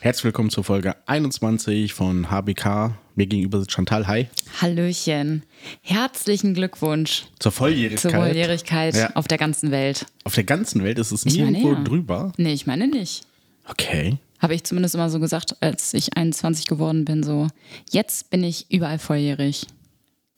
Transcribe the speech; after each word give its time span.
Herzlich 0.00 0.24
willkommen 0.24 0.48
zur 0.50 0.64
Folge 0.64 0.96
21 1.06 1.92
von 1.92 2.30
HBK. 2.30 2.94
Mir 3.16 3.26
gegenüber 3.26 3.58
sitzt 3.60 3.72
Chantal. 3.72 4.06
Hi. 4.06 4.28
Hallöchen. 4.60 5.42
Herzlichen 5.82 6.54
Glückwunsch 6.54 7.26
Zur 7.38 7.52
Volljährigkeit. 7.52 8.00
zur 8.00 8.10
Volljährigkeit 8.12 8.96
Ja. 8.96 9.10
auf 9.14 9.28
der 9.28 9.36
ganzen 9.36 9.70
Welt. 9.70 10.06
Auf 10.24 10.34
der 10.34 10.44
ganzen 10.44 10.82
Welt 10.84 10.98
ist 10.98 11.12
es 11.12 11.26
Ich 11.26 11.36
nirgendwo 11.36 11.72
ja. 11.72 11.84
drüber. 11.84 12.32
Nee, 12.38 12.54
ich 12.54 12.66
meine 12.66 12.88
nicht. 12.88 13.24
Okay. 13.68 14.16
Habe 14.38 14.54
ich 14.54 14.64
zumindest 14.64 14.94
immer 14.94 15.10
so 15.10 15.20
gesagt, 15.20 15.56
als 15.60 15.92
ich 15.92 16.16
21 16.16 16.66
geworden 16.66 17.04
bin, 17.04 17.22
so, 17.22 17.48
jetzt 17.90 18.30
bin 18.30 18.42
ich 18.42 18.70
überall 18.70 18.98
volljährig. 18.98 19.66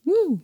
Woo. 0.05 0.41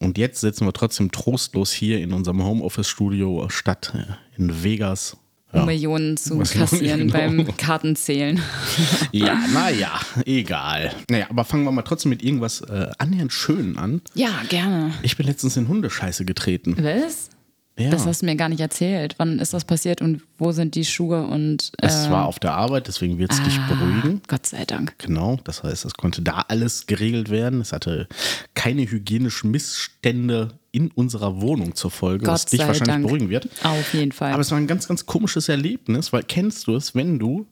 Und 0.00 0.18
jetzt 0.18 0.40
sitzen 0.40 0.66
wir 0.66 0.72
trotzdem 0.72 1.12
trostlos 1.12 1.72
hier 1.72 2.00
in 2.00 2.12
unserem 2.12 2.42
Homeoffice-Studio 2.42 3.48
statt 3.48 3.92
äh, 3.94 4.40
in 4.40 4.64
Vegas. 4.64 5.16
Um 5.52 5.60
Ja, 5.60 5.66
Millionen 5.66 6.16
zu 6.16 6.38
Was 6.40 6.52
kassieren 6.52 7.08
genau? 7.08 7.12
beim 7.12 7.56
Kartenzählen. 7.56 8.40
ja 9.12 9.38
naja, 9.52 9.92
egal. 10.24 10.92
Naja, 11.08 11.26
aber 11.30 11.44
fangen 11.44 11.64
wir 11.64 11.72
mal 11.72 11.82
trotzdem 11.82 12.10
mit 12.10 12.22
irgendwas 12.22 12.62
äh, 12.62 12.88
annähernd 12.98 13.32
Schönen 13.32 13.78
an. 13.78 14.02
Ja, 14.14 14.30
gerne. 14.48 14.92
Ich 15.02 15.16
bin 15.16 15.26
letztens 15.26 15.56
in 15.56 15.68
Hundescheiße 15.68 16.24
getreten. 16.24 16.76
Was? 16.80 17.30
Ja. 17.78 17.90
Das 17.90 18.06
hast 18.06 18.22
du 18.22 18.26
mir 18.26 18.36
gar 18.36 18.48
nicht 18.48 18.60
erzählt. 18.60 19.16
Wann 19.18 19.38
ist 19.38 19.52
das 19.52 19.66
passiert 19.66 20.00
und 20.00 20.22
wo 20.38 20.52
sind 20.52 20.74
die 20.74 20.84
Schuhe 20.84 21.26
und. 21.26 21.72
es 21.78 22.06
äh, 22.06 22.10
war 22.10 22.26
auf 22.26 22.38
der 22.38 22.54
Arbeit, 22.54 22.88
deswegen 22.88 23.18
wird 23.18 23.32
es 23.32 23.42
dich 23.42 23.58
ah, 23.58 23.68
beruhigen. 23.68 24.22
Gott 24.28 24.46
sei 24.46 24.64
Dank. 24.64 24.94
Genau, 24.98 25.38
das 25.44 25.62
heißt, 25.62 25.84
es 25.84 25.92
konnte 25.92 26.22
da 26.22 26.46
alles 26.48 26.86
geregelt 26.86 27.28
werden. 27.28 27.60
Es 27.60 27.72
hatte 27.72 28.08
keine 28.54 28.90
hygienischen 28.90 29.50
Missstände 29.50 30.54
in 30.72 30.90
unserer 30.90 31.40
Wohnung 31.42 31.74
zur 31.74 31.90
Folge, 31.90 32.26
was 32.26 32.44
Gott 32.44 32.52
dich 32.52 32.60
sei 32.60 32.66
wahrscheinlich 32.66 32.94
Dank. 32.94 33.04
beruhigen 33.06 33.28
wird. 33.28 33.48
Auf 33.62 33.92
jeden 33.92 34.12
Fall. 34.12 34.32
Aber 34.32 34.40
es 34.40 34.50
war 34.50 34.58
ein 34.58 34.66
ganz, 34.66 34.88
ganz 34.88 35.04
komisches 35.04 35.50
Erlebnis, 35.50 36.14
weil 36.14 36.22
kennst 36.22 36.66
du 36.68 36.76
es, 36.76 36.94
wenn 36.94 37.18
du 37.18 37.46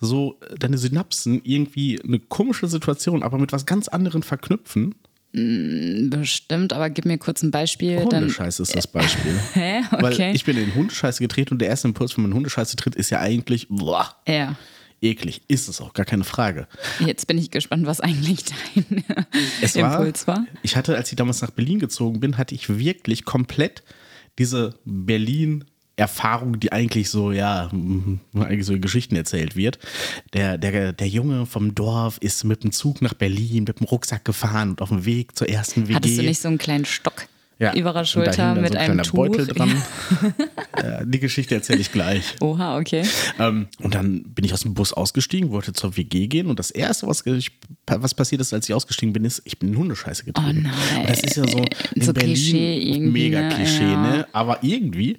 so 0.00 0.38
deine 0.58 0.76
Synapsen 0.76 1.40
irgendwie 1.42 2.00
eine 2.02 2.18
komische 2.18 2.66
Situation, 2.66 3.22
aber 3.22 3.38
mit 3.38 3.52
was 3.52 3.64
ganz 3.64 3.88
anderem 3.88 4.22
verknüpfen? 4.22 4.94
Bestimmt, 5.32 6.72
aber 6.72 6.90
gib 6.90 7.04
mir 7.04 7.16
kurz 7.16 7.42
ein 7.42 7.52
Beispiel. 7.52 8.04
Dann, 8.10 8.22
Hundescheiße 8.22 8.62
ist 8.62 8.74
das 8.74 8.88
Beispiel. 8.88 9.38
hä? 9.52 9.82
Okay. 9.92 10.02
Weil 10.02 10.34
ich 10.34 10.44
bin 10.44 10.56
in 10.56 10.74
Hundescheiße 10.74 11.22
getreten 11.22 11.54
und 11.54 11.60
der 11.60 11.68
erste 11.68 11.86
Impuls, 11.86 12.16
wenn 12.16 12.22
man 12.22 12.32
in 12.32 12.36
Hundescheiße 12.36 12.76
tritt, 12.76 12.96
ist 12.96 13.10
ja 13.10 13.20
eigentlich 13.20 13.68
boah, 13.68 14.16
ja. 14.26 14.56
eklig. 15.00 15.42
Ist 15.46 15.68
es 15.68 15.80
auch, 15.80 15.92
gar 15.92 16.04
keine 16.04 16.24
Frage. 16.24 16.66
Jetzt 16.98 17.28
bin 17.28 17.38
ich 17.38 17.52
gespannt, 17.52 17.86
was 17.86 18.00
eigentlich 18.00 18.44
dein 18.44 19.04
Es 19.62 19.76
Impuls 19.76 20.26
war. 20.26 20.46
Ich 20.62 20.74
hatte, 20.74 20.96
als 20.96 21.12
ich 21.12 21.16
damals 21.16 21.42
nach 21.42 21.50
Berlin 21.50 21.78
gezogen 21.78 22.18
bin, 22.18 22.36
hatte 22.36 22.56
ich 22.56 22.68
wirklich 22.68 23.24
komplett 23.24 23.84
diese 24.38 24.74
Berlin-Erfahrung, 25.96 26.60
die 26.60 26.72
eigentlich 26.72 27.10
so, 27.10 27.32
ja, 27.32 27.68
mm, 27.72 28.20
eigentlich 28.34 28.66
so 28.66 28.74
in 28.74 28.80
Geschichten 28.80 29.16
erzählt 29.16 29.56
wird. 29.56 29.78
Der, 30.32 30.58
der, 30.58 30.92
der 30.92 31.08
Junge 31.08 31.46
vom 31.46 31.74
Dorf 31.74 32.18
ist 32.20 32.44
mit 32.44 32.64
dem 32.64 32.72
Zug 32.72 33.02
nach 33.02 33.14
Berlin, 33.14 33.64
mit 33.64 33.80
dem 33.80 33.86
Rucksack 33.86 34.24
gefahren 34.24 34.70
und 34.70 34.82
auf 34.82 34.88
dem 34.88 35.04
Weg 35.04 35.36
zur 35.36 35.48
ersten 35.48 35.88
WG. 35.88 35.94
Hattest 35.94 36.18
du 36.18 36.22
nicht 36.22 36.40
so 36.40 36.48
einen 36.48 36.58
kleinen 36.58 36.84
Stock 36.84 37.26
ja. 37.58 37.74
über 37.74 37.92
der 37.92 38.04
Schulter 38.04 38.54
mit 38.54 38.72
so 38.72 38.78
ein 38.78 38.92
einem 38.92 39.02
Tuch? 39.02 39.14
Beutel 39.16 39.46
dran. 39.46 39.82
Ja, 40.82 41.04
die 41.04 41.20
Geschichte 41.20 41.54
erzähle 41.54 41.80
ich 41.80 41.92
gleich. 41.92 42.36
Oha, 42.40 42.78
okay. 42.78 43.02
Ähm, 43.38 43.68
und 43.80 43.94
dann 43.94 44.22
bin 44.22 44.44
ich 44.44 44.54
aus 44.54 44.62
dem 44.62 44.72
Bus 44.72 44.92
ausgestiegen, 44.94 45.50
wollte 45.50 45.72
zur 45.74 45.96
WG 45.96 46.26
gehen 46.26 46.46
und 46.46 46.58
das 46.58 46.70
Erste, 46.70 47.06
was, 47.06 47.24
ich, 47.26 47.50
was 47.86 48.14
passiert 48.14 48.40
ist, 48.40 48.54
als 48.54 48.68
ich 48.68 48.74
ausgestiegen 48.74 49.12
bin, 49.12 49.24
ist, 49.24 49.42
ich 49.44 49.58
bin 49.58 49.70
in 49.70 49.76
Hundescheiße 49.76 50.24
getreten. 50.24 50.70
Oh 50.72 50.94
nein. 50.94 51.06
Das 51.06 51.20
ist 51.20 51.36
ja 51.36 51.46
so 51.46 51.62
in 51.94 52.02
So 52.02 52.14
Berlin 52.14 52.34
Klischee 52.34 52.78
irgendwie, 52.78 53.24
mega 53.28 53.42
ne? 53.42 53.54
Klischee, 53.54 53.82
Ja. 53.82 54.16
ne? 54.16 54.26
Aber 54.32 54.62
irgendwie, 54.62 55.18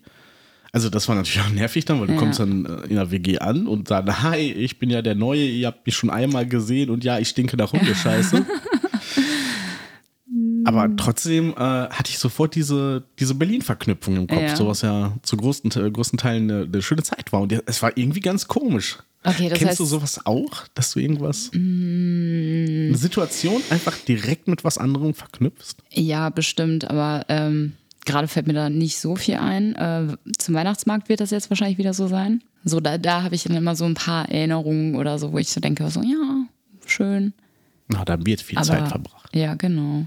also 0.72 0.90
das 0.90 1.08
war 1.08 1.16
natürlich 1.16 1.42
auch 1.46 1.50
nervig 1.52 1.86
dann, 1.86 2.00
weil 2.00 2.08
du 2.08 2.14
Ja. 2.14 2.20
kommst 2.20 2.40
dann 2.40 2.66
äh, 2.66 2.88
in 2.88 2.96
der 2.96 3.12
WG 3.12 3.40
an 3.40 3.68
und 3.68 3.92
dann, 3.92 4.22
hi, 4.24 4.52
ich 4.52 4.80
bin 4.80 4.90
ja 4.90 5.02
der 5.02 5.16
Neue, 5.16 5.46
ihr 5.46 5.68
habt 5.68 5.86
mich 5.86 5.96
schon 5.96 6.10
einmal 6.10 6.46
gesehen 6.48 6.90
und 6.90 7.04
ja, 7.04 7.20
ich 7.20 7.30
stinke 7.30 7.58
nach 7.58 7.74
Hundescheiße. 7.74 8.46
Aber 10.64 10.96
trotzdem 10.96 11.52
äh, 11.54 11.56
hatte 11.56 12.10
ich 12.12 12.20
sofort 12.20 12.54
diese, 12.56 13.04
diese 13.20 13.34
Berlin-Verknüpfung 13.34 14.16
im 14.16 14.28
Kopf, 14.28 14.40
Ja. 14.42 14.56
so 14.56 14.68
was 14.68 14.84
ja 14.84 15.18
zu 15.24 15.36
großen, 15.36 15.72
äh, 15.72 15.90
größten 15.90 16.20
Teilen 16.20 16.50
eine, 16.52 16.64
eine 16.66 16.82
schöne 16.84 17.02
Zeit 17.04 17.34
war. 17.34 17.42
Und 17.42 17.52
es 17.66 17.82
war 17.82 17.98
irgendwie 17.98 18.20
ganz 18.20 18.48
komisch. 18.48 19.00
Okay, 19.24 19.50
das 19.50 19.58
Kennst 19.60 19.74
heißt- 19.74 19.76
Mm. 19.76 19.84
du 19.84 19.86
sowas 19.86 20.26
auch, 20.26 20.68
dass 20.76 20.94
du 20.94 21.00
irgendwas, 21.00 21.50
eine 21.54 22.96
Situation 22.96 23.62
einfach 23.72 23.98
direkt 23.98 24.48
mit 24.48 24.64
was 24.64 24.78
anderem 24.78 25.14
verknüpfst? 25.16 25.78
Ja, 25.92 26.30
bestimmt, 26.30 26.90
aber 26.90 27.26
ähm, 27.28 27.74
gerade 28.06 28.28
fällt 28.28 28.48
mir 28.48 28.54
da 28.54 28.70
nicht 28.70 29.00
so 29.00 29.16
viel 29.16 29.36
ein. 29.36 29.76
Äh, 29.76 30.18
zum 30.38 30.56
Weihnachtsmarkt 30.56 31.10
wird 31.10 31.20
das 31.20 31.32
jetzt 31.32 31.50
wahrscheinlich 31.50 31.78
wieder 31.78 31.94
so 31.94 32.08
sein. 32.08 32.44
So, 32.64 32.80
da, 32.80 32.98
da 32.98 33.24
habe 33.24 33.36
ich 33.36 33.44
dann 33.44 33.56
immer 33.56 33.76
so 33.76 33.86
ein 33.86 33.96
paar 33.96 34.30
Erinnerungen 34.30 34.96
oder 34.96 35.18
so, 35.18 35.34
wo 35.34 35.38
ich 35.38 35.50
so 35.50 35.60
denke, 35.60 35.90
so, 35.90 36.02
ja, 36.02 36.46
schön. 36.86 37.34
Na, 37.88 38.06
da 38.06 38.24
wird 38.26 38.42
viel 38.42 38.58
Aber, 38.58 38.68
Zeit 38.68 38.88
verbracht. 38.88 39.36
Ja, 39.36 39.56
genau. 39.56 40.06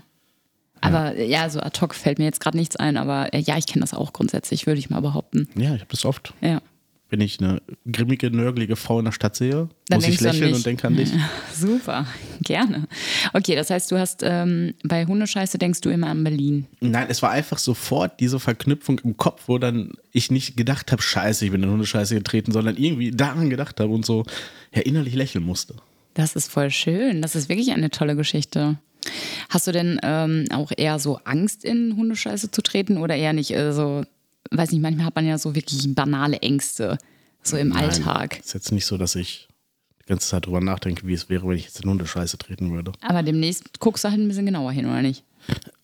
Aber 0.81 1.19
ja, 1.19 1.49
so 1.49 1.61
ad 1.61 1.81
hoc 1.81 1.95
fällt 1.95 2.19
mir 2.19 2.27
jetzt 2.27 2.41
gerade 2.41 2.59
nichts 2.59 2.77
ein, 2.77 2.97
aber 2.97 3.33
äh, 3.33 3.41
ja, 3.41 3.57
ich 3.57 3.67
kenne 3.67 3.81
das 3.81 3.95
auch 3.95 4.13
grundsätzlich, 4.13 4.67
würde 4.67 4.79
ich 4.79 4.91
mal 4.91 5.01
behaupten. 5.01 5.49
Ja, 5.57 5.75
ich 5.75 5.81
habe 5.81 5.91
das 5.91 6.05
oft. 6.05 6.35
Ja. 6.43 6.61
Wenn 7.09 7.21
ich 7.21 7.41
eine 7.41 7.63
grimmige, 7.91 8.31
nörgelige 8.31 8.77
Frau 8.77 8.99
in 8.99 9.07
der 9.07 9.13
Stadt 9.13 9.37
sehe, 9.37 9.69
Dann 9.89 9.99
muss 10.01 10.09
ich 10.09 10.21
lächeln 10.21 10.53
und 10.53 10.67
denke 10.67 10.87
an 10.87 10.97
dich. 10.97 11.11
Super, 11.55 12.07
gerne. 12.43 12.87
Okay, 13.37 13.57
das 13.57 13.69
heißt, 13.69 13.91
du 13.91 13.99
hast 13.99 14.23
ähm, 14.23 14.75
bei 14.85 15.07
Hundescheiße 15.07 15.59
denkst 15.59 15.81
du 15.81 15.91
immer 15.91 16.07
an 16.07 16.23
Berlin. 16.23 16.67
Nein, 16.79 17.09
es 17.11 17.21
war 17.21 17.33
einfach 17.33 17.59
sofort 17.59 18.21
diese 18.21 18.39
Verknüpfung 18.39 19.01
im 19.01 19.17
Kopf, 19.17 19.43
wo 19.49 19.59
dann 19.59 19.91
ich 20.13 20.31
nicht 20.31 20.57
gedacht 20.57 20.93
habe, 20.93 21.03
scheiße, 21.03 21.45
ich 21.45 21.51
bin 21.51 21.65
in 21.65 21.69
Hundescheiße 21.69 22.15
getreten, 22.15 22.53
sondern 22.53 22.77
irgendwie 22.77 23.11
daran 23.11 23.51
gedacht 23.51 23.81
habe 23.81 23.93
und 23.93 24.07
so 24.07 24.25
ja, 24.73 24.83
innerlich 24.83 25.17
lächeln 25.17 25.45
musste. 25.45 25.75
Das 26.15 26.37
ist 26.37 26.49
voll 26.49 26.71
schön. 26.71 27.23
Das 27.23 27.35
ist 27.35 27.49
wirklich 27.49 27.73
eine 27.73 27.91
tolle 27.91 28.15
Geschichte. 28.15 28.79
Hast 29.49 29.67
du 29.67 29.73
denn 29.73 29.99
ähm, 30.05 30.45
auch 30.53 30.71
eher 30.77 31.01
so 31.01 31.19
Angst, 31.25 31.65
in 31.65 31.97
Hundescheiße 31.97 32.53
zu 32.53 32.63
treten 32.63 32.99
oder 32.99 33.17
eher 33.17 33.33
nicht? 33.33 33.57
Also, 33.57 34.05
weiß 34.53 34.71
nicht, 34.71 34.81
manchmal 34.81 35.07
hat 35.07 35.17
man 35.17 35.27
ja 35.27 35.39
so 35.39 35.57
wirklich 35.57 35.93
banale 35.93 36.39
Ängste, 36.39 36.99
so 37.43 37.57
im 37.57 37.71
Nein, 37.71 37.91
Alltag. 37.91 38.39
Ist 38.39 38.55
jetzt 38.55 38.71
nicht 38.71 38.87
so, 38.87 38.97
dass 38.97 39.17
ich 39.17 39.49
die 40.05 40.09
ganze 40.09 40.29
Zeit 40.29 40.47
drüber 40.47 40.61
nachdenke, 40.61 41.07
wie 41.07 41.15
es 41.15 41.29
wäre, 41.29 41.49
wenn 41.49 41.57
ich 41.57 41.65
jetzt 41.65 41.81
in 41.83 41.91
Hundescheiße 41.91 42.39
treten 42.39 42.73
würde. 42.73 42.93
Aber 43.01 43.23
demnächst 43.23 43.81
guckst 43.81 44.05
du 44.05 44.11
halt 44.11 44.21
ein 44.21 44.29
bisschen 44.29 44.47
genauer 44.47 44.73
hin, 44.73 44.87
oder 44.87 45.03
nicht? 45.03 45.25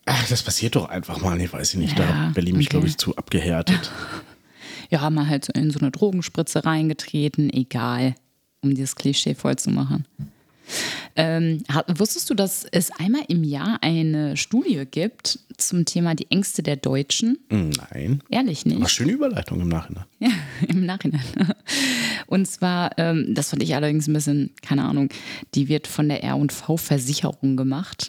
Ach, 0.07 0.29
das 0.29 0.43
passiert 0.43 0.77
doch 0.77 0.89
einfach 0.89 1.21
mal. 1.21 1.41
Ich 1.41 1.53
weiß 1.53 1.75
nicht, 1.75 1.99
da 1.99 2.03
Ja, 2.05 2.17
hat 2.27 2.35
Berlin 2.35 2.57
mich, 2.57 2.67
okay. 2.67 2.73
glaube 2.75 2.87
ich, 2.89 2.97
zu 2.99 3.17
abgehärtet. 3.17 3.91
Ja, 4.93 5.09
mal 5.09 5.29
halt 5.29 5.45
so 5.45 5.53
in 5.53 5.71
so 5.71 5.79
eine 5.79 5.93
Drogenspritze 5.93 6.65
reingetreten, 6.65 7.49
egal, 7.53 8.17
um 8.61 8.71
dieses 8.75 8.97
Klischee 8.97 9.37
voll 9.37 9.55
zu 9.55 9.71
machen. 9.71 10.05
Ähm, 11.17 11.63
wusstest 11.89 12.31
du, 12.31 12.35
dass 12.35 12.65
es 12.71 12.91
einmal 12.93 13.23
im 13.29 13.45
Jahr 13.45 13.79
eine 13.83 14.37
Studie 14.37 14.85
gibt 14.91 15.39
zum 15.57 15.85
Thema 15.85 16.15
die 16.15 16.31
Ängste 16.31 16.63
der 16.63 16.77
Deutschen? 16.77 17.39
Nein. 17.51 18.23
Ehrlich 18.31 18.65
nicht. 18.67 18.79
Aber 18.79 18.89
schöne 18.89 19.13
Überleitung 19.13 19.61
im 19.61 19.69
Nachhinein. 19.69 20.05
Ja, 20.23 20.29
im 20.69 20.85
Nachhinein. 20.85 21.25
Und 22.27 22.47
zwar, 22.47 22.91
ähm, 22.99 23.35
das 23.35 23.49
fand 23.49 23.63
ich 23.63 23.75
allerdings 23.75 24.07
ein 24.07 24.13
bisschen, 24.13 24.51
keine 24.61 24.85
Ahnung, 24.85 25.09
die 25.55 25.69
wird 25.69 25.87
von 25.87 26.11
der 26.11 26.23
R&V-Versicherung 26.23 27.57
gemacht. 27.57 28.09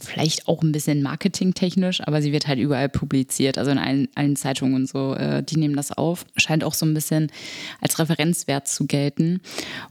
Vielleicht 0.00 0.48
auch 0.48 0.62
ein 0.62 0.72
bisschen 0.72 1.02
marketingtechnisch, 1.02 2.00
aber 2.06 2.22
sie 2.22 2.32
wird 2.32 2.46
halt 2.46 2.58
überall 2.58 2.88
publiziert, 2.88 3.58
also 3.58 3.70
in 3.70 3.78
allen, 3.78 4.08
allen 4.14 4.34
Zeitungen 4.34 4.74
und 4.74 4.88
so. 4.88 5.14
Äh, 5.14 5.42
die 5.42 5.56
nehmen 5.56 5.76
das 5.76 5.92
auf. 5.92 6.24
Scheint 6.36 6.64
auch 6.64 6.74
so 6.74 6.86
ein 6.86 6.94
bisschen 6.94 7.30
als 7.80 7.98
Referenzwert 7.98 8.66
zu 8.66 8.86
gelten. 8.86 9.40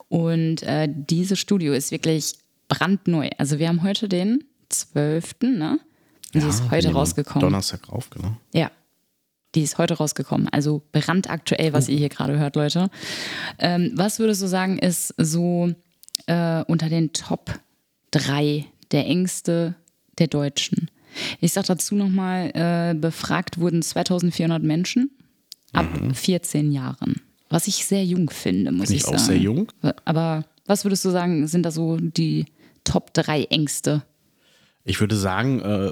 Und 0.07 0.63
äh, 0.63 0.87
diese 0.91 1.35
Studio 1.35 1.73
ist 1.73 1.91
wirklich 1.91 2.35
brandneu. 2.67 3.29
Also 3.37 3.59
wir 3.59 3.67
haben 3.67 3.83
heute 3.83 4.09
den 4.09 4.43
12., 4.69 5.35
ne? 5.41 5.79
Und 6.33 6.43
die 6.43 6.47
ist 6.47 6.69
heute 6.71 6.91
rausgekommen. 6.91 7.41
Donnerstag 7.41 7.91
rauf, 7.91 8.09
genau. 8.09 8.37
Ja. 8.53 8.71
Die 9.55 9.63
ist 9.63 9.79
heute 9.79 9.95
rausgekommen. 9.95 10.47
Also 10.49 10.83
brandaktuell, 10.91 11.73
was 11.73 11.89
ihr 11.89 11.97
hier 11.97 12.09
gerade 12.09 12.37
hört, 12.37 12.55
Leute. 12.55 12.91
Ähm, 13.57 13.91
was 13.95 14.19
würdest 14.19 14.43
du 14.43 14.47
sagen, 14.47 14.77
ist 14.77 15.13
so 15.17 15.73
äh, 16.27 16.63
unter 16.65 16.87
den 16.87 17.13
Top 17.13 17.59
3 18.11 18.65
der 18.91 19.07
Ängste 19.07 19.75
der 20.19 20.27
Deutschen? 20.27 20.89
Ich 21.39 21.53
sag 21.53 21.65
dazu 21.65 21.95
nochmal, 21.95 22.51
äh, 22.53 22.93
befragt 22.93 23.59
wurden 23.59 23.81
2400 23.81 24.61
Menschen 24.61 25.09
ab 25.73 25.87
14 26.13 26.71
Jahren. 26.71 27.21
Was 27.49 27.67
ich 27.67 27.85
sehr 27.85 28.05
jung 28.05 28.29
finde, 28.29 28.71
muss 28.71 28.87
Bin 28.89 28.97
ich 28.97 29.01
ich 29.03 29.07
auch 29.07 29.13
sagen. 29.13 29.23
sehr 29.25 29.37
jung. 29.37 29.71
Aber 30.05 30.45
was 30.65 30.85
würdest 30.85 31.03
du 31.05 31.09
sagen, 31.09 31.47
sind 31.47 31.63
da 31.63 31.71
so 31.71 31.97
die 31.97 32.45
Top 32.83 33.13
3 33.13 33.45
Ängste? 33.45 34.03
Ich 34.85 34.99
würde 34.99 35.15
sagen, 35.15 35.59
äh, 35.61 35.91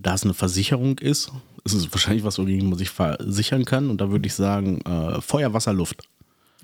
da 0.00 0.14
es 0.14 0.24
eine 0.24 0.34
Versicherung 0.34 0.98
ist, 0.98 1.32
ist 1.64 1.72
es 1.74 1.90
wahrscheinlich 1.92 2.24
was, 2.24 2.38
wogegen 2.38 2.68
man 2.68 2.78
sich 2.78 2.90
versichern 2.90 3.64
kann. 3.64 3.90
Und 3.90 4.00
da 4.00 4.10
würde 4.10 4.26
ich 4.26 4.34
sagen, 4.34 4.80
äh, 4.82 5.20
Feuer, 5.20 5.52
Wasser, 5.52 5.72
Luft. 5.72 6.02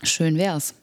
Schön 0.03 0.37
wär's. 0.37 0.75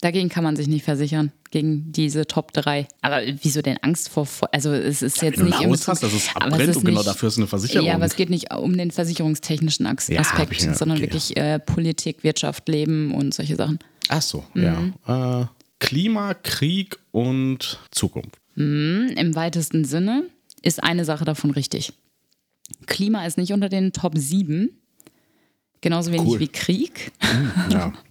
Dagegen 0.00 0.28
kann 0.28 0.44
man 0.44 0.54
sich 0.56 0.68
nicht 0.68 0.84
versichern, 0.84 1.32
gegen 1.50 1.90
diese 1.92 2.26
Top 2.26 2.52
3. 2.52 2.86
Aber 3.02 3.20
wieso 3.42 3.62
denn 3.62 3.78
Angst 3.82 4.08
vor, 4.08 4.28
also 4.52 4.72
es 4.72 5.02
ist 5.02 5.22
jetzt 5.22 5.38
Wenn 5.38 5.44
du 5.44 5.44
nicht 5.46 5.56
ein 5.58 5.62
im 5.64 5.70
Haus 5.70 5.80
Bezug- 5.80 5.92
hast, 5.92 6.02
dass 6.02 6.12
es 6.12 6.28
abbrennt 6.36 6.68
ist 6.70 6.76
und 6.76 6.84
genau 6.84 7.02
dafür 7.02 7.28
ist 7.28 7.38
eine 7.38 7.46
Versicherung. 7.46 7.86
Ja, 7.86 7.94
aber 7.94 8.04
es 8.04 8.16
geht 8.16 8.30
nicht 8.30 8.52
um 8.52 8.76
den 8.76 8.90
versicherungstechnischen 8.90 9.86
As 9.86 10.08
Ja, 10.08 10.20
Aspekt, 10.20 10.52
ich 10.52 10.62
ja, 10.64 10.74
sondern 10.74 10.98
okay. 10.98 11.06
wirklich 11.06 11.36
äh, 11.36 11.58
Politik, 11.58 12.22
Wirtschaft, 12.24 12.68
Leben 12.68 13.14
und 13.14 13.32
solche 13.34 13.56
Sachen. 13.56 13.78
Ach 14.08 14.22
so, 14.22 14.44
Mhm. 14.54 14.94
ja. 15.06 15.42
Äh, 15.42 15.46
Klima, 15.80 16.34
Krieg 16.34 16.98
und 17.12 17.78
Zukunft. 17.90 18.36
Hm, 18.54 19.12
Im 19.16 19.34
weitesten 19.36 19.84
Sinne 19.84 20.24
ist 20.62 20.82
eine 20.82 21.04
Sache 21.04 21.24
davon 21.24 21.52
richtig. 21.52 21.92
Klima 22.86 23.24
ist 23.26 23.38
nicht 23.38 23.52
unter 23.52 23.68
den 23.68 23.92
Top 23.92 24.18
7, 24.18 24.70
genauso 25.80 26.10
wenig 26.12 26.26
Cool. 26.28 26.40
wie 26.40 26.48
Krieg. 26.48 27.12
Ja. 27.70 27.92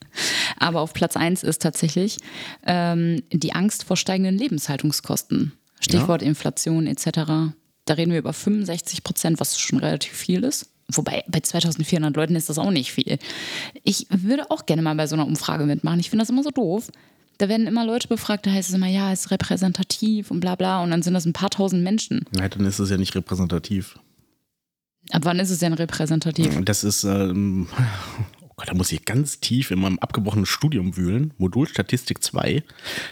Aber 0.57 0.81
auf 0.81 0.93
Platz 0.93 1.15
1 1.15 1.43
ist 1.43 1.61
tatsächlich 1.61 2.17
ähm, 2.65 3.23
die 3.31 3.53
Angst 3.53 3.83
vor 3.83 3.97
steigenden 3.97 4.37
Lebenshaltungskosten. 4.37 5.53
Stichwort 5.79 6.21
Inflation 6.21 6.87
etc. 6.87 7.07
Da 7.85 7.93
reden 7.93 8.11
wir 8.11 8.19
über 8.19 8.33
65 8.33 9.03
Prozent, 9.03 9.39
was 9.39 9.59
schon 9.59 9.79
relativ 9.79 10.13
viel 10.13 10.43
ist. 10.43 10.69
Wobei 10.91 11.23
bei 11.27 11.41
2400 11.41 12.15
Leuten 12.15 12.35
ist 12.35 12.49
das 12.49 12.57
auch 12.57 12.71
nicht 12.71 12.93
viel. 12.93 13.19
Ich 13.83 14.07
würde 14.09 14.49
auch 14.51 14.65
gerne 14.65 14.81
mal 14.81 14.95
bei 14.95 15.07
so 15.07 15.15
einer 15.15 15.27
Umfrage 15.27 15.65
mitmachen. 15.65 15.99
Ich 15.99 16.09
finde 16.09 16.23
das 16.23 16.29
immer 16.29 16.43
so 16.43 16.49
doof. 16.51 16.89
Da 17.37 17.49
werden 17.49 17.67
immer 17.67 17.85
Leute 17.85 18.07
befragt, 18.07 18.47
da 18.47 18.51
heißt 18.51 18.69
es 18.69 18.75
immer, 18.75 18.87
ja, 18.87 19.11
es 19.11 19.25
ist 19.25 19.31
repräsentativ 19.31 20.31
und 20.31 20.39
bla 20.39 20.55
bla. 20.55 20.81
Und 20.81 20.89
dann 20.91 21.03
sind 21.03 21.13
das 21.13 21.25
ein 21.25 21.33
paar 21.33 21.49
tausend 21.49 21.83
Menschen. 21.83 22.25
ja, 22.35 22.47
dann 22.49 22.65
ist 22.65 22.79
es 22.79 22.89
ja 22.89 22.97
nicht 22.97 23.15
repräsentativ. 23.15 23.99
Ab 25.11 25.21
wann 25.25 25.39
ist 25.39 25.51
es 25.51 25.59
denn 25.59 25.73
repräsentativ? 25.73 26.59
Das 26.65 26.83
ist, 26.83 27.03
ähm, 27.03 27.67
Gott, 28.57 28.69
da 28.69 28.73
muss 28.73 28.91
ich 28.91 29.05
ganz 29.05 29.39
tief 29.39 29.69
in 29.69 29.79
meinem 29.79 29.99
abgebrochenen 29.99 30.47
Studium 30.47 30.97
wühlen. 30.97 31.31
Modul 31.37 31.67
Statistik 31.67 32.23
2. 32.23 32.63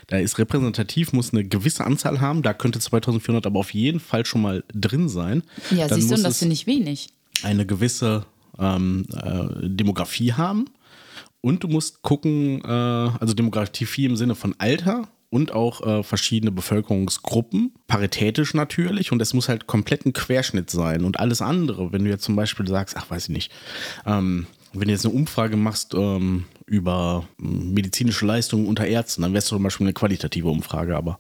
Da 0.08 0.18
ist 0.18 0.40
repräsentativ, 0.40 1.14
muss 1.14 1.34
eine 1.34 1.44
gewisse 1.44 1.86
Anzahl 1.86 2.20
haben. 2.20 2.42
Da 2.42 2.54
könnte 2.56 2.80
2400 2.80 3.46
aber 3.46 3.60
auf 3.60 3.72
jeden 3.74 4.00
Fall 4.00 4.26
schon 4.26 4.42
mal 4.42 4.64
drin 4.74 5.08
sein. 5.08 5.44
Ja, 5.70 5.88
Dann 5.88 6.00
siehst 6.00 6.12
du, 6.12 6.16
und 6.16 6.24
das 6.24 6.40
finde 6.40 6.54
ich 6.54 6.66
wenig. 6.66 7.10
eine 7.44 7.68
gewisse 7.68 8.26
ähm, 8.58 9.06
äh, 9.14 9.70
Demografie 9.70 10.34
haben. 10.34 10.66
Und 11.42 11.64
du 11.64 11.68
musst 11.68 12.02
gucken, 12.02 12.64
äh, 12.66 12.68
also 12.68 13.36
Demografie 13.36 14.06
im 14.06 14.16
Sinne 14.16 14.34
von 14.34 14.56
Alter 14.58 15.08
und 15.30 15.52
auch 15.52 15.86
äh, 15.86 16.02
verschiedene 16.02 16.52
Bevölkerungsgruppen, 16.52 17.72
paritätisch 17.86 18.56
natürlich. 18.56 19.12
Und 19.12 19.22
es 19.22 19.36
muss 19.36 19.48
halt 19.48 19.68
komplett 19.68 20.08
ein 20.08 20.14
Querschnitt 20.14 20.72
sein. 20.72 21.06
Und 21.06 21.20
alles 21.20 21.44
andere, 21.44 21.92
wenn 21.92 22.04
du 22.04 22.10
jetzt 22.10 22.24
zum 22.24 22.36
Beispiel 22.36 22.68
sagst, 22.68 22.98
ach, 22.98 23.12
weiß 23.12 23.26
ich 23.26 23.30
nicht, 23.30 23.52
ähm, 24.08 24.48
wenn 24.80 24.88
du 24.88 24.92
jetzt 24.94 25.06
eine 25.06 25.14
Umfrage 25.16 25.58
machst 25.58 25.94
ähm, 25.94 26.46
über 26.66 27.28
ähm, 27.42 27.74
medizinische 27.74 28.26
Leistungen 28.26 28.68
unter 28.68 28.86
Ärzten, 28.86 29.22
dann 29.22 29.34
wärst 29.34 29.48
du 29.52 29.56
zum 29.56 29.64
Beispiel 29.64 29.86
eine 29.88 29.94
qualitative 29.94 30.48
Umfrage, 30.50 30.96
aber 30.96 31.18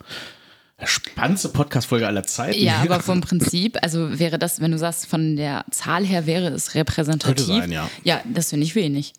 spannendste 0.83 1.49
Podcast-Folge 1.49 2.05
aller 2.05 2.23
Zeiten. 2.23 2.61
Ja, 2.61 2.81
aber 2.81 2.99
vom 3.01 3.21
Prinzip, 3.21 3.77
also 3.81 4.19
wäre 4.19 4.37
das, 4.37 4.59
wenn 4.59 4.71
du 4.71 4.77
sagst, 4.77 5.05
von 5.07 5.35
der 5.37 5.65
Zahl 5.71 6.05
her 6.05 6.25
wäre 6.25 6.47
es 6.49 6.75
repräsentativ. 6.75 7.45
Könnte 7.47 7.61
sein, 7.61 7.71
ja. 7.71 7.89
Ja, 8.03 8.21
das 8.25 8.49
finde 8.49 8.65
ich 8.65 8.75
wenig. 8.75 9.13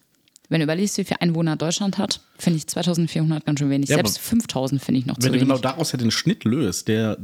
Wenn 0.48 0.60
du 0.60 0.64
überlegst, 0.64 0.96
wie 0.98 1.04
viele 1.04 1.20
Einwohner 1.22 1.56
Deutschland 1.56 1.98
hat, 1.98 2.20
finde 2.38 2.58
ich 2.58 2.66
2400 2.68 3.44
ganz 3.46 3.58
schön 3.58 3.70
wenig. 3.70 3.88
Ja, 3.88 3.96
Selbst 3.96 4.18
aber 4.18 4.24
5000 4.28 4.82
finde 4.82 5.00
ich 5.00 5.06
noch 5.06 5.16
zu 5.16 5.22
Wenn 5.24 5.32
du 5.32 5.38
wenig. 5.40 5.48
genau 5.48 5.58
daraus 5.60 5.90
ja 5.92 5.98
den 5.98 6.10
Schnitt 6.12 6.44
löst, 6.44 6.86
der 6.88 7.16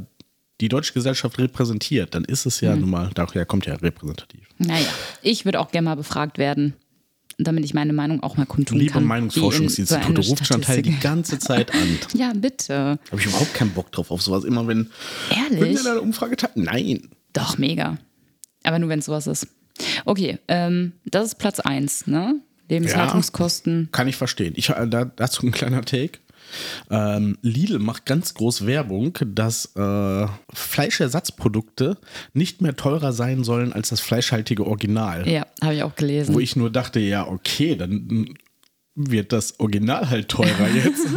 die 0.59 0.67
deutsche 0.67 0.93
Gesellschaft 0.93 1.37
repräsentiert, 1.39 2.13
dann 2.15 2.25
ist 2.25 2.45
es 2.45 2.61
Mhm. 2.61 2.67
ja 2.67 2.75
nun 2.75 2.89
mal, 2.89 3.09
daher 3.13 3.45
kommt 3.45 3.65
ja 3.65 3.75
repräsentativ. 3.75 4.47
naja, 4.57 4.87
ich 5.21 5.45
würde 5.45 5.59
auch 5.59 5.71
gerne 5.71 5.85
mal 5.85 5.95
befragt 5.95 6.37
werden, 6.37 6.73
damit 7.37 7.65
ich 7.65 7.73
meine 7.73 7.93
Meinung 7.93 8.21
auch 8.23 8.37
mal 8.37 8.45
kundtun 8.45 8.79
Liebe 8.79 8.93
kann. 8.93 9.03
in 9.03 9.07
Meinungsforschungsinstitute, 9.07 10.23
so 10.23 10.31
ruft 10.31 10.45
Chantal 10.47 10.81
die 10.81 10.99
ganze 10.99 11.39
Zeit 11.39 11.73
an. 11.73 11.99
Ja, 12.13 12.31
bitte. 12.35 12.99
Habe 13.11 13.21
ich 13.21 13.25
überhaupt 13.25 13.53
keinen 13.53 13.71
Bock 13.71 13.91
drauf, 13.91 14.11
auf 14.11 14.21
sowas. 14.21 14.43
Immer 14.43 14.67
wenn. 14.67 14.89
Wenn 15.29 15.59
Ehrlich? 15.59 15.83
ihr 15.83 15.91
eine 15.91 16.01
Umfrage 16.01 16.35
habt? 16.41 16.57
Nein. 16.57 17.09
Doch, 17.33 17.57
mega. 17.57 17.97
Aber 18.63 18.79
nur, 18.79 18.89
wenn 18.89 18.99
es 18.99 19.05
sowas 19.05 19.27
ist. 19.27 19.47
Okay, 20.05 20.37
ähm, 20.47 20.93
das 21.05 21.27
ist 21.27 21.35
Platz 21.39 21.59
1, 21.59 22.07
ne? 22.07 22.39
Lebenshaltungskosten. 22.69 23.89
Kann 23.91 24.07
ich 24.07 24.15
verstehen. 24.15 24.53
Ich, 24.55 24.69
äh, 24.69 24.87
da, 24.87 25.05
dazu 25.05 25.45
ein 25.45 25.51
kleiner 25.51 25.81
Take. 25.83 26.19
Ähm, 26.89 27.37
Lidl 27.41 27.79
macht 27.79 28.05
ganz 28.05 28.33
groß 28.33 28.65
Werbung, 28.65 29.17
dass 29.25 29.75
äh, 29.75 30.27
Fleischersatzprodukte 30.53 31.97
nicht 32.33 32.61
mehr 32.61 32.75
teurer 32.75 33.13
sein 33.13 33.43
sollen 33.43 33.73
als 33.73 33.89
das 33.89 33.99
fleischhaltige 34.01 34.65
Original. 34.65 35.27
Ja, 35.27 35.45
habe 35.61 35.75
ich 35.75 35.83
auch 35.83 35.95
gelesen. 35.95 36.33
Wo 36.35 36.39
ich 36.39 36.55
nur 36.55 36.69
dachte, 36.69 36.99
ja, 36.99 37.27
okay, 37.27 37.75
dann 37.75 38.35
wird 38.95 39.33
das 39.33 39.59
Original 39.59 40.09
halt 40.09 40.29
teurer 40.29 40.69
jetzt. 40.73 41.07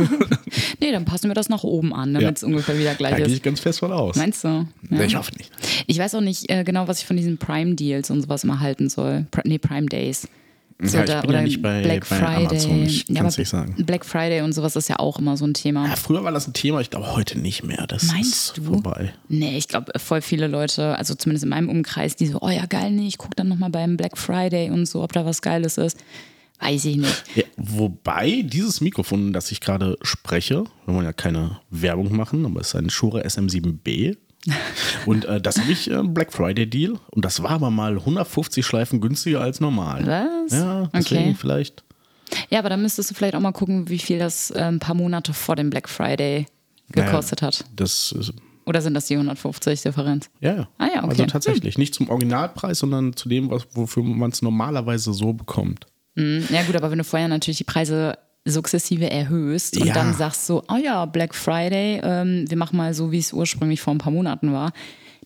nee, 0.81 0.93
dann 0.93 1.05
passen 1.05 1.29
wir 1.29 1.35
das 1.35 1.49
nach 1.49 1.63
oben 1.63 1.93
an, 1.93 2.15
damit 2.15 2.39
es 2.39 2.45
ungefähr 2.45 2.79
wieder 2.79 2.91
da 2.91 2.97
gleich 2.97 3.17
gehe 3.17 3.27
ist. 3.27 3.33
ich 3.33 3.43
ganz 3.43 3.61
fest 3.61 3.81
von 3.81 3.93
aus. 3.93 4.17
Meinst 4.17 4.45
du? 4.45 4.67
Ja. 4.91 5.01
Ich 5.03 5.17
hoffe 5.17 5.33
nicht. 5.37 5.53
Ich 5.87 5.99
weiß 5.99 6.15
auch 6.15 6.21
nicht 6.21 6.51
äh, 6.51 6.65
genau, 6.65 6.89
was 6.89 7.01
ich 7.01 7.07
von 7.07 7.17
diesen 7.17 7.39
Prime-Deals 7.39 8.11
und 8.11 8.23
sowas 8.23 8.45
immer 8.45 8.61
halten 8.61 8.89
soll. 8.89 9.27
Pri 9.31 9.43
nee, 9.45 9.59
Prime 9.59 9.87
Days. 9.87 10.29
Ja, 10.83 11.05
ich 11.05 11.21
bin 11.23 11.33
ja 11.33 11.41
nicht 11.43 11.63
bei- 11.63 11.83
Black 11.83 12.07
bei 12.09 12.17
Friday. 12.17 12.47
Amazon, 12.47 12.83
ich 12.83 13.09
ja, 13.09 13.23
nicht 13.23 13.47
sagen. 13.49 13.75
Black 13.87 14.05
Friday 14.05 14.43
und 14.43 14.53
sowas 14.53 14.77
ist 14.77 14.89
ja 14.89 14.99
auch 14.99 15.19
immer 15.19 15.37
so 15.39 15.47
ein 15.47 15.55
Thema. 15.55 15.87
Ja, 15.89 15.97
früher 15.97 16.23
war 16.23 16.33
das 16.33 16.47
ein 16.47 16.53
Thema, 16.53 16.81
ich 16.81 16.91
glaube 16.91 17.15
heute 17.17 17.39
nicht 17.39 17.65
mehr. 17.65 17.87
Das 17.87 18.05
Meinst 18.13 18.33
ist 18.49 18.59
du? 18.59 18.65
vorbei. 18.65 19.15
Nee, 19.29 19.57
ich 19.57 19.69
glaube, 19.69 19.93
voll 19.99 20.21
viele 20.21 20.49
Leute, 20.49 20.97
also 20.99 21.15
zumindest 21.15 21.45
in 21.45 21.51
meinem 21.51 21.71
Umkreis, 21.71 22.15
die 22.17 22.27
so, 22.27 22.41
oh 22.43 22.51
ja, 22.51 22.67
geil, 22.67 22.91
nee, 22.91 23.07
ich 23.07 23.17
gucke 23.17 23.35
dann 23.37 23.49
nochmal 23.49 23.71
beim 23.71 23.97
Black 23.97 24.19
Friday 24.19 24.71
und 24.71 24.85
so, 24.87 25.03
ob 25.03 25.13
da 25.13 25.25
was 25.25 25.41
Geiles 25.41 25.79
ist. 25.79 25.97
Weiß 26.61 26.85
ich 26.87 26.97
nicht. 26.97 27.25
Ja, 27.35 27.45
wobei 27.59 28.43
dieses 28.43 28.81
Mikrofon, 28.81 29.33
das 29.35 29.51
ich 29.53 29.61
gerade 29.61 29.99
spreche, 30.03 30.65
wir 30.87 30.95
wollen 30.95 31.05
ja 31.05 31.13
keine 31.13 31.59
Werbung 31.71 32.15
machen, 32.17 32.45
aber 32.47 32.61
es 32.61 32.69
ist 32.69 32.77
ein 32.77 32.89
Shure 32.91 33.25
SM7B. 33.27 34.17
Und 35.07 35.25
äh, 35.25 35.41
das 35.41 35.59
habe 35.61 35.71
ich 35.73 35.91
äh, 35.91 36.03
Black 36.03 36.33
Friday 36.33 36.69
Deal. 36.69 36.99
Und 37.11 37.25
das 37.25 37.43
war 37.43 37.51
aber 37.53 37.71
mal 37.71 37.97
150 37.97 38.65
Schleifen 38.65 39.01
günstiger 39.01 39.41
als 39.41 39.61
normal. 39.61 40.07
Was? 40.07 40.53
Ja, 40.59 40.89
deswegen 40.95 41.23
Okay. 41.31 41.37
vielleicht. 41.39 41.85
Ja, 42.51 42.59
aber 42.59 42.69
dann 42.71 42.83
müsstest 42.83 43.11
du 43.11 43.15
vielleicht 43.15 43.35
auch 43.37 43.41
mal 43.41 43.53
gucken, 43.53 43.89
wie 43.89 43.99
viel 43.99 44.19
das 44.19 44.51
äh, 44.51 44.59
ein 44.61 44.79
paar 44.81 44.95
Monate 44.97 45.33
vor 45.33 45.55
dem 45.57 45.71
Black 45.71 45.89
Friday 45.89 46.47
gekostet 46.91 47.41
hat. 47.43 47.65
Das 47.75 48.13
ist, 48.13 48.33
Oder 48.65 48.81
sind 48.83 48.95
das 48.95 49.07
die 49.07 49.15
150 49.15 49.83
Differenz? 49.83 50.29
ja, 50.41 50.55
ja. 50.55 50.69
Ah 50.79 50.87
ja, 50.93 50.99
okay. 51.05 51.11
Also 51.11 51.27
tatsächlich. 51.27 51.79
Nicht 51.79 51.95
zum 51.95 52.09
Originalpreis, 52.11 52.79
sondern 52.81 53.15
zu 53.17 53.29
dem, 53.29 53.51
was, 53.51 53.67
wofür 53.75 54.03
man 54.03 54.31
es 54.31 54.43
normalerweise 54.43 55.13
so 55.13 55.33
bekommt. 55.33 55.87
Hm, 56.17 56.45
Ja 56.51 56.63
gut, 56.65 56.75
aber 56.77 56.91
wenn 56.91 56.99
du 56.99 57.05
vorher 57.05 57.29
natürlich 57.29 57.59
die 57.59 57.65
Preise 57.65 58.19
sukzessive 58.47 59.11
erhöhst 59.11 59.77
und 59.77 59.87
Ja. 59.89 59.95
dann 59.95 60.15
sagst 60.15 60.47
so, 60.47 60.63
oh 60.69 60.77
ja, 60.83 61.05
Black 61.05 61.35
Friday, 61.35 62.01
ähm, 62.03 62.45
wir 62.49 62.57
machen 62.57 62.77
mal 62.77 62.95
so, 62.95 63.13
wie 63.13 63.19
es 63.19 63.33
ursprünglich 63.33 63.81
vor 63.81 63.95
ein 63.95 63.99
paar 63.99 64.13
Monaten 64.13 64.53
war. 64.53 64.73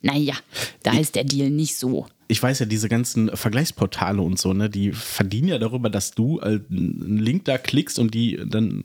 Naja, 0.02 0.34
da 0.82 0.92
ist 0.98 1.14
der 1.14 1.24
Deal 1.24 1.50
nicht 1.50 1.76
so. 1.76 2.06
ich 2.28 2.42
weiß 2.42 2.60
ja, 2.60 2.66
diese 2.66 2.88
ganzen 2.88 3.28
Vergleichsportale 3.36 4.22
und 4.22 4.38
so, 4.38 4.52
ne, 4.54 4.70
die 4.70 4.92
verdienen 4.92 5.48
ja 5.48 5.58
darüber, 5.58 5.90
dass 5.90 6.12
du 6.12 6.38
äh, 6.40 6.60
einen 6.70 7.18
Link 7.18 7.44
da 7.44 7.58
klickst 7.58 7.98
und 7.98 8.14
die 8.14 8.40
dann 8.46 8.84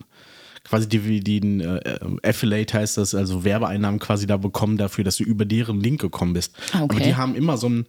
quasi 0.65 0.89
die, 0.89 1.19
die 1.21 1.62
äh, 1.62 2.00
Affiliate 2.24 2.74
heißt 2.77 2.98
das, 2.98 3.13
also 3.15 3.43
Werbeeinnahmen 3.43 4.00
quasi 4.00 4.25
da 4.25 4.38
bekommen 4.38 4.77
dafür, 4.77 5.03
dass 5.03 5.17
du 5.17 5.24
über 5.24 5.45
deren 5.45 5.79
Link 5.79 6.01
gekommen 6.01 6.33
bist. 6.33 6.53
Ah, 6.74 6.81
okay. 6.83 6.95
Aber 6.95 7.00
die 7.05 7.15
haben 7.15 7.36
immer 7.36 7.55
so 7.57 7.67
einen 7.67 7.86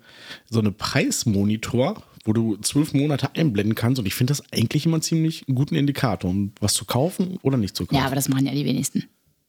so 0.50 0.60
eine 0.60 0.70
Preismonitor, 0.72 2.02
wo 2.26 2.32
du 2.32 2.56
zwölf 2.58 2.92
Monate 2.92 3.30
einblenden 3.34 3.74
kannst 3.74 3.98
und 3.98 4.06
ich 4.06 4.14
finde 4.14 4.32
das 4.32 4.42
eigentlich 4.52 4.84
immer 4.86 4.96
einen 4.96 5.02
ziemlich 5.02 5.44
guten 5.46 5.74
Indikator, 5.76 6.30
um 6.30 6.52
was 6.60 6.74
zu 6.74 6.84
kaufen 6.84 7.38
oder 7.42 7.56
nicht 7.56 7.76
zu 7.76 7.86
kaufen. 7.86 8.00
Ja, 8.00 8.06
aber 8.06 8.14
das 8.16 8.28
machen 8.28 8.46
ja 8.46 8.52
die 8.52 8.64
wenigsten. 8.64 9.04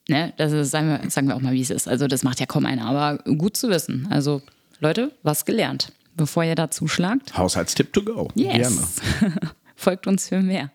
Ne? 0.08 0.34
Das 0.38 0.54
ist, 0.54 0.72
sagen, 0.72 0.88
wir, 0.88 1.10
sagen 1.10 1.28
wir 1.28 1.36
auch 1.36 1.42
mal, 1.42 1.54
wie 1.54 1.62
es 1.62 1.70
ist. 1.70 1.88
Also 1.88 2.08
das 2.08 2.24
macht 2.24 2.40
ja 2.40 2.46
kaum 2.46 2.66
einer, 2.66 2.86
aber 2.86 3.18
gut 3.36 3.58
zu 3.58 3.70
wissen. 3.70 4.08
Also 4.10 4.42
Leute, 4.80 5.12
was 5.24 5.44
gelernt. 5.46 5.92
Bevor 6.16 6.44
ihr 6.44 6.56
da 6.56 6.72
zuschlagt, 6.72 7.38
Haushaltstipp 7.38 7.94
to 7.94 8.02
go. 8.02 8.30
Gerne. 8.36 8.58
yes. 8.58 8.96
Folgt 9.76 10.08
uns 10.08 10.30
für 10.30 10.42
mehr. 10.42 10.72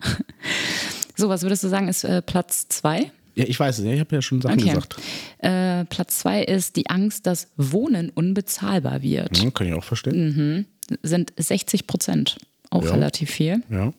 So, 1.16 1.28
was 1.28 1.42
würdest 1.42 1.64
du 1.64 1.68
sagen, 1.68 1.88
ist 1.88 2.04
äh, 2.04 2.22
Platz 2.22 2.68
zwei? 2.68 3.10
Ja, 3.34 3.44
ich 3.46 3.58
weiß 3.58 3.78
es, 3.78 3.84
ja, 3.84 3.92
ich 3.92 4.00
habe 4.00 4.14
ja 4.14 4.22
schon 4.22 4.40
Sachen 4.40 4.60
Okay. 4.60 4.68
gesagt. 4.68 4.96
Äh, 5.38 5.84
Platz 5.86 6.18
zwei 6.20 6.42
ist 6.42 6.76
die 6.76 6.88
Angst, 6.90 7.26
dass 7.26 7.48
Wohnen 7.56 8.10
unbezahlbar 8.10 9.02
wird. 9.02 9.36
Hm, 9.38 9.52
kann 9.52 9.66
ich 9.66 9.72
auch 9.72 9.82
verstehen. 9.84 10.66
Sind 11.02 11.32
60 11.36 11.86
Prozent. 11.86 12.38
Auch 12.70 12.84
Ja. 12.84 12.92
relativ 12.92 13.30
viel. 13.30 13.62
Ja. 13.70 13.92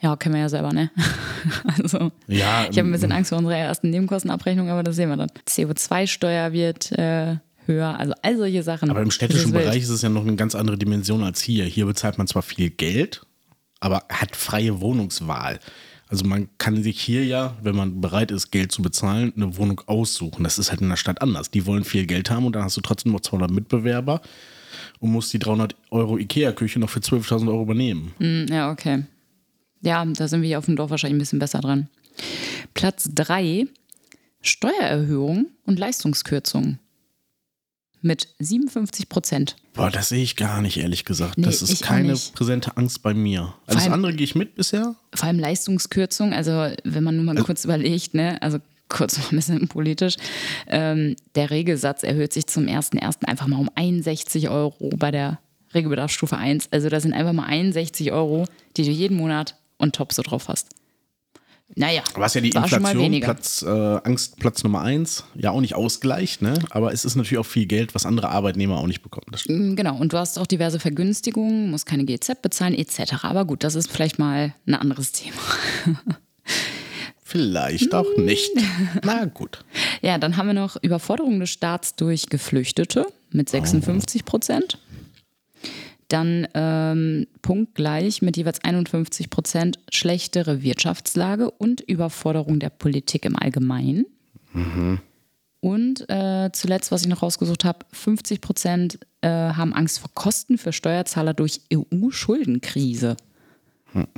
Ja, 0.00 0.16
kennen 0.16 0.34
wir 0.34 0.42
ja 0.42 0.48
selber, 0.50 0.72
ne? 0.72 0.90
also, 1.78 2.12
Ja, 2.26 2.66
ich 2.70 2.78
habe 2.78 2.88
ein 2.88 2.92
bisschen 2.92 3.12
Angst 3.12 3.30
vor 3.30 3.38
unserer 3.38 3.56
ersten 3.56 3.88
Nebenkostenabrechnung, 3.88 4.68
aber 4.68 4.82
das 4.82 4.96
sehen 4.96 5.08
wir 5.08 5.16
dann. 5.16 5.30
CO2-Steuer 5.48 6.52
wird 6.52 6.92
äh, 6.92 7.36
höher, 7.66 7.98
also 7.98 8.12
all 8.20 8.36
solche 8.36 8.62
Sachen. 8.62 8.90
Aber 8.90 9.00
im 9.00 9.10
städtischen 9.10 9.46
ist. 9.46 9.52
Bereich 9.52 9.82
ist 9.82 9.88
es 9.88 10.02
ja 10.02 10.10
noch 10.10 10.22
eine 10.26 10.36
ganz 10.36 10.54
andere 10.54 10.76
Dimension 10.76 11.22
als 11.22 11.40
hier. 11.40 11.64
Hier 11.64 11.86
bezahlt 11.86 12.18
man 12.18 12.26
zwar 12.26 12.42
viel 12.42 12.68
Geld, 12.68 13.22
aber 13.80 14.02
hat 14.10 14.36
freie 14.36 14.80
Wohnungswahl. 14.82 15.58
Also 16.08 16.26
man 16.26 16.48
kann 16.58 16.82
sich 16.82 17.00
hier 17.00 17.24
ja, 17.24 17.56
wenn 17.62 17.74
man 17.74 18.02
bereit 18.02 18.30
ist, 18.30 18.50
Geld 18.50 18.72
zu 18.72 18.82
bezahlen, 18.82 19.32
eine 19.36 19.56
Wohnung 19.56 19.80
aussuchen. 19.86 20.44
Das 20.44 20.58
ist 20.58 20.70
halt 20.70 20.82
in 20.82 20.90
der 20.90 20.96
Stadt 20.96 21.22
anders. 21.22 21.50
Die 21.50 21.64
wollen 21.64 21.82
viel 21.84 22.04
Geld 22.06 22.30
haben 22.30 22.44
und 22.44 22.54
dann 22.54 22.62
hast 22.64 22.76
du 22.76 22.82
trotzdem 22.82 23.12
noch 23.12 23.20
200 23.20 23.50
Mitbewerber 23.50 24.20
und 25.00 25.10
musst 25.12 25.32
die 25.32 25.38
300 25.38 25.74
Euro 25.90 26.18
Ikea-Küche 26.18 26.78
noch 26.78 26.90
für 26.90 27.00
12.000 27.00 27.48
Euro 27.48 27.62
übernehmen. 27.62 28.12
Hm, 28.18 28.46
Ja, 28.50 28.70
okay. 28.70 29.04
Ja, 29.82 30.04
da 30.04 30.28
sind 30.28 30.40
wir 30.42 30.48
hier 30.48 30.58
auf 30.58 30.64
dem 30.66 30.76
Dorf 30.76 30.90
wahrscheinlich 30.90 31.16
ein 31.16 31.18
bisschen 31.18 31.38
besser 31.38 31.60
dran. 31.60 31.88
Platz 32.72 33.08
drei 33.14 33.66
Steuererhöhung 34.40 35.46
und 35.64 35.78
Leistungskürzung. 35.78 36.78
mit 38.06 38.28
57 38.38 39.08
Prozent. 39.08 39.56
Boah, 39.72 39.90
das 39.90 40.10
sehe 40.10 40.22
ich 40.22 40.36
gar 40.36 40.60
nicht, 40.60 40.76
ehrlich 40.76 41.06
gesagt. 41.06 41.38
Nee, 41.38 41.46
das 41.46 41.62
ist 41.62 41.82
keine 41.82 42.14
präsente 42.34 42.76
Angst 42.76 43.00
bei 43.02 43.14
mir. 43.14 43.54
Alles 43.66 43.84
allem- 43.84 43.94
andere 43.94 44.12
gehe 44.12 44.24
ich 44.24 44.34
mit 44.34 44.54
bisher. 44.56 44.94
Vor 45.14 45.26
allem 45.26 45.38
Leistungskürzung, 45.38 46.34
also 46.34 46.68
wenn 46.84 47.02
man 47.02 47.16
nur 47.16 47.24
mal 47.24 47.34
kurz 47.42 47.64
überlegt, 47.64 48.12
ne, 48.12 48.36
also 48.42 48.58
kurz 48.94 49.18
noch 49.18 49.32
ein 49.32 49.36
bisschen 49.36 49.68
politisch, 49.68 50.16
ähm, 50.68 51.16
der 51.34 51.50
Regelsatz 51.50 52.02
erhöht 52.02 52.32
sich 52.32 52.46
zum 52.46 52.64
1.1. 52.64 53.24
einfach 53.26 53.46
mal 53.46 53.58
um 53.58 53.68
61 53.74 54.48
Euro 54.48 54.90
bei 54.96 55.10
der 55.10 55.38
Regelbedarfsstufe 55.74 56.36
1. 56.36 56.68
Also 56.70 56.88
das 56.88 57.02
sind 57.02 57.12
einfach 57.12 57.32
mal 57.32 57.46
61 57.46 58.12
Euro, 58.12 58.46
die 58.76 58.84
du 58.84 58.90
jeden 58.90 59.16
Monat 59.16 59.56
on 59.78 59.92
top 59.92 60.12
so 60.12 60.22
drauf 60.22 60.48
hast. 60.48 60.68
Naja, 61.76 62.02
Was 62.14 62.34
ja 62.34 62.40
die 62.40 62.50
mal 62.50 62.64
Inflation. 62.64 63.20
Platz, 63.20 63.62
äh, 63.62 63.68
Angst, 63.68 64.38
Platz 64.38 64.62
Nummer 64.62 64.82
eins, 64.82 65.24
ja 65.34 65.50
auch 65.50 65.60
nicht 65.60 65.74
ausgleicht, 65.74 66.40
ne? 66.40 66.54
Aber 66.70 66.92
es 66.92 67.04
ist 67.04 67.16
natürlich 67.16 67.38
auch 67.38 67.46
viel 67.46 67.66
Geld, 67.66 67.94
was 67.94 68.06
andere 68.06 68.28
Arbeitnehmer 68.28 68.76
auch 68.76 68.86
nicht 68.86 69.02
bekommen. 69.02 69.26
Das 69.32 69.40
stimmt. 69.40 69.76
Genau, 69.76 69.96
und 69.96 70.12
du 70.12 70.18
hast 70.18 70.38
auch 70.38 70.46
diverse 70.46 70.78
Vergünstigungen, 70.78 71.70
musst 71.70 71.86
keine 71.86 72.04
GZ 72.04 72.42
bezahlen 72.42 72.74
etc. 72.74 73.24
Aber 73.24 73.44
gut, 73.44 73.64
das 73.64 73.74
ist 73.74 73.90
vielleicht 73.90 74.18
mal 74.20 74.54
ein 74.66 74.74
anderes 74.74 75.10
Thema. 75.10 75.40
Vielleicht 77.34 77.92
auch 77.94 78.16
nicht. 78.16 78.52
Na 79.02 79.24
gut. 79.24 79.64
Ja, 80.02 80.18
dann 80.18 80.36
haben 80.36 80.46
wir 80.46 80.54
noch 80.54 80.76
Überforderung 80.80 81.40
des 81.40 81.50
Staats 81.50 81.96
durch 81.96 82.28
Geflüchtete 82.28 83.08
mit 83.32 83.48
56 83.48 84.24
Prozent. 84.24 84.78
Dann 86.06 86.46
ähm, 86.54 87.26
punktgleich 87.42 88.22
mit 88.22 88.36
jeweils 88.36 88.62
51 88.62 89.30
Prozent 89.30 89.80
schlechtere 89.90 90.62
Wirtschaftslage 90.62 91.50
und 91.50 91.80
Überforderung 91.80 92.60
der 92.60 92.70
Politik 92.70 93.24
im 93.24 93.34
Allgemeinen. 93.34 94.06
Und 95.58 96.08
äh, 96.08 96.50
zuletzt, 96.52 96.92
was 96.92 97.02
ich 97.02 97.08
noch 97.08 97.22
rausgesucht 97.22 97.64
habe, 97.64 97.80
50 97.90 98.42
Prozent 98.42 99.00
äh, 99.22 99.28
haben 99.28 99.74
Angst 99.74 99.98
vor 99.98 100.10
Kosten 100.14 100.56
für 100.56 100.72
Steuerzahler 100.72 101.34
durch 101.34 101.62
EU-Schuldenkrise. 101.72 103.16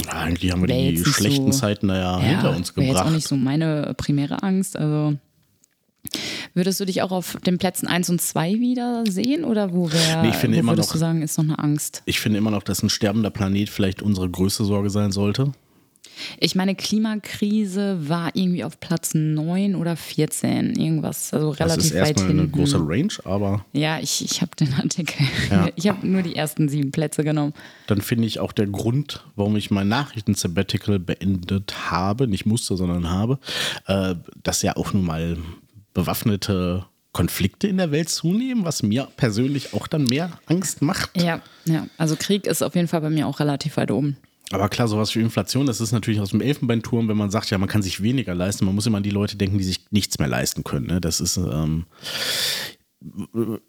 Eigentlich 0.09 0.53
haben 0.53 0.63
wir 0.63 0.69
Wär 0.69 0.93
die 0.93 1.05
schlechten 1.05 1.53
so- 1.53 1.59
Zeiten 1.59 1.89
da 1.89 1.97
ja, 1.99 2.19
hinter 2.21 2.57
uns 2.57 2.75
wäre 2.77 2.87
jetzt 2.87 2.97
auch 2.97 3.01
gebracht. 3.01 3.15
nicht 3.15 3.29
so 3.29 3.37
meine 3.37 3.95
primäre 3.97 4.43
Angst. 4.43 4.77
Also 4.77 5.17
würdest 6.55 6.81
du 6.81 6.85
dich 6.85 7.03
auch 7.03 7.11
auf 7.11 7.37
den 7.47 7.59
Plätzen 7.59 7.87
1 7.87 8.09
und 8.11 8.21
2 8.21 8.55
wieder 8.55 9.05
sehen 9.09 9.45
oder 9.45 9.73
wo, 9.75 9.91
wär, 9.93 10.23
Nee, 10.23 10.31
ich 10.31 10.35
finde 10.37 10.57
wo 10.57 10.61
immer 10.61 10.73
würdest 10.73 10.89
noch- 10.91 10.93
du 10.95 10.99
sagen, 10.99 11.23
ist 11.23 11.37
noch 11.37 11.45
eine 11.45 11.59
Angst? 11.59 12.03
Ich 12.07 12.21
finde 12.21 12.39
immer 12.39 12.51
noch, 12.51 12.63
dass 12.63 12.83
ein 12.83 12.91
sterbender 12.91 13.31
Planet 13.31 13.69
vielleicht 13.69 14.03
unsere 14.03 14.29
größte 14.31 14.65
Sorge 14.65 14.89
sein 14.91 15.13
sollte. 15.13 15.53
Ich 16.41 16.55
meine, 16.55 16.75
Klimakrise 16.75 18.09
war 18.09 18.31
irgendwie 18.35 18.65
auf 18.65 18.81
Platz 18.81 19.15
9 19.15 19.75
oder 19.75 19.97
14, 19.97 20.75
irgendwas, 20.75 21.33
also 21.33 21.51
Das 21.51 21.61
relativ 21.61 21.85
ist 21.85 21.95
weit 21.95 22.09
erstmal 22.09 22.31
eine 22.31 22.41
hinten. 22.43 22.57
große 22.59 22.79
Range, 22.81 23.13
aber 23.25 23.65
Ja, 23.73 23.99
ich, 24.01 24.25
ich 24.25 24.41
habe 24.43 24.55
den 24.57 24.73
Artikel. 24.75 25.27
Ja. 25.51 25.69
Ich 25.77 25.89
habe 25.89 26.07
nur 26.07 26.23
die 26.23 26.37
ersten 26.37 26.69
sieben 26.69 26.91
Plätze 26.91 27.23
genommen. 27.25 27.53
dann 27.87 28.01
finde 28.01 28.27
ich 28.27 28.41
auch 28.41 28.53
der 28.53 28.67
Grund, 28.67 29.25
warum 29.37 29.57
ich 29.57 29.71
mein 29.71 29.89
Nachrichten-Sabbatical 29.89 30.99
beendet 30.99 31.91
habe, 31.91 32.27
nicht 32.27 32.47
musste, 32.47 32.77
sondern 32.77 33.11
habe, 33.11 33.39
äh, 33.87 34.15
dass 34.43 34.63
ja 34.63 34.77
auch 34.77 34.93
nun 34.93 35.05
mal 35.05 35.37
bewaffnete 35.95 36.85
Konflikte 37.13 37.67
in 37.67 37.79
der 37.79 37.91
Welt 37.93 38.09
zunehmen, 38.11 38.65
was 38.65 38.83
mir 38.83 39.09
persönlich 39.17 39.73
auch 39.73 39.87
dann 39.87 40.05
mehr 40.05 40.39
Angst 40.47 40.83
macht. 40.83 41.11
Ja, 41.21 41.41
ja, 41.65 41.87
also 41.97 42.15
Krieg 42.19 42.47
ist 42.47 42.63
auf 42.63 42.75
jeden 42.75 42.89
Fall 42.89 43.01
bei 43.01 43.11
mir 43.11 43.27
auch 43.27 43.41
relativ 43.41 43.77
weit 43.79 43.91
oben. 43.91 44.17
Aber 44.53 44.69
klar, 44.69 44.87
sowas 44.87 45.15
wie 45.15 45.21
Inflation, 45.21 45.67
das 45.67 45.81
ist 45.81 45.93
natürlich 45.93 46.21
aus 46.21 46.31
dem 46.31 46.41
Elfenbeinturm, 46.41 47.09
wenn 47.09 47.17
man 47.17 47.31
sagt, 47.31 47.51
ja, 47.51 47.59
man 47.59 47.69
kann 47.69 47.83
sich 47.83 48.03
weniger 48.03 48.35
leisten. 48.35 48.65
Man 48.65 48.75
muss 48.75 48.87
immer 48.87 48.99
an 48.99 49.03
die 49.03 49.11
Leute 49.11 49.37
denken, 49.37 49.59
die 49.59 49.65
sich 49.65 49.87
nichts 49.91 50.19
mehr 50.19 50.29
leisten 50.29 50.63
können. 50.63 50.87
Ne? 50.87 51.01
Das 51.01 51.21
ist 51.21 51.37
ähm, 51.37 51.87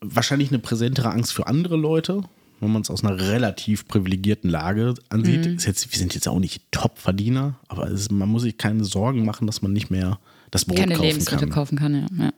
wahrscheinlich 0.02 0.50
eine 0.50 0.60
präsentere 0.60 1.10
Angst 1.10 1.34
für 1.34 1.48
andere 1.48 1.78
Leute, 1.78 2.22
wenn 2.60 2.72
man 2.72 2.84
es 2.84 2.90
aus 2.90 3.04
einer 3.04 3.20
relativ 3.20 3.88
privilegierten 3.88 4.50
Lage 4.50 4.94
ansieht. 5.10 5.46
Mhm. 5.46 5.58
Jetzt, 5.58 5.92
wir 5.92 5.98
sind 5.98 6.14
jetzt 6.14 6.28
auch 6.28 6.40
nicht 6.40 6.72
Top-Verdiener, 6.72 7.60
aber 7.68 7.88
es 7.88 8.02
ist, 8.02 8.12
man 8.12 8.30
muss 8.30 8.44
sich 8.44 8.58
keine 8.58 8.84
Sorgen 8.84 9.26
machen, 9.26 9.48
dass 9.48 9.62
man 9.62 9.74
nicht 9.74 9.90
mehr 9.90 10.20
das 10.52 10.66
Brot 10.66 10.78
Keine 10.78 10.94
kaufen 10.94 11.08
Lebensmittel 11.08 11.48
kann. 11.48 11.50
kaufen 11.54 11.78
kann, 11.78 11.96
ja. 11.96 12.26
ja. 12.26 12.34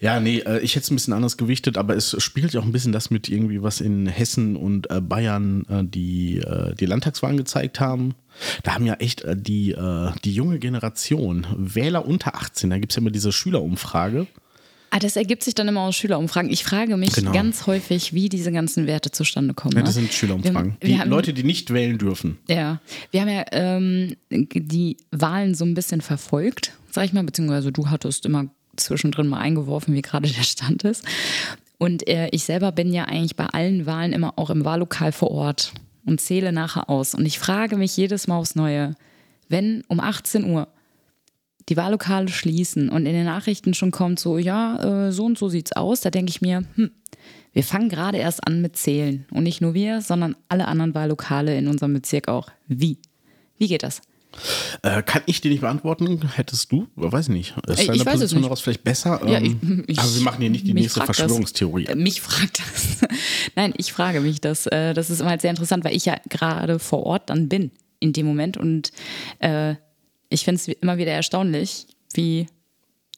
Ja, 0.00 0.20
nee, 0.20 0.38
äh, 0.38 0.60
ich 0.60 0.74
hätte 0.74 0.84
es 0.84 0.90
ein 0.90 0.96
bisschen 0.96 1.12
anders 1.14 1.36
gewichtet, 1.36 1.76
aber 1.78 1.96
es 1.96 2.16
spiegelt 2.22 2.52
ja 2.52 2.60
auch 2.60 2.64
ein 2.64 2.72
bisschen 2.72 2.92
das 2.92 3.10
mit 3.10 3.28
irgendwie, 3.28 3.62
was 3.62 3.80
in 3.80 4.06
Hessen 4.06 4.56
und 4.56 4.90
äh, 4.90 5.00
Bayern 5.00 5.64
äh, 5.68 5.84
die, 5.84 6.40
die 6.78 6.86
Landtagswahlen 6.86 7.36
gezeigt 7.36 7.80
haben. 7.80 8.14
Da 8.62 8.74
haben 8.74 8.86
ja 8.86 8.94
echt 8.94 9.24
die, 9.28 9.74
die 10.24 10.32
junge 10.32 10.58
Generation, 10.60 11.46
Wähler 11.56 12.06
unter 12.06 12.36
18, 12.36 12.70
da 12.70 12.78
gibt 12.78 12.92
es 12.92 12.96
ja 12.96 13.00
immer 13.00 13.10
diese 13.10 13.32
Schülerumfrage. 13.32 14.26
Ah, 14.90 14.98
das 14.98 15.16
ergibt 15.16 15.42
sich 15.44 15.54
dann 15.54 15.68
immer 15.68 15.82
aus 15.82 15.96
Schülerumfragen. 15.96 16.50
Ich 16.50 16.64
frage 16.64 16.96
mich 16.96 17.12
Genau. 17.12 17.32
ganz 17.32 17.66
häufig, 17.66 18.14
wie 18.14 18.28
diese 18.28 18.52
ganzen 18.52 18.86
Werte 18.86 19.10
zustande 19.10 19.54
kommen. 19.54 19.74
Ja, 19.74 19.80
ne? 19.80 19.84
das 19.84 19.94
sind 19.94 20.12
Schülerumfragen. 20.12 20.76
Wir, 20.80 20.88
wir 20.88 20.94
die 20.94 21.00
haben, 21.00 21.10
Leute, 21.10 21.34
die 21.34 21.44
nicht 21.44 21.72
wählen 21.72 21.98
dürfen. 21.98 22.38
Ja, 22.48 22.80
wir 23.10 23.20
haben 23.20 23.28
ja 23.28 23.44
ähm, 23.52 24.16
die 24.30 24.96
Wahlen 25.10 25.54
so 25.54 25.64
ein 25.64 25.74
bisschen 25.74 26.00
verfolgt, 26.00 26.72
sag 26.90 27.04
ich 27.04 27.12
mal, 27.12 27.24
beziehungsweise 27.24 27.70
du 27.70 27.90
hattest 27.90 28.24
immer 28.24 28.46
zwischendrin 28.80 29.28
mal 29.28 29.38
eingeworfen, 29.38 29.94
wie 29.94 30.02
gerade 30.02 30.28
der 30.28 30.42
Stand 30.42 30.84
ist. 30.84 31.04
Und 31.78 32.08
äh, 32.08 32.28
ich 32.32 32.44
selber 32.44 32.72
bin 32.72 32.92
ja 32.92 33.04
eigentlich 33.04 33.36
bei 33.36 33.46
allen 33.46 33.86
Wahlen 33.86 34.12
immer 34.12 34.34
auch 34.36 34.50
im 34.50 34.64
Wahllokal 34.64 35.12
vor 35.12 35.30
Ort 35.30 35.72
und 36.04 36.20
zähle 36.20 36.52
nachher 36.52 36.90
aus. 36.90 37.14
Und 37.14 37.24
ich 37.26 37.38
frage 37.38 37.76
mich 37.76 37.96
jedes 37.96 38.26
Mal 38.26 38.36
aufs 38.36 38.56
Neue, 38.56 38.94
wenn 39.48 39.84
um 39.88 40.00
18 40.00 40.44
Uhr 40.44 40.68
die 41.68 41.76
Wahllokale 41.76 42.28
schließen 42.28 42.88
und 42.88 43.06
in 43.06 43.12
den 43.12 43.26
Nachrichten 43.26 43.74
schon 43.74 43.90
kommt 43.90 44.18
so, 44.18 44.38
ja, 44.38 45.06
äh, 45.06 45.12
so 45.12 45.26
und 45.26 45.38
so 45.38 45.48
sieht's 45.48 45.72
aus, 45.72 46.00
da 46.00 46.10
denke 46.10 46.30
ich 46.30 46.40
mir, 46.40 46.64
hm, 46.74 46.90
wir 47.52 47.62
fangen 47.62 47.88
gerade 47.88 48.18
erst 48.18 48.46
an 48.46 48.60
mit 48.60 48.76
Zählen. 48.76 49.26
Und 49.30 49.44
nicht 49.44 49.60
nur 49.60 49.74
wir, 49.74 50.00
sondern 50.00 50.36
alle 50.48 50.66
anderen 50.66 50.94
Wahllokale 50.94 51.56
in 51.56 51.68
unserem 51.68 51.92
Bezirk 51.92 52.28
auch. 52.28 52.48
Wie? 52.66 52.98
Wie 53.58 53.68
geht 53.68 53.82
das? 53.82 54.00
Äh, 54.82 55.02
kann 55.02 55.22
ich 55.26 55.40
dir 55.40 55.50
nicht 55.50 55.60
beantworten? 55.60 56.20
Hättest 56.34 56.70
du? 56.72 56.86
Weiß 56.96 57.28
ich 57.28 57.34
nicht. 57.34 57.54
Ist 57.66 57.80
deine 57.88 57.96
ich 57.96 58.06
weiß 58.06 58.14
es 58.14 58.20
Position 58.20 58.42
daraus 58.42 58.60
vielleicht 58.60 58.84
besser? 58.84 59.20
Ja, 59.26 59.38
Ähm, 59.38 59.84
ich- 59.86 59.92
ich- 59.92 59.98
aber 60.04 60.14
wir 60.14 60.22
machen 60.22 60.40
hier 60.40 60.50
nicht 60.50 60.66
die 60.66 60.74
nächste 60.74 61.00
das. 61.00 61.06
Verschwörungstheorie. 61.16 61.86
Äh, 61.86 61.94
Mich 61.96 62.20
fragt 62.20 62.60
das. 62.60 62.98
Nein, 63.56 63.74
ich 63.76 63.92
frage 63.92 64.20
mich 64.20 64.40
das. 64.40 64.66
Äh, 64.66 64.94
Das 64.94 65.10
ist 65.10 65.20
immer 65.20 65.30
halt 65.30 65.40
sehr 65.40 65.50
interessant, 65.50 65.84
weil 65.84 65.94
ich 65.96 66.04
ja 66.04 66.16
gerade 66.28 66.78
vor 66.78 67.04
Ort 67.04 67.30
dann 67.30 67.48
bin 67.48 67.70
in 68.00 68.12
dem 68.12 68.26
Moment. 68.26 68.56
Und 68.56 68.92
äh, 69.40 69.74
ich 70.28 70.44
finde 70.44 70.60
es 70.60 70.68
immer 70.68 70.98
wieder 70.98 71.12
erstaunlich, 71.12 71.86
wie 72.14 72.46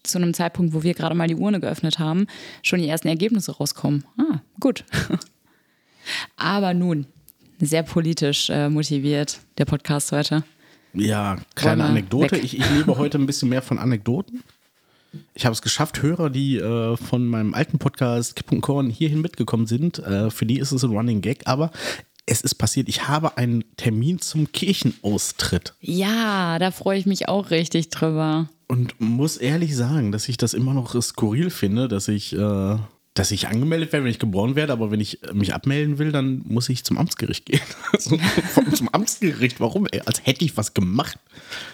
zu 0.02 0.16
einem 0.16 0.32
Zeitpunkt, 0.32 0.72
wo 0.72 0.82
wir 0.82 0.94
gerade 0.94 1.14
mal 1.14 1.28
die 1.28 1.34
Urne 1.34 1.60
geöffnet 1.60 1.98
haben, 1.98 2.26
schon 2.62 2.78
die 2.80 2.88
ersten 2.88 3.08
Ergebnisse 3.08 3.52
rauskommen. 3.52 4.04
Ah, 4.18 4.40
gut. 4.58 4.84
Aber 6.36 6.72
nun, 6.74 7.06
sehr 7.60 7.82
politisch 7.82 8.48
äh, 8.48 8.70
motiviert, 8.70 9.40
der 9.58 9.66
Podcast 9.66 10.12
heute. 10.12 10.42
Ja, 10.92 11.36
kleine 11.54 11.82
Wollen 11.84 11.88
wir 11.94 11.98
Anekdote. 12.00 12.32
weg? 12.36 12.44
Ich, 12.44 12.58
ich 12.58 12.70
lebe 12.70 12.98
heute 12.98 13.18
ein 13.18 13.26
bisschen 13.26 13.48
mehr 13.48 13.62
von 13.62 13.78
Anekdoten. 13.78 14.42
Ich 15.34 15.44
habe 15.44 15.52
es 15.52 15.62
geschafft, 15.62 16.02
Hörer, 16.02 16.30
die 16.30 16.56
äh, 16.56 16.96
von 16.96 17.26
meinem 17.26 17.54
alten 17.54 17.78
Podcast 17.78 18.36
Kipp 18.36 18.52
und 18.52 18.60
Korn 18.60 18.90
hierhin 18.90 19.20
mitgekommen 19.20 19.66
sind, 19.66 19.98
äh, 19.98 20.30
für 20.30 20.46
die 20.46 20.58
ist 20.58 20.70
es 20.72 20.84
ein 20.84 20.90
Running 20.90 21.20
Gag, 21.20 21.46
aber 21.46 21.72
es 22.26 22.42
ist 22.42 22.54
passiert, 22.56 22.88
ich 22.88 23.08
habe 23.08 23.36
einen 23.36 23.64
Termin 23.76 24.20
zum 24.20 24.52
Kirchenaustritt 24.52 25.74
Ja, 25.80 26.58
da 26.60 26.70
freue 26.70 26.98
ich 26.98 27.06
mich 27.06 27.28
auch 27.28 27.50
richtig 27.50 27.88
drüber. 27.90 28.48
und 28.68 29.00
muss 29.00 29.36
ehrlich 29.36 29.74
sagen, 29.76 30.12
dass 30.12 30.28
ich 30.28 30.36
das 30.36 30.54
immer 30.54 30.74
noch 30.74 31.00
skurril 31.02 31.50
finde, 31.50 31.88
dass 31.88 32.06
ich, 32.06 32.32
äh, 32.32 32.76
dass 33.20 33.32
ich 33.32 33.48
angemeldet 33.48 33.92
werde, 33.92 34.04
wenn 34.04 34.10
ich 34.10 34.18
geboren 34.18 34.56
werde, 34.56 34.72
aber 34.72 34.90
wenn 34.90 34.98
ich 34.98 35.20
mich 35.34 35.52
abmelden 35.52 35.98
will, 35.98 36.10
dann 36.10 36.40
muss 36.46 36.70
ich 36.70 36.84
zum 36.84 36.96
Amtsgericht 36.96 37.44
gehen. 37.44 37.60
Also, 37.92 38.18
zum 38.72 38.88
Amtsgericht? 38.88 39.60
Warum? 39.60 39.86
Ey, 39.90 40.00
als 40.06 40.24
hätte 40.24 40.42
ich 40.42 40.56
was 40.56 40.72
gemacht. 40.72 41.18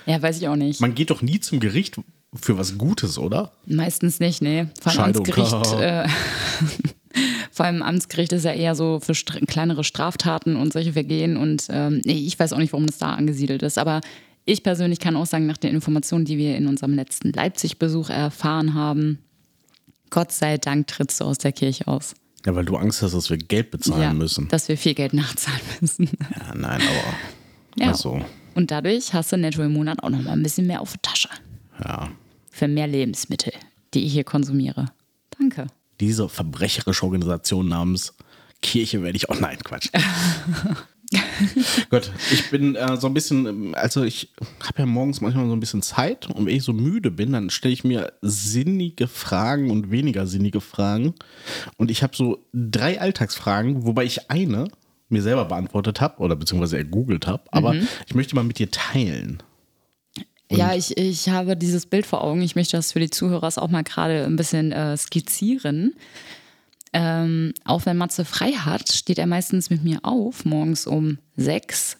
Ja, 0.06 0.20
weiß 0.20 0.38
ich 0.38 0.48
auch 0.48 0.56
nicht. 0.56 0.80
Man 0.80 0.96
geht 0.96 1.10
doch 1.10 1.22
nie 1.22 1.38
zum 1.38 1.60
Gericht 1.60 2.00
für 2.34 2.58
was 2.58 2.76
Gutes, 2.78 3.16
oder? 3.16 3.52
Meistens 3.64 4.18
nicht, 4.18 4.42
nee. 4.42 4.66
Vor 4.80 4.90
allem. 4.90 5.14
Amtsgericht, 5.16 5.72
äh, 5.80 6.08
vor 7.52 7.66
allem 7.66 7.80
Amtsgericht 7.80 8.32
ist 8.32 8.44
ja 8.44 8.52
eher 8.52 8.74
so 8.74 8.98
für 8.98 9.14
str 9.14 9.38
kleinere 9.46 9.84
Straftaten 9.84 10.56
und 10.56 10.72
solche 10.72 10.94
Vergehen. 10.94 11.36
Und 11.36 11.68
ähm, 11.70 12.00
ich 12.04 12.36
weiß 12.36 12.54
auch 12.54 12.58
nicht, 12.58 12.72
warum 12.72 12.86
das 12.86 12.98
da 12.98 13.14
angesiedelt 13.14 13.62
ist. 13.62 13.78
Aber 13.78 14.00
ich 14.46 14.64
persönlich 14.64 14.98
kann 14.98 15.14
auch 15.14 15.26
sagen, 15.26 15.46
nach 15.46 15.58
den 15.58 15.76
Informationen, 15.76 16.24
die 16.24 16.38
wir 16.38 16.56
in 16.56 16.66
unserem 16.66 16.94
letzten 16.94 17.32
Leipzig-Besuch 17.32 18.10
erfahren 18.10 18.74
haben, 18.74 19.20
Gott 20.10 20.32
sei 20.32 20.58
Dank 20.58 20.86
trittst 20.86 21.20
du 21.20 21.24
aus 21.24 21.38
der 21.38 21.52
Kirche 21.52 21.86
aus. 21.86 22.14
Ja, 22.44 22.54
weil 22.54 22.64
du 22.64 22.76
Angst 22.76 23.02
hast, 23.02 23.12
dass 23.14 23.28
wir 23.28 23.38
Geld 23.38 23.70
bezahlen 23.72 24.02
ja, 24.02 24.12
müssen. 24.12 24.46
dass 24.48 24.68
wir 24.68 24.78
viel 24.78 24.94
Geld 24.94 25.12
nachzahlen 25.12 25.60
müssen. 25.80 26.08
Ja, 26.38 26.54
nein, 26.54 26.80
aber. 26.80 27.14
Ja. 27.78 27.88
Also, 27.88 28.24
Und 28.54 28.70
dadurch 28.70 29.12
hast 29.12 29.32
du 29.32 29.36
netto 29.36 29.62
im 29.62 29.74
Monat 29.74 30.02
auch 30.02 30.08
noch 30.08 30.22
mal 30.22 30.30
ein 30.32 30.42
bisschen 30.42 30.66
mehr 30.66 30.80
auf 30.80 30.92
der 30.92 31.02
Tasche. 31.02 31.28
ja. 31.84 32.08
Für 32.50 32.68
mehr 32.68 32.86
Lebensmittel, 32.86 33.52
die 33.92 34.06
ich 34.06 34.12
hier 34.14 34.24
konsumiere. 34.24 34.86
Danke. 35.38 35.66
Diese 36.00 36.26
verbrecherische 36.30 37.04
Organisation 37.04 37.68
namens 37.68 38.14
Kirche 38.62 39.02
werde 39.02 39.16
ich. 39.16 39.28
Oh 39.28 39.34
nein, 39.38 39.58
Quatsch. 39.62 39.90
Gott, 41.90 42.10
ich 42.32 42.50
bin 42.50 42.74
äh, 42.74 42.96
so 42.96 43.06
ein 43.06 43.14
bisschen, 43.14 43.74
also 43.74 44.04
ich 44.04 44.32
habe 44.60 44.80
ja 44.80 44.86
morgens 44.86 45.20
manchmal 45.20 45.46
so 45.46 45.52
ein 45.52 45.60
bisschen 45.60 45.82
Zeit 45.82 46.28
und 46.28 46.46
wenn 46.46 46.54
ich 46.54 46.62
so 46.62 46.72
müde 46.72 47.10
bin, 47.10 47.32
dann 47.32 47.50
stelle 47.50 47.74
ich 47.74 47.84
mir 47.84 48.12
sinnige 48.22 49.08
Fragen 49.08 49.70
und 49.70 49.90
weniger 49.90 50.26
sinnige 50.26 50.60
Fragen. 50.60 51.14
Und 51.76 51.90
ich 51.90 52.02
habe 52.02 52.16
so 52.16 52.44
drei 52.52 53.00
Alltagsfragen, 53.00 53.86
wobei 53.86 54.04
ich 54.04 54.30
eine 54.30 54.68
mir 55.08 55.22
selber 55.22 55.44
beantwortet 55.44 56.00
habe 56.00 56.20
oder 56.20 56.36
beziehungsweise 56.36 56.78
ergoogelt 56.78 57.26
habe, 57.26 57.44
aber 57.50 57.74
ich 58.06 58.14
möchte 58.14 58.34
mal 58.34 58.44
mit 58.44 58.58
dir 58.58 58.70
teilen. 58.70 59.42
ja, 60.50 60.74
ich, 60.74 60.96
ich 60.96 61.28
habe 61.28 61.56
dieses 61.56 61.86
Bild 61.86 62.06
vor 62.06 62.24
Augen. 62.24 62.42
Ich 62.42 62.56
möchte 62.56 62.76
das 62.76 62.92
für 62.92 63.00
die 63.00 63.10
Zuhörer 63.10 63.46
auch 63.56 63.68
mal 63.68 63.84
gerade 63.84 64.24
ein 64.24 64.36
bisschen 64.36 64.72
äh, 64.72 64.96
skizzieren. 64.96 65.94
Ähm, 66.92 67.52
auch 67.64 67.84
wenn 67.86 67.96
Matze 67.96 68.24
frei 68.24 68.52
hat, 68.52 68.90
steht 68.90 69.18
er 69.18 69.26
meistens 69.26 69.70
mit 69.70 69.84
mir 69.84 70.00
auf, 70.02 70.44
morgens 70.44 70.86
um 70.86 71.18
sechs, 71.36 71.96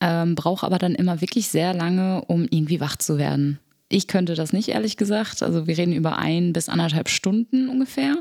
ähm, 0.00 0.34
braucht 0.34 0.64
aber 0.64 0.78
dann 0.78 0.94
immer 0.94 1.20
wirklich 1.20 1.48
sehr 1.48 1.74
lange, 1.74 2.24
um 2.26 2.44
irgendwie 2.44 2.80
wach 2.80 2.96
zu 2.96 3.18
werden. 3.18 3.58
Ich 3.88 4.06
könnte 4.06 4.34
das 4.34 4.52
nicht, 4.52 4.68
ehrlich 4.68 4.96
gesagt. 4.96 5.42
Also 5.42 5.66
wir 5.66 5.78
reden 5.78 5.92
über 5.94 6.18
ein 6.18 6.52
bis 6.52 6.68
anderthalb 6.68 7.08
Stunden 7.08 7.68
ungefähr. 7.68 8.18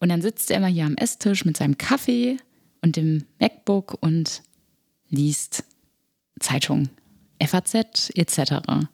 Und 0.00 0.10
dann 0.10 0.22
sitzt 0.22 0.50
er 0.50 0.58
immer 0.58 0.66
hier 0.66 0.84
am 0.84 0.96
Esstisch 0.96 1.44
mit 1.44 1.56
seinem 1.56 1.78
Kaffee 1.78 2.36
und 2.82 2.96
dem 2.96 3.24
MacBook 3.40 3.96
und 4.00 4.42
liest 5.08 5.64
Zeitung, 6.38 6.88
FAZ 7.42 8.10
etc. 8.14 8.86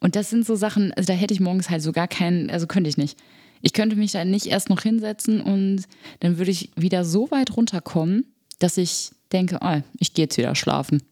Und 0.00 0.16
das 0.16 0.30
sind 0.30 0.44
so 0.44 0.56
Sachen, 0.56 0.92
also 0.94 1.06
da 1.06 1.12
hätte 1.12 1.34
ich 1.34 1.40
morgens 1.40 1.70
halt 1.70 1.82
so 1.82 1.92
gar 1.92 2.08
keinen, 2.08 2.50
also 2.50 2.66
könnte 2.66 2.90
ich 2.90 2.96
nicht. 2.96 3.18
Ich 3.62 3.72
könnte 3.72 3.96
mich 3.96 4.12
da 4.12 4.24
nicht 4.24 4.46
erst 4.46 4.68
noch 4.68 4.82
hinsetzen 4.82 5.40
und 5.40 5.84
dann 6.20 6.38
würde 6.38 6.50
ich 6.50 6.70
wieder 6.76 7.04
so 7.04 7.30
weit 7.30 7.56
runterkommen, 7.56 8.26
dass 8.58 8.76
ich 8.76 9.10
denke, 9.32 9.58
oh, 9.62 9.80
ich 9.98 10.14
gehe 10.14 10.24
jetzt 10.24 10.36
wieder 10.36 10.54
schlafen. 10.54 11.02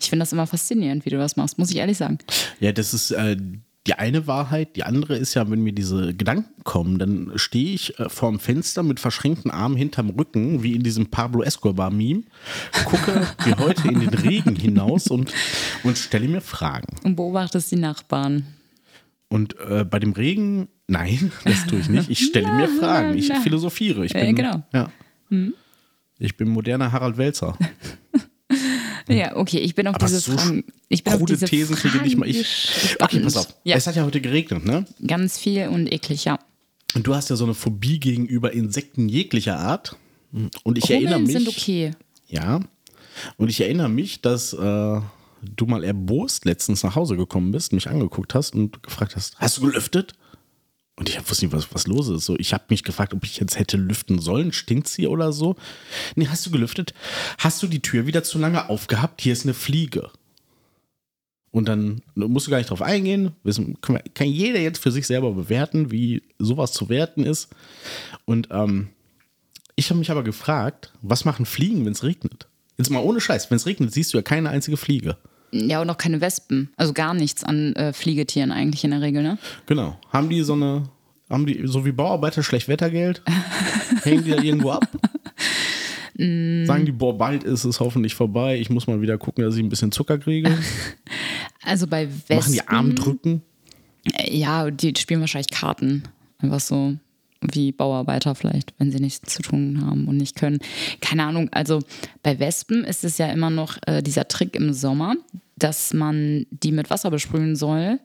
Ich 0.00 0.10
finde 0.10 0.22
das 0.22 0.32
immer 0.32 0.46
faszinierend, 0.46 1.04
wie 1.04 1.10
du 1.10 1.18
das 1.18 1.36
machst, 1.36 1.58
muss 1.58 1.70
ich 1.70 1.76
ehrlich 1.76 1.98
sagen. 1.98 2.18
Ja, 2.60 2.72
das 2.72 2.94
ist 2.94 3.10
äh, 3.10 3.36
die 3.86 3.94
eine 3.94 4.26
Wahrheit. 4.26 4.76
Die 4.76 4.82
andere 4.82 5.16
ist 5.16 5.34
ja, 5.34 5.48
wenn 5.50 5.62
mir 5.62 5.72
diese 5.72 6.14
Gedanken 6.14 6.62
kommen, 6.64 6.98
dann 6.98 7.32
stehe 7.36 7.74
ich 7.74 7.98
äh, 7.98 8.08
vorm 8.08 8.38
Fenster 8.38 8.82
mit 8.82 9.00
verschränkten 9.00 9.50
Armen 9.50 9.76
hinterm 9.76 10.10
Rücken, 10.10 10.62
wie 10.62 10.74
in 10.74 10.82
diesem 10.82 11.06
Pablo 11.06 11.42
Escobar-Meme, 11.42 12.22
gucke 12.84 13.26
wie 13.44 13.54
heute 13.54 13.88
in 13.88 14.00
den 14.00 14.14
Regen 14.14 14.56
hinaus 14.56 15.08
und, 15.08 15.32
und 15.84 15.96
stelle 15.96 16.28
mir 16.28 16.40
Fragen. 16.40 16.96
Und 17.04 17.16
beobachtest 17.16 17.70
die 17.72 17.76
Nachbarn. 17.76 18.46
Und 19.28 19.56
äh, 19.58 19.84
bei 19.84 19.98
dem 19.98 20.12
Regen, 20.12 20.68
nein, 20.88 21.32
das 21.44 21.66
tue 21.66 21.78
ich 21.80 21.88
nicht. 21.88 22.10
Ich 22.10 22.20
stelle 22.26 22.50
mir 22.52 22.68
Fragen. 22.80 23.16
Ich 23.16 23.32
philosophiere. 23.32 24.04
Ich 24.04 24.14
Äh, 24.14 24.26
bin, 24.26 24.36
genau. 24.36 24.62
Ja. 24.72 24.90
Ich 26.18 26.36
bin 26.36 26.48
moderner 26.48 26.92
Harald 26.92 27.16
Welzer. 27.16 27.56
Ja, 29.08 29.36
okay, 29.36 29.58
ich 29.58 29.76
bin 29.76 29.86
auf 29.86 29.94
Aber 29.94 30.06
diese 30.06 30.18
so 30.18 30.32
Fragen. 30.36 30.64
Ich 30.88 31.04
bin 31.04 31.12
auf 31.12 31.24
diese 31.24 31.46
Thesen 31.46 31.76
kriege 31.76 31.98
ich 31.98 32.02
nicht 32.02 32.16
mal. 32.16 32.28
Ich, 32.28 32.96
okay, 32.98 33.20
pass 33.20 33.36
auf. 33.36 33.54
Ja, 33.62 33.76
Es 33.76 33.86
hat 33.86 33.94
ja 33.94 34.04
heute 34.04 34.20
geregnet, 34.20 34.64
ne? 34.64 34.84
ganz 35.06 35.38
viel 35.38 35.68
und 35.68 35.92
eklig, 35.92 36.24
ja. 36.24 36.40
Und 36.94 37.06
du 37.06 37.14
hast 37.14 37.30
ja 37.30 37.36
so 37.36 37.44
eine 37.44 37.54
Phobie 37.54 38.00
gegenüber 38.00 38.52
Insekten 38.52 39.08
jeglicher 39.08 39.58
Art. 39.60 39.96
Und 40.64 40.76
ich 40.78 40.90
erinnere 40.90 41.16
Hummeln 41.20 41.32
mich. 41.34 41.36
sind 41.36 41.48
okay. 41.48 41.90
Ja. 42.26 42.60
Und 43.36 43.48
ich 43.48 43.60
erinnere 43.60 43.88
mich, 43.88 44.22
dass 44.22 44.52
äh, 44.52 44.56
du 44.56 45.66
mal 45.66 45.84
erbost 45.84 46.44
letztens 46.44 46.82
nach 46.82 46.96
Hause 46.96 47.16
gekommen 47.16 47.52
bist, 47.52 47.72
mich 47.72 47.88
angeguckt 47.88 48.34
hast 48.34 48.54
und 48.54 48.82
gefragt 48.82 49.14
hast, 49.14 49.38
hast 49.38 49.58
du 49.58 49.62
gelüftet? 49.62 50.14
Und 50.98 51.10
ich 51.10 51.18
wusste 51.28 51.44
nicht, 51.44 51.54
was, 51.54 51.74
was 51.74 51.86
los 51.86 52.08
ist. 52.08 52.24
So, 52.24 52.36
ich 52.38 52.54
habe 52.54 52.64
mich 52.70 52.82
gefragt, 52.82 53.12
ob 53.12 53.22
ich 53.24 53.38
jetzt 53.38 53.58
hätte 53.58 53.76
lüften 53.76 54.18
sollen. 54.18 54.52
Stinkt 54.52 54.88
sie 54.88 55.06
oder 55.06 55.32
so? 55.32 55.56
Nee, 56.14 56.28
hast 56.28 56.46
du 56.46 56.50
gelüftet? 56.50 56.94
Hast 57.38 57.62
du 57.62 57.66
die 57.66 57.82
Tür 57.82 58.06
wieder 58.06 58.22
zu 58.22 58.38
lange 58.38 58.70
aufgehabt? 58.70 59.20
Hier 59.20 59.34
ist 59.34 59.44
eine 59.44 59.54
Fliege. 59.54 60.10
Und 61.50 61.68
dann 61.68 62.02
musst 62.14 62.46
du 62.46 62.50
gar 62.50 62.58
nicht 62.58 62.70
drauf 62.70 62.82
eingehen. 62.82 63.32
Wissen, 63.42 63.80
kann 63.80 63.98
kann 64.14 64.26
jeder 64.26 64.60
jetzt 64.60 64.82
für 64.82 64.90
sich 64.90 65.06
selber 65.06 65.32
bewerten, 65.32 65.90
wie 65.90 66.22
sowas 66.38 66.72
zu 66.72 66.88
werten 66.88 67.24
ist. 67.24 67.48
Und 68.24 68.48
ähm, 68.50 68.88
ich 69.74 69.90
habe 69.90 69.98
mich 69.98 70.10
aber 70.10 70.24
gefragt, 70.24 70.92
was 71.02 71.24
machen 71.24 71.46
Fliegen, 71.46 71.84
wenn 71.84 71.92
es 71.92 72.02
regnet? 72.02 72.46
Jetzt 72.78 72.90
mal 72.90 73.02
ohne 73.02 73.20
Scheiß, 73.20 73.50
wenn 73.50 73.56
es 73.56 73.66
regnet, 73.66 73.92
siehst 73.92 74.12
du 74.12 74.18
ja 74.18 74.22
keine 74.22 74.50
einzige 74.50 74.76
Fliege. 74.76 75.16
Ja, 75.52 75.80
und 75.80 75.88
auch 75.88 75.98
keine 75.98 76.20
Wespen. 76.20 76.70
Also 76.76 76.92
gar 76.92 77.14
nichts 77.14 77.44
an 77.44 77.74
äh, 77.74 77.92
Fliegetieren 77.92 78.52
eigentlich 78.52 78.84
in 78.84 78.90
der 78.90 79.00
Regel, 79.00 79.22
ne? 79.22 79.38
Genau. 79.66 79.98
Haben 80.10 80.28
die 80.28 80.42
so 80.42 80.54
eine, 80.54 80.88
haben 81.30 81.46
die 81.46 81.62
so 81.66 81.84
wie 81.84 81.92
Bauarbeiter 81.92 82.42
schlecht 82.42 82.68
Wettergeld? 82.68 83.22
Hängen 84.02 84.24
die 84.24 84.30
da 84.30 84.42
irgendwo 84.42 84.70
ab? 84.70 84.86
Sagen 86.18 86.86
die, 86.86 86.92
boah, 86.92 87.16
bald 87.16 87.44
ist 87.44 87.64
es 87.64 87.78
hoffentlich 87.78 88.14
vorbei. 88.14 88.58
Ich 88.58 88.70
muss 88.70 88.86
mal 88.86 89.02
wieder 89.02 89.18
gucken, 89.18 89.44
dass 89.44 89.54
ich 89.56 89.62
ein 89.62 89.68
bisschen 89.68 89.92
Zucker 89.92 90.18
kriege. 90.18 90.56
Also 91.62 91.88
bei 91.88 92.06
Wespen. 92.08 92.36
Machen 92.36 92.52
die 92.52 92.68
Armdrücken? 92.68 93.42
Äh, 94.14 94.36
Ja, 94.36 94.70
die 94.70 94.92
spielen 94.96 95.18
wahrscheinlich 95.20 95.50
Karten. 95.50 96.04
Einfach 96.38 96.60
so 96.60 96.96
wie 97.40 97.72
Bauarbeiter 97.72 98.36
vielleicht, 98.36 98.72
wenn 98.78 98.92
sie 98.92 99.00
nichts 99.00 99.34
zu 99.34 99.42
tun 99.42 99.84
haben 99.84 100.06
und 100.06 100.16
nicht 100.16 100.36
können. 100.36 100.60
Keine 101.00 101.24
Ahnung. 101.24 101.48
Also 101.52 101.80
bei 102.22 102.38
Wespen 102.38 102.84
ist 102.84 103.02
es 103.02 103.18
ja 103.18 103.26
immer 103.32 103.50
noch 103.50 103.78
äh, 103.86 104.00
dieser 104.00 104.28
Trick 104.28 104.54
im 104.54 104.72
Sommer, 104.72 105.16
dass 105.58 105.92
man 105.92 106.46
die 106.50 106.70
mit 106.70 106.88
Wasser 106.88 107.10
besprühen 107.10 107.56
soll, 107.56 107.98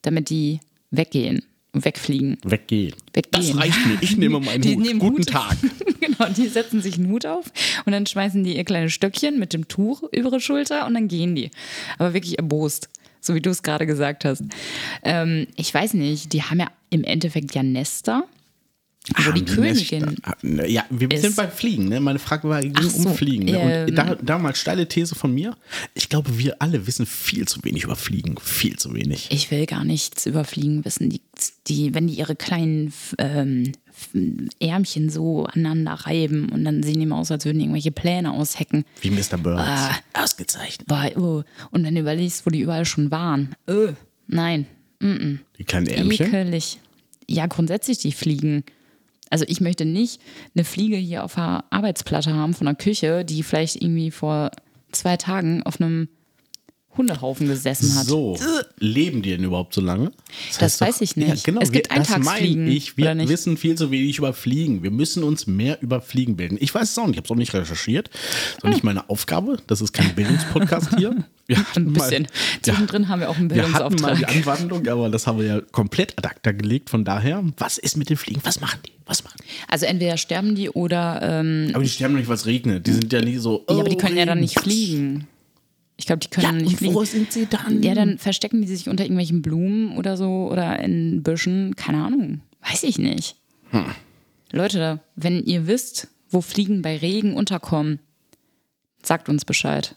damit 0.00 0.30
die 0.30 0.60
weggehen, 0.90 1.42
wegfliegen. 1.72 2.36
Weggehen. 2.44 2.94
Weggehen. 3.12 3.30
Das 3.32 3.56
reicht 3.56 3.86
mir. 3.86 3.98
Ich 4.00 4.16
nehme 4.16 4.40
meinen 4.40 4.60
Die 4.62 4.74
Hut. 4.76 4.84
nehmen 4.84 4.98
Guten 5.00 5.18
Hut. 5.18 5.28
Tag. 5.28 5.56
genau, 6.00 6.28
die 6.30 6.48
setzen 6.48 6.80
sich 6.82 6.96
einen 6.96 7.08
Hut 7.10 7.26
auf 7.26 7.46
und 7.84 7.92
dann 7.92 8.06
schmeißen 8.06 8.44
die 8.44 8.56
ihr 8.56 8.64
kleines 8.64 8.92
Stöckchen 8.92 9.38
mit 9.38 9.52
dem 9.52 9.68
Tuch 9.68 10.02
über 10.04 10.28
ihre 10.28 10.40
Schulter 10.40 10.86
und 10.86 10.94
dann 10.94 11.08
gehen 11.08 11.34
die. 11.34 11.50
Aber 11.98 12.14
wirklich 12.14 12.38
erbost, 12.38 12.88
so 13.20 13.34
wie 13.34 13.40
du 13.40 13.50
es 13.50 13.62
gerade 13.62 13.86
gesagt 13.86 14.24
hast. 14.24 14.42
Ähm, 15.02 15.46
ich 15.56 15.72
weiß 15.72 15.94
nicht, 15.94 16.32
die 16.32 16.42
haben 16.42 16.60
ja 16.60 16.68
im 16.90 17.04
Endeffekt 17.04 17.54
ja 17.54 17.62
Nester, 17.62 18.24
Haben 19.14 19.34
die 19.34 19.44
Königin. 19.44 20.16
Ah, 20.22 20.34
ne, 20.42 20.68
Ja, 20.70 20.84
wir 20.90 21.10
ist- 21.10 21.22
sind 21.22 21.34
bei 21.34 21.48
Fliegen. 21.48 21.88
Ne? 21.88 21.98
Meine 22.00 22.20
Frage 22.20 22.48
war 22.48 22.60
ging 22.60 22.72
Ach 22.76 22.84
um 22.84 23.02
so, 23.02 23.08
Fliegen. 23.14 23.46
Ne? 23.46 23.60
ähm. 23.60 23.88
Und 23.88 23.94
da, 23.96 24.14
da 24.14 24.38
mal 24.38 24.54
steile 24.54 24.86
These 24.86 25.14
von 25.16 25.34
mir. 25.34 25.56
Ich 25.94 26.08
glaube, 26.08 26.38
wir 26.38 26.62
alle 26.62 26.86
wissen 26.86 27.04
viel 27.04 27.48
zu 27.48 27.58
wenig 27.64 27.82
über 27.84 27.96
Fliegen. 27.96 28.36
Viel 28.40 28.76
zu 28.78 28.94
wenig. 28.94 29.26
Ich 29.32 29.50
will 29.50 29.66
gar 29.66 29.84
nichts 29.84 30.26
über 30.26 30.44
Fliegen 30.44 30.84
wissen. 30.84 31.10
Die, 31.10 31.20
die, 31.66 31.94
wenn 31.94 32.06
die 32.06 32.14
ihre 32.14 32.36
kleinen 32.36 32.92
ähm, 33.18 33.72
Ärmchen 34.60 35.10
so 35.10 35.46
aneinander 35.46 35.92
reiben 35.94 36.48
und 36.50 36.64
dann 36.64 36.82
sehen 36.84 36.94
die 36.94 37.02
immer 37.02 37.16
aus, 37.18 37.30
als 37.32 37.44
würden 37.44 37.58
die 37.58 37.64
irgendwelche 37.64 37.90
Pläne 37.92 38.32
aushecken. 38.32 38.84
Wie 39.00 39.10
Mr. 39.10 39.36
Burns. 39.36 39.60
Ah. 39.62 39.96
Ausgezeichnet. 40.14 40.86
Boah, 40.86 41.10
oh. 41.16 41.42
Und 41.72 41.82
dann 41.84 41.96
überlegst, 41.96 42.46
wo 42.46 42.50
die 42.50 42.60
überall 42.60 42.84
schon 42.84 43.10
waren. 43.10 43.54
Öh, 43.68 43.92
nein. 44.28 44.66
Die 45.02 45.64
kleinen 45.64 45.88
Ärmchen. 45.88 46.26
Ekelig. 46.28 46.78
Ja, 47.28 47.46
grundsätzlich 47.46 47.98
die 47.98 48.12
Fliegen. 48.12 48.62
Also 49.32 49.46
ich 49.48 49.62
möchte 49.62 49.86
nicht 49.86 50.20
eine 50.54 50.62
Fliege 50.62 50.96
hier 50.96 51.24
auf 51.24 51.36
der 51.36 51.64
Arbeitsplatte 51.70 52.34
haben 52.34 52.52
von 52.52 52.66
der 52.66 52.74
Küche, 52.74 53.24
die 53.24 53.42
vielleicht 53.42 53.76
irgendwie 53.82 54.10
vor 54.10 54.50
zwei 54.92 55.16
Tagen 55.16 55.62
auf 55.62 55.80
einem 55.80 56.08
Hundehaufen 56.96 57.48
gesessen 57.48 57.94
hat. 57.94 58.06
So, 58.06 58.38
leben 58.78 59.22
die 59.22 59.30
denn 59.30 59.44
überhaupt 59.44 59.74
so 59.74 59.80
lange? 59.80 60.12
Das 60.58 60.80
weiß 60.80 61.00
ich 61.00 61.16
nicht. 61.16 61.32
Es 61.32 61.42
gibt 61.42 61.58
wir, 61.58 61.82
das 61.82 61.90
Eintagsfliegen, 61.90 62.66
ich. 62.66 62.96
Wir 62.96 63.16
wissen 63.28 63.56
viel 63.56 63.76
zu 63.76 63.90
wenig 63.90 64.18
über 64.18 64.32
Fliegen. 64.32 64.82
Wir 64.82 64.90
müssen 64.90 65.24
uns 65.24 65.46
mehr 65.46 65.80
über 65.80 66.00
Fliegen 66.00 66.36
bilden. 66.36 66.58
Ich 66.60 66.74
weiß 66.74 66.90
es 66.90 66.98
auch 66.98 67.06
nicht. 67.06 67.12
Ich 67.12 67.18
habe 67.18 67.26
es 67.26 67.30
auch 67.30 67.36
nicht 67.36 67.54
recherchiert. 67.54 68.10
Das 68.12 68.56
ist 68.58 68.64
auch 68.64 68.68
nicht 68.68 68.84
meine 68.84 69.08
Aufgabe. 69.08 69.56
Das 69.66 69.80
ist 69.80 69.92
kein 69.92 70.14
Bildungspodcast 70.14 70.96
hier. 70.96 71.24
Wir 71.46 71.58
hatten 71.58 71.88
Ein 71.88 71.92
bisschen. 71.92 72.22
Mal, 72.22 72.62
Zwischendrin 72.62 73.08
haben 73.08 73.20
wir 73.20 73.28
auch 73.28 73.36
einen 73.36 73.50
wir 73.50 73.62
hatten 73.62 73.72
mal 74.00 74.14
die 74.14 74.24
Bildungsauftrag. 74.24 74.36
Anwandlung, 74.36 74.86
aber 74.86 75.10
das 75.10 75.26
haben 75.26 75.38
wir 75.38 75.46
ja 75.46 75.60
komplett 75.60 76.16
ad 76.16 76.28
acta 76.28 76.52
gelegt. 76.52 76.88
Von 76.88 77.04
daher, 77.04 77.42
was 77.58 77.78
ist 77.78 77.96
mit 77.96 78.10
den 78.10 78.16
Fliegen? 78.16 78.40
Was 78.44 78.60
machen 78.60 78.78
die? 78.86 78.92
Was 79.06 79.24
machen 79.24 79.38
die? 79.40 79.48
Also 79.68 79.86
entweder 79.86 80.16
sterben 80.16 80.54
die 80.54 80.70
oder 80.70 81.20
ähm, 81.20 81.70
Aber 81.74 81.82
die 81.82 81.90
sterben 81.90 82.14
doch 82.14 82.20
nicht, 82.20 82.28
weil 82.28 82.36
es 82.36 82.46
regnet. 82.46 82.86
Die 82.86 82.92
sind 82.92 83.12
ja 83.12 83.20
nie 83.20 83.38
so. 83.38 83.64
ja, 83.68 83.76
aber 83.76 83.88
die 83.88 83.96
oh, 83.96 83.98
können 83.98 84.16
ja 84.16 84.24
dann 84.24 84.38
Regen. 84.38 84.42
nicht 84.42 84.60
fliegen. 84.60 85.28
Ich 86.02 86.06
glaube, 86.06 86.18
die 86.18 86.30
können 86.30 86.44
Ja, 86.46 86.52
nicht 86.52 86.66
und 86.72 86.76
fliegen. 86.78 86.94
wo 86.94 87.04
sind 87.04 87.32
sie 87.32 87.46
dann? 87.46 87.80
Ja, 87.80 87.94
dann 87.94 88.18
verstecken 88.18 88.60
die 88.60 88.66
sich 88.66 88.88
unter 88.88 89.04
irgendwelchen 89.04 89.40
Blumen 89.40 89.96
oder 89.96 90.16
so 90.16 90.48
oder 90.50 90.80
in 90.80 91.22
Büschen. 91.22 91.76
Keine 91.76 92.02
Ahnung. 92.02 92.40
Weiß 92.68 92.82
ich 92.82 92.98
nicht. 92.98 93.36
Hm. 93.70 93.84
Leute, 94.50 94.98
wenn 95.14 95.44
ihr 95.44 95.68
wisst, 95.68 96.08
wo 96.28 96.40
Fliegen 96.40 96.82
bei 96.82 96.96
Regen 96.96 97.34
unterkommen, 97.36 98.00
sagt 99.04 99.28
uns 99.28 99.44
Bescheid. 99.44 99.94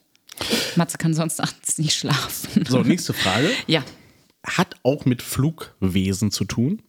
Matze 0.76 1.00
kann 1.00 1.16
sonst 1.16 1.40
nachts 1.40 1.80
nicht 1.80 1.96
schlafen. 1.96 2.66
So, 2.68 2.84
nächste 2.84 3.14
Frage. 3.14 3.50
Ja. 3.66 3.84
hat 4.46 4.76
auch 4.84 5.06
mit 5.06 5.24
Flugwesen 5.24 6.30
zu 6.30 6.46
tun. 6.46 6.84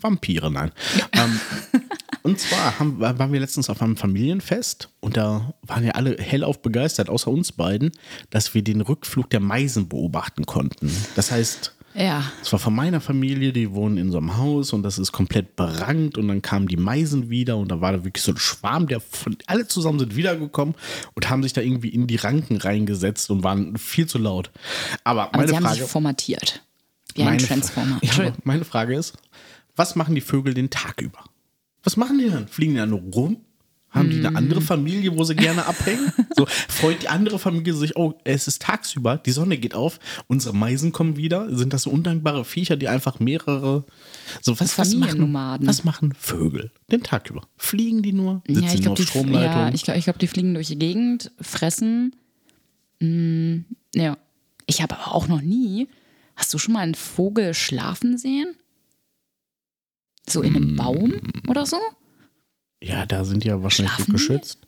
Vampire, 0.00 0.52
nein. 0.52 0.70
Ähm, 1.14 1.40
und 2.22 2.38
zwar 2.40 2.78
haben, 2.78 3.00
waren 3.00 3.32
wir 3.32 3.40
letztens 3.40 3.68
auf 3.70 3.82
einem 3.82 3.96
Familienfest 3.96 4.88
und 5.00 5.16
da 5.16 5.54
waren 5.62 5.84
ja 5.84 5.92
alle 5.92 6.16
hellauf 6.18 6.62
begeistert, 6.62 7.08
außer 7.08 7.30
uns 7.30 7.52
beiden, 7.52 7.92
dass 8.30 8.54
wir 8.54 8.62
den 8.62 8.80
Rückflug 8.80 9.30
der 9.30 9.40
Meisen 9.40 9.88
beobachten 9.88 10.46
konnten. 10.46 10.90
Das 11.16 11.30
heißt, 11.30 11.74
Ja. 11.94 12.24
Das 12.40 12.50
war 12.52 12.58
von 12.58 12.74
meiner 12.74 13.00
Familie, 13.00 13.52
die 13.52 13.72
wohnen 13.72 13.98
in 13.98 14.10
so 14.10 14.18
einem 14.18 14.36
Haus 14.38 14.72
und 14.72 14.82
das 14.82 14.98
ist 14.98 15.12
komplett 15.12 15.56
berankt 15.56 16.16
und 16.16 16.28
dann 16.28 16.40
kamen 16.40 16.66
die 16.66 16.78
Meisen 16.78 17.28
wieder 17.28 17.58
und 17.58 17.70
da 17.70 17.80
war 17.82 17.92
da 17.92 18.04
wirklich 18.04 18.24
so 18.24 18.32
ein 18.32 18.38
Schwarm, 18.38 18.86
der 18.86 19.00
von 19.00 19.36
alle 19.46 19.66
zusammen 19.66 19.98
sind 19.98 20.16
wiedergekommen 20.16 20.74
und 21.14 21.28
haben 21.28 21.42
sich 21.42 21.52
da 21.52 21.60
irgendwie 21.60 21.90
in 21.90 22.06
die 22.06 22.16
Ranken 22.16 22.56
reingesetzt 22.56 23.30
und 23.30 23.44
waren 23.44 23.76
viel 23.76 24.06
zu 24.06 24.18
laut. 24.18 24.50
Aber, 25.04 25.24
Aber 25.24 25.38
meine 25.38 25.48
sie 25.48 25.56
haben 25.56 25.64
Frage, 25.64 25.80
sich 25.80 25.90
formatiert. 25.90 26.62
Wie 27.14 27.24
ein 27.24 27.38
Transformer. 27.38 27.98
ja, 28.02 28.32
meine 28.44 28.64
Frage 28.64 28.96
ist, 28.96 29.14
was 29.76 29.94
machen 29.94 30.14
die 30.14 30.22
Vögel 30.22 30.54
den 30.54 30.70
Tag 30.70 31.00
über? 31.02 31.18
Was 31.82 31.96
machen 31.96 32.18
die 32.18 32.28
dann? 32.30 32.48
Fliegen 32.48 32.74
die 32.74 32.78
dann 32.78 32.90
nur 32.90 33.00
rum? 33.00 33.38
Haben 33.92 34.08
die 34.08 34.24
eine 34.24 34.34
andere 34.34 34.62
Familie, 34.62 35.14
wo 35.18 35.22
sie 35.22 35.36
gerne 35.36 35.66
abhängen? 35.66 36.12
So 36.34 36.46
freut 36.46 37.02
die 37.02 37.08
andere 37.08 37.38
Familie 37.38 37.74
sich, 37.74 37.94
oh, 37.94 38.18
es 38.24 38.48
ist 38.48 38.62
tagsüber, 38.62 39.18
die 39.18 39.32
Sonne 39.32 39.58
geht 39.58 39.74
auf, 39.74 40.00
unsere 40.28 40.56
Meisen 40.56 40.92
kommen 40.92 41.18
wieder. 41.18 41.54
Sind 41.54 41.74
das 41.74 41.82
so 41.82 41.90
undankbare 41.90 42.46
Viecher, 42.46 42.76
die 42.76 42.88
einfach 42.88 43.20
mehrere. 43.20 43.84
So, 44.40 44.58
was, 44.58 44.78
was, 44.78 44.94
machen, 44.94 45.34
was 45.66 45.84
machen 45.84 46.14
Vögel 46.18 46.70
den 46.90 47.02
Tag 47.02 47.28
über? 47.28 47.42
Fliegen 47.58 48.02
die 48.02 48.14
nur? 48.14 48.42
Sitzen 48.46 48.62
Ja, 48.62 48.72
ich 48.72 48.80
glaube, 48.80 48.92
auf 48.92 48.96
die, 48.96 49.02
ja, 49.02 49.08
Stromleitungen? 49.08 49.74
ich 49.74 49.82
glaub, 49.82 49.96
ich 49.98 50.04
glaub, 50.04 50.18
die 50.18 50.26
fliegen 50.26 50.54
durch 50.54 50.68
die 50.68 50.78
Gegend, 50.78 51.30
fressen. 51.38 52.16
Mm, 53.00 53.58
ja. 53.94 54.16
Ich 54.64 54.80
habe 54.80 54.98
aber 54.98 55.14
auch 55.14 55.28
noch 55.28 55.42
nie. 55.42 55.88
Hast 56.34 56.54
du 56.54 56.58
schon 56.58 56.72
mal 56.72 56.80
einen 56.80 56.94
Vogel 56.94 57.52
schlafen 57.52 58.16
sehen? 58.16 58.54
So 60.28 60.42
in 60.42 60.52
Mm. 60.52 60.56
einem 60.56 60.76
Baum 60.76 61.12
oder 61.48 61.66
so? 61.66 61.76
ja, 62.82 63.06
da 63.06 63.24
sind 63.24 63.44
die 63.44 63.48
ja 63.48 63.62
wahrscheinlich 63.62 63.94
gut 63.96 64.06
Schlafen 64.06 64.06
die? 64.06 64.12
geschützt. 64.12 64.58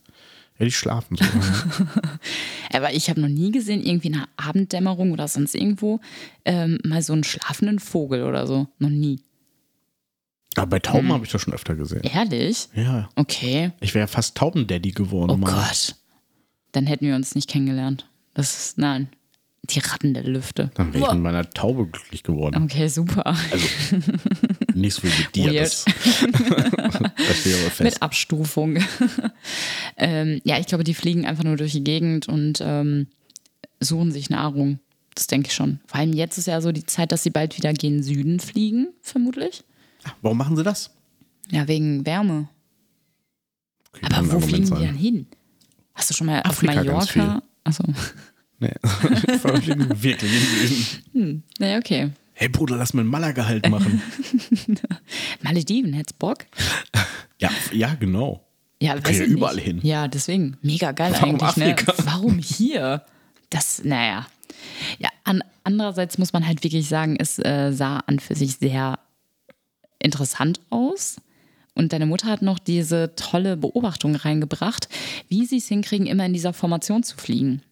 Ja, 0.59 0.64
die 0.67 0.73
schlafen 0.73 1.17
so. 1.17 1.25
Aber 2.73 2.93
ich 2.93 3.11
habe 3.11 3.21
noch 3.21 3.29
nie 3.29 3.51
gesehen, 3.51 3.83
irgendwie 3.85 4.09
in 4.09 4.14
einer 4.14 4.29
Abenddämmerung 4.37 5.11
oder 5.12 5.27
sonst 5.27 5.55
irgendwo, 5.57 6.01
ähm, 6.45 6.79
mal 6.85 7.03
so 7.03 7.12
einen 7.12 7.25
schlafenden 7.25 7.81
Vogel 7.81 8.23
oder 8.25 8.47
so. 8.47 8.69
Noch 8.79 8.88
nie. 8.88 9.21
Aber 10.57 10.69
bei 10.69 10.79
Tauben 10.79 11.12
habe 11.12 11.25
ich 11.25 11.33
das 11.33 11.43
schon 11.43 11.53
öfter 11.55 11.75
gesehen. 11.75 12.03
Ehrlich? 12.03 12.69
Ja, 12.75 13.09
Okay. 13.17 13.73
ich 13.81 13.95
wäre 13.95 14.05
ja 14.05 14.07
fast 14.07 14.37
Taubendaddy 14.37 14.93
geworden. 14.93 15.31
Oh 15.33 15.37
Mann. 15.37 15.53
Gott. 15.53 15.97
Dann 16.71 16.87
hätten 16.87 17.07
wir 17.07 17.17
uns 17.17 17.35
nicht 17.35 17.51
kennengelernt. 17.51 18.09
Das 18.35 18.57
ist, 18.67 18.79
nein. 18.79 19.09
Die 19.71 19.79
Ratten 19.81 20.12
der 20.14 20.25
Lüfte. 20.25 20.71
Dann 20.75 20.93
wäre 20.93 21.07
ich 21.07 21.12
mit 21.14 21.23
meiner 21.23 21.49
Taube 21.51 21.87
glücklich 21.87 22.23
geworden. 22.23 22.62
Okay, 22.64 22.87
super. 22.88 23.27
Also 23.27 23.97
nicht 24.75 24.95
so 24.95 25.03
wie 25.03 25.19
mit 25.19 25.35
dir. 25.35 25.53
Das, 25.53 25.85
das 26.33 27.41
steht 27.41 27.55
aber 27.55 27.71
fest. 27.71 27.81
Mit 27.81 28.03
Abstufung. 28.03 28.79
ähm, 29.97 30.41
ja, 30.45 30.59
ich 30.59 30.67
glaube, 30.67 30.85
die 30.85 30.95
fliegen 30.95 31.27
einfach 31.27 31.45
nur 31.45 31.57
durch 31.57 31.73
die 31.73 31.85
Gegend 31.85 32.29
und 32.29 32.61
ähm, 32.61 33.09
suchen 33.81 34.13
sich 34.13 34.31
Nahrung. 34.31 34.79
Das 35.15 35.27
denke 35.27 35.49
ich 35.49 35.55
schon. 35.55 35.81
Vor 35.87 36.01
allem 36.01 36.13
jetzt 36.13 36.39
ist 36.39 36.47
ja 36.47 36.61
so 36.61 36.73
die 36.73 36.87
Zeit, 36.87 37.13
dass 37.13 37.23
sie 37.23 37.31
bald 37.31 37.57
wieder 37.57 37.73
gen 37.73 38.03
Süden 38.03 38.41
fliegen, 38.41 38.89
vermutlich. 39.01 39.63
Warum 40.23 40.39
machen 40.39 40.57
sie 40.57 40.65
das? 40.65 40.91
Ja, 41.51 41.69
wegen 41.69 42.05
Wärme. 42.05 42.49
Okay, 43.95 44.07
Aber 44.13 44.33
wo 44.33 44.41
fliegen 44.41 44.67
sein. 44.67 44.79
die 44.81 44.87
denn 44.87 44.97
hin? 44.97 45.27
Hast 45.95 46.11
du 46.11 46.15
schon 46.15 46.27
mal 46.27 46.41
Afrika 46.43 46.81
auf 46.81 47.15
Mallorca? 47.15 47.43
Achso. 47.63 47.85
Nee. 48.59 48.73
Fliegen 49.39 50.03
wirklich 50.03 50.33
in 50.33 50.39
den 50.41 50.69
Süden. 51.13 51.43
Naja, 51.59 51.79
okay. 51.79 52.11
Hey 52.37 52.49
Bruder, 52.49 52.77
lass 52.77 52.94
mal 52.94 53.03
ein 53.03 53.07
Malaga-Halt 53.07 53.68
machen. 53.70 54.03
Malediven, 55.42 55.92
hätt's 55.92 56.12
Bock? 56.12 56.47
ja, 57.38 57.51
ja, 57.73 57.94
genau. 57.94 58.44
Ja, 58.83 58.99
Können 59.01 59.18
ja 59.18 59.25
überall 59.25 59.55
nicht. 59.55 59.64
hin. 59.64 59.81
Ja, 59.83 60.09
deswegen. 60.09 60.57
Mega 60.61 60.90
geil 60.92 61.12
Warum 61.12 61.40
eigentlich. 61.40 61.57
Ne? 61.57 61.77
Warum 62.05 62.38
hier? 62.38 63.05
Das, 63.51 63.83
naja. 63.85 64.27
Ja, 64.99 65.11
an, 65.23 65.44
andererseits 65.62 66.18
muss 66.18 66.33
man 66.33 66.47
halt 66.47 66.64
wirklich 66.64 66.88
sagen, 66.88 67.16
es 67.18 67.38
äh, 67.38 67.70
sah 67.73 67.99
an 68.01 68.18
für 68.18 68.35
sich 68.35 68.57
sehr 68.57 68.99
interessant 70.01 70.61
aus. 70.70 71.16
Und 71.75 71.92
deine 71.92 72.07
Mutter 72.07 72.29
hat 72.29 72.42
noch 72.42 72.59
diese 72.59 73.14
tolle 73.16 73.57
Beobachtung 73.57 74.16
reingebracht, 74.16 74.88
wie 75.29 75.47
sie 75.47 75.59
es 75.59 75.68
hinkriegen, 75.68 76.07
immer 76.07 76.27
in 76.27 76.33
dieser 76.33 76.53
Formation 76.53 77.05
zu 77.05 77.16
fliegen. 77.16 77.62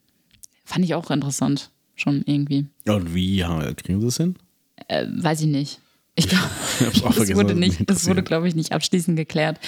Fand 0.64 0.84
ich 0.84 0.94
auch 0.94 1.10
interessant. 1.10 1.70
Schon 1.94 2.22
irgendwie. 2.26 2.66
Ja, 2.86 2.94
und 2.94 3.14
wie 3.14 3.44
kriegen 3.76 4.00
sie 4.00 4.06
es 4.06 4.16
hin? 4.16 4.36
Äh, 4.88 5.06
weiß 5.08 5.40
ich 5.40 5.46
nicht. 5.46 5.80
Ich 6.14 6.28
glaube, 6.28 6.46
vergessen, 6.46 7.36
wurde, 7.36 7.54
nicht, 7.54 7.88
das 7.88 8.06
wurde, 8.06 8.22
glaube 8.22 8.46
ich, 8.46 8.54
nicht 8.54 8.72
abschließend 8.72 9.16
geklärt. 9.16 9.58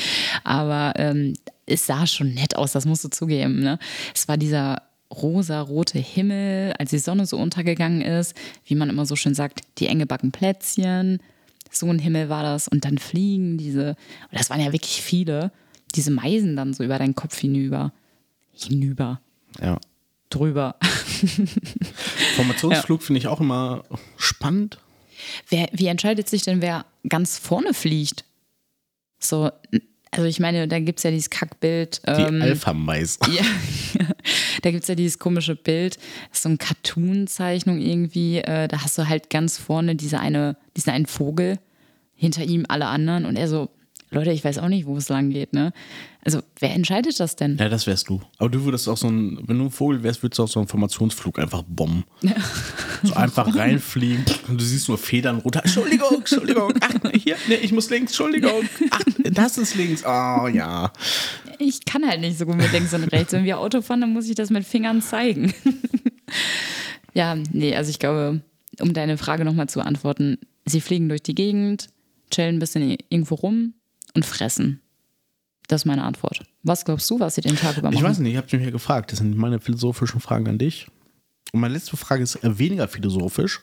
Aber 0.45 0.93
ähm, 0.97 1.35
es 1.65 1.87
sah 1.87 2.07
schon 2.07 2.35
nett 2.35 2.57
aus, 2.57 2.73
das 2.73 2.85
musst 2.85 3.05
du 3.05 3.09
zugeben. 3.09 3.61
Ne? 3.61 3.79
Es 4.15 4.29
war 4.29 4.37
dieser 4.37 4.83
rosa-rote 5.11 5.99
Himmel, 5.99 6.75
als 6.79 6.91
die 6.91 6.99
Sonne 6.99 7.25
so 7.25 7.39
untergegangen 7.39 8.03
ist, 8.03 8.37
wie 8.67 8.75
man 8.75 8.91
immer 8.91 9.07
so 9.07 9.17
schön 9.17 9.35
sagt, 9.35 9.61
die 9.79 9.87
enge 9.87 10.07
Backen 10.07 10.33
Plätzchen. 10.33 11.21
So 11.71 11.87
ein 11.87 11.99
Himmel 11.99 12.29
war 12.29 12.43
das. 12.43 12.69
Und 12.69 12.85
dann 12.85 12.99
fliegen 12.99 13.57
diese, 13.57 13.97
und 14.31 14.39
das 14.39 14.51
waren 14.51 14.61
ja 14.61 14.73
wirklich 14.73 15.01
viele, 15.01 15.51
diese 15.95 16.11
Meisen 16.11 16.57
dann 16.57 16.75
so 16.75 16.85
über 16.85 16.99
deinen 16.99 17.15
Kopf 17.15 17.39
hinüber. 17.39 17.93
Hinüber. 18.53 19.21
Ja. 19.61 19.79
Drüber. 20.29 20.77
Formationsflug 22.37 23.03
finde 23.03 23.19
ich 23.19 23.29
auch 23.29 23.41
immer 23.41 23.85
spannend. 24.17 24.79
Wer, 25.49 25.69
wie 25.73 25.87
entscheidet 25.87 26.29
sich 26.29 26.43
denn, 26.43 26.63
wer 26.63 26.87
ganz 27.09 27.39
vorne 27.39 27.75
fliegt? 27.75 28.25
So, 29.19 29.51
also 30.11 30.27
ich 30.27 30.39
meine, 30.39 30.69
da 30.69 30.79
gibt 30.79 31.01
es 31.01 31.03
ja 31.03 31.11
dieses 31.11 31.31
Kackbild. 31.31 32.03
Die 32.07 32.23
Ähm, 32.23 32.43
Alpha-Mais. 32.43 33.19
ja, 33.35 33.45
da 34.63 34.71
gibt 34.71 34.83
es 34.83 34.89
ja 34.89 34.95
dieses 34.95 35.19
komische 35.19 35.57
Bild, 35.57 35.99
so 36.31 36.49
eine 36.49 36.59
Cartoon-Zeichnung 36.59 37.81
irgendwie. 37.81 38.39
Äh, 38.39 38.69
da 38.69 38.83
hast 38.83 38.97
du 38.99 39.09
halt 39.09 39.31
ganz 39.31 39.59
vorne 39.59 39.97
diese 39.97 40.21
eine, 40.21 40.57
diesen 40.77 40.91
einen 40.91 41.07
Vogel, 41.07 41.59
hinter 42.15 42.45
ihm 42.45 42.65
alle 42.69 42.87
anderen 42.87 43.25
und 43.25 43.37
er 43.37 43.49
so, 43.49 43.71
Leute, 44.15 44.31
ich 44.31 44.45
weiß 44.45 44.59
auch 44.59 44.69
nicht, 44.69 44.87
wo 44.87 44.97
es 44.97 45.09
lang 45.09 45.31
geht, 45.31 45.53
ne? 45.53 45.73
Also, 46.25 46.41
wer 46.59 46.73
entscheidet 46.73 47.21
das 47.21 47.37
denn? 47.37 47.59
Ja, 47.59 47.69
das 47.69 47.87
wärst 47.87 48.09
du. 48.09 48.23
Aber 48.39 48.49
du 48.49 48.65
würdest 48.65 48.89
auch 48.89 48.97
so 48.97 49.09
ein, 49.09 49.39
wenn 49.47 49.59
du 49.59 49.65
ein 49.65 49.71
Vogel 49.71 50.03
wärst, 50.03 50.23
würdest 50.23 50.39
du 50.39 50.45
auch 50.45 50.49
so 50.49 50.61
einen 50.61 50.69
Formationsflug 50.69 51.39
einfach 51.39 51.63
bomben. 51.67 52.05
So 53.03 53.13
einfach 53.13 53.55
reinfliegen 53.55 54.25
und 54.49 54.59
du 54.59 54.65
siehst 54.65 54.89
nur 54.89 54.97
Federn 54.97 55.41
runter. 55.41 55.61
Entschuldigung, 55.63 56.21
Entschuldigung. 56.21 56.73
Ach, 56.81 57.11
hier, 57.13 57.37
nee, 57.49 57.57
ich 57.57 57.71
muss 57.71 57.91
links, 57.91 58.13
Entschuldigung. 58.13 58.63
Ach, 58.91 59.03
das 59.31 59.59
ist 59.59 59.75
links. 59.75 60.03
Oh, 60.07 60.49
ja. 60.49 60.91
Ich 61.59 61.85
kann 61.85 62.09
halt 62.09 62.23
nicht 62.23 62.39
so 62.39 62.47
gut 62.47 62.57
mit 62.57 62.73
links 62.73 62.95
und 62.95 63.05
rechts. 63.05 63.35
Wenn 63.35 63.45
wir 63.45 63.59
Auto 63.59 63.83
fahren, 63.83 64.01
dann 64.01 64.15
muss 64.15 64.27
ich 64.27 64.37
das 64.37 64.49
mit 64.49 64.65
Fingern 64.65 65.03
zeigen. 65.03 65.53
ja, 67.13 67.37
nee, 67.53 67.77
also 67.77 67.91
ich 67.91 67.99
glaube, 67.99 68.41
um 68.81 68.95
deine 68.95 69.19
Frage 69.19 69.45
nochmal 69.45 69.69
zu 69.69 69.81
beantworten, 69.81 70.39
sie 70.65 70.81
fliegen 70.81 71.11
durch 71.11 71.23
die 71.23 71.35
Gegend, 71.35 71.89
chillen 72.31 72.57
ein 72.57 72.59
bisschen 72.59 72.97
irgendwo 73.11 73.35
rum 73.35 73.75
und 74.15 74.25
fressen. 74.25 74.81
Das 75.67 75.83
ist 75.83 75.85
meine 75.87 76.05
Antwort. 76.05 76.43
Was 76.63 76.85
glaubst 76.85 77.09
du, 77.11 77.21
was 77.21 77.37
sie 77.37 77.41
den 77.41 77.57
Tag 77.57 77.79
über 77.79 77.89
machen? 77.89 77.97
Ich 77.97 78.03
weiß 78.03 78.19
nicht, 78.19 78.33
ich 78.33 78.37
habe 78.37 78.57
mich 78.57 78.65
ja 78.67 78.71
gefragt. 78.71 79.13
Das 79.13 79.19
sind 79.19 79.37
meine 79.37 79.61
philosophischen 79.61 80.21
Fragen 80.21 80.47
an 80.49 80.59
dich. 80.59 80.89
Und 81.53 81.61
meine 81.61 81.75
letzte 81.75 81.97
Frage 81.97 82.23
ist 82.23 82.39
weniger 82.43 82.89
philosophisch. 82.89 83.61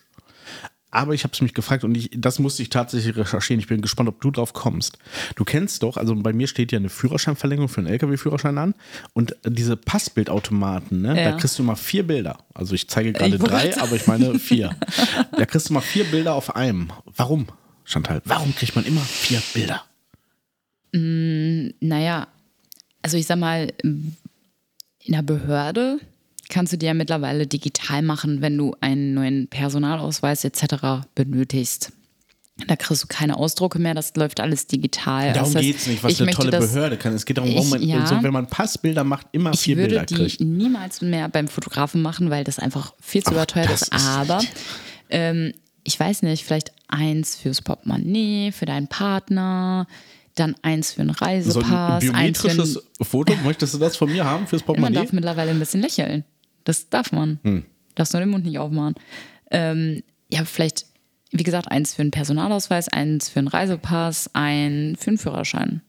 Aber 0.94 1.14
ich 1.14 1.24
habe 1.24 1.32
es 1.32 1.40
mich 1.40 1.54
gefragt 1.54 1.84
und 1.84 1.94
ich, 1.96 2.10
das 2.14 2.38
musste 2.38 2.60
ich 2.62 2.68
tatsächlich 2.68 3.16
recherchieren. 3.16 3.60
Ich 3.60 3.66
bin 3.66 3.80
gespannt, 3.80 4.10
ob 4.10 4.20
du 4.20 4.30
drauf 4.30 4.52
kommst. 4.52 4.98
Du 5.36 5.44
kennst 5.44 5.82
doch, 5.82 5.96
also 5.96 6.14
bei 6.14 6.34
mir 6.34 6.46
steht 6.46 6.70
ja 6.70 6.78
eine 6.78 6.90
Führerscheinverlängerung 6.90 7.70
für 7.70 7.78
einen 7.80 7.86
LKW-Führerschein 7.86 8.58
an 8.58 8.74
und 9.14 9.34
diese 9.46 9.78
Passbildautomaten, 9.78 11.00
ne, 11.00 11.16
Ja. 11.16 11.30
da 11.30 11.36
kriegst 11.38 11.58
du 11.58 11.62
immer 11.62 11.76
vier 11.76 12.06
Bilder. 12.06 12.36
Also 12.52 12.74
ich 12.74 12.90
zeige 12.90 13.14
gerade 13.14 13.38
drei, 13.38 13.74
aber 13.80 13.96
ich 13.96 14.06
meine 14.06 14.38
vier. 14.38 14.76
da 15.36 15.46
kriegst 15.46 15.70
du 15.70 15.72
mal 15.72 15.80
vier 15.80 16.04
Bilder 16.04 16.34
auf 16.34 16.54
einem. 16.56 16.92
Warum? 17.16 17.46
Chantal, 17.84 18.20
warum 18.26 18.54
kriegt 18.54 18.76
man 18.76 18.84
immer 18.84 19.00
vier 19.00 19.42
Bilder? 19.54 19.82
Naja, 20.92 22.28
also 23.02 23.16
ich 23.16 23.26
sag 23.26 23.38
mal, 23.38 23.72
in 23.82 24.14
der 25.08 25.22
Behörde 25.22 25.98
kannst 26.48 26.72
du 26.72 26.76
die 26.76 26.86
ja 26.86 26.94
mittlerweile 26.94 27.46
digital 27.46 28.02
machen, 28.02 28.42
wenn 28.42 28.58
du 28.58 28.76
einen 28.80 29.14
neuen 29.14 29.48
Personalausweis 29.48 30.44
etc. 30.44 31.06
benötigst. 31.14 31.92
Da 32.68 32.76
kriegst 32.76 33.02
du 33.02 33.06
keine 33.08 33.38
Ausdrucke 33.38 33.78
mehr, 33.78 33.94
das 33.94 34.14
läuft 34.14 34.38
alles 34.38 34.66
digital. 34.66 35.32
Darum 35.32 35.52
Das 35.52 35.56
heißt, 35.62 35.66
geht's 35.72 35.86
nicht, 35.86 36.04
was 36.04 36.12
ich 36.12 36.22
eine 36.22 36.32
tolle 36.32 36.50
das- 36.50 36.70
Behörde 36.72 36.98
kann. 36.98 37.14
Es 37.14 37.24
geht 37.24 37.38
darum, 37.38 37.50
warum 37.54 37.64
Ich- 37.64 37.70
man, 37.70 37.82
ja. 37.82 38.06
so, 38.06 38.22
wenn 38.22 38.32
man 38.32 38.46
Passbilder 38.46 39.02
macht, 39.04 39.26
immer 39.32 39.52
Ich 39.54 39.60
vier 39.60 39.76
würde 39.78 39.88
Bilder 39.88 40.04
die 40.06 40.14
kriegt. 40.14 40.40
niemals 40.42 41.00
mehr 41.00 41.30
beim 41.30 41.48
Fotografen 41.48 42.02
machen, 42.02 42.28
weil 42.28 42.44
das 42.44 42.58
einfach 42.58 42.92
viel 43.00 43.22
zu 43.24 43.32
überteuert 43.32 43.70
ist. 43.70 43.82
ist- 43.84 43.92
Aber 43.94 44.40
ähm, 45.08 45.54
ich 45.82 45.98
weiß 45.98 46.22
nicht, 46.22 46.44
vielleicht 46.44 46.72
eins 46.88 47.36
fürs 47.36 47.62
Portemonnaie, 47.62 48.52
für 48.52 48.66
deinen 48.66 48.86
Partner, 48.86 49.86
dann 50.34 50.54
eins 50.62 50.92
für 50.92 51.02
einen 51.02 51.14
So 51.14 51.24
ein 51.24 51.28
Reisepass, 51.28 51.64
eins 51.64 52.04
für 52.04 52.14
einen 52.14 52.32
biometrisches 52.34 52.82
Foto, 53.02 53.34
möchtest 53.44 53.74
du 53.74 53.78
das 53.78 53.96
von 53.96 54.10
mir 54.10 54.24
haben 54.24 54.46
fürs 54.46 54.62
Man 54.62 54.66
Portemonnaie? 54.66 54.94
darf 54.94 55.12
mittlerweile 55.12 55.50
ein 55.50 55.58
bisschen 55.58 55.80
lächeln. 55.80 56.24
Das 56.64 56.88
darf 56.88 57.12
man. 57.12 57.38
Hm. 57.42 57.64
Darfst 57.94 58.12
nur 58.14 58.20
den 58.20 58.30
Mund 58.30 58.44
nicht 58.44 58.58
aufmachen. 58.58 58.94
Ähm, 59.50 60.02
ja, 60.32 60.44
vielleicht, 60.44 60.86
wie 61.30 61.42
gesagt, 61.42 61.70
eins 61.70 61.94
für 61.94 62.02
einen 62.02 62.10
Personalausweis, 62.10 62.88
eins 62.88 63.28
für 63.28 63.40
einen 63.40 63.48
Reisepass, 63.48 64.30
ein 64.32 64.96
für 64.98 65.08
einen 65.08 65.18
Führerschein. 65.18 65.82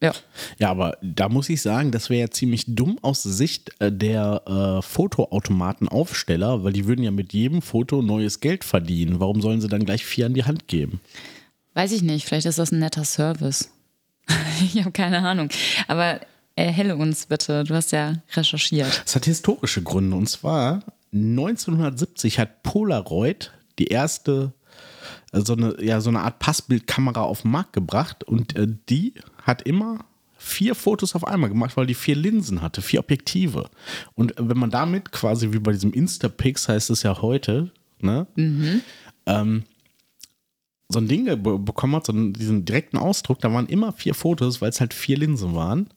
Ja. 0.00 0.12
Ja, 0.58 0.70
aber 0.70 0.96
da 1.02 1.28
muss 1.28 1.48
ich 1.48 1.60
sagen, 1.60 1.90
das 1.90 2.08
wäre 2.08 2.20
ja 2.20 2.30
ziemlich 2.30 2.64
dumm 2.68 2.98
aus 3.02 3.24
Sicht 3.24 3.72
äh, 3.80 3.90
der 3.90 4.42
äh, 4.46 4.82
Fotoautomatenaufsteller, 4.82 6.62
weil 6.62 6.72
die 6.72 6.86
würden 6.86 7.02
ja 7.02 7.10
mit 7.10 7.32
jedem 7.32 7.62
Foto 7.62 8.00
neues 8.00 8.40
Geld 8.40 8.62
verdienen. 8.62 9.18
Warum 9.18 9.40
sollen 9.40 9.60
sie 9.60 9.68
dann 9.68 9.84
gleich 9.84 10.04
vier 10.04 10.26
an 10.26 10.34
die 10.34 10.44
Hand 10.44 10.68
geben? 10.68 11.00
Weiß 11.74 11.92
ich 11.92 12.02
nicht, 12.02 12.26
vielleicht 12.26 12.46
ist 12.46 12.58
das 12.58 12.72
ein 12.72 12.78
netter 12.78 13.04
Service. 13.04 13.70
ich 14.62 14.80
habe 14.80 14.92
keine 14.92 15.18
Ahnung. 15.26 15.48
Aber 15.86 16.20
erhelle 16.56 16.96
uns 16.96 17.26
bitte, 17.26 17.64
du 17.64 17.74
hast 17.74 17.92
ja 17.92 18.14
recherchiert. 18.34 19.02
Es 19.06 19.14
hat 19.14 19.24
historische 19.24 19.82
Gründe 19.82 20.16
und 20.16 20.28
zwar 20.28 20.82
1970 21.12 22.38
hat 22.38 22.62
Polaroid 22.62 23.52
die 23.78 23.86
erste 23.86 24.52
äh, 25.32 25.40
so 25.40 25.54
eine, 25.54 25.82
ja, 25.82 26.00
so 26.00 26.10
eine 26.10 26.20
Art 26.20 26.38
Passbildkamera 26.38 27.22
auf 27.22 27.42
den 27.42 27.50
Markt 27.50 27.72
gebracht 27.72 28.24
und 28.24 28.56
äh, 28.56 28.66
die 28.88 29.14
hat 29.42 29.62
immer 29.62 30.04
vier 30.36 30.74
Fotos 30.74 31.14
auf 31.14 31.26
einmal 31.26 31.50
gemacht, 31.50 31.76
weil 31.76 31.86
die 31.86 31.94
vier 31.94 32.14
Linsen 32.14 32.62
hatte, 32.62 32.80
vier 32.80 33.00
Objektive. 33.00 33.68
Und 34.14 34.38
äh, 34.38 34.48
wenn 34.48 34.58
man 34.58 34.70
damit 34.70 35.12
quasi 35.12 35.52
wie 35.52 35.58
bei 35.58 35.72
diesem 35.72 35.92
Instapix 35.92 36.68
heißt 36.68 36.90
es 36.90 37.02
ja 37.02 37.20
heute, 37.22 37.70
ne? 38.00 38.26
Ähm, 39.26 39.64
so 40.88 40.98
ein 41.00 41.08
Ding 41.08 41.24
be 41.24 41.58
bekommen 41.58 41.94
hat, 41.96 42.06
so 42.06 42.12
einen, 42.12 42.32
diesen 42.32 42.64
direkten 42.64 42.96
Ausdruck, 42.96 43.40
da 43.40 43.52
waren 43.52 43.66
immer 43.66 43.92
vier 43.92 44.14
Fotos, 44.14 44.60
weil 44.62 44.70
es 44.70 44.80
halt 44.80 44.94
vier 44.94 45.18
Linsen 45.18 45.54
waren. 45.54 45.88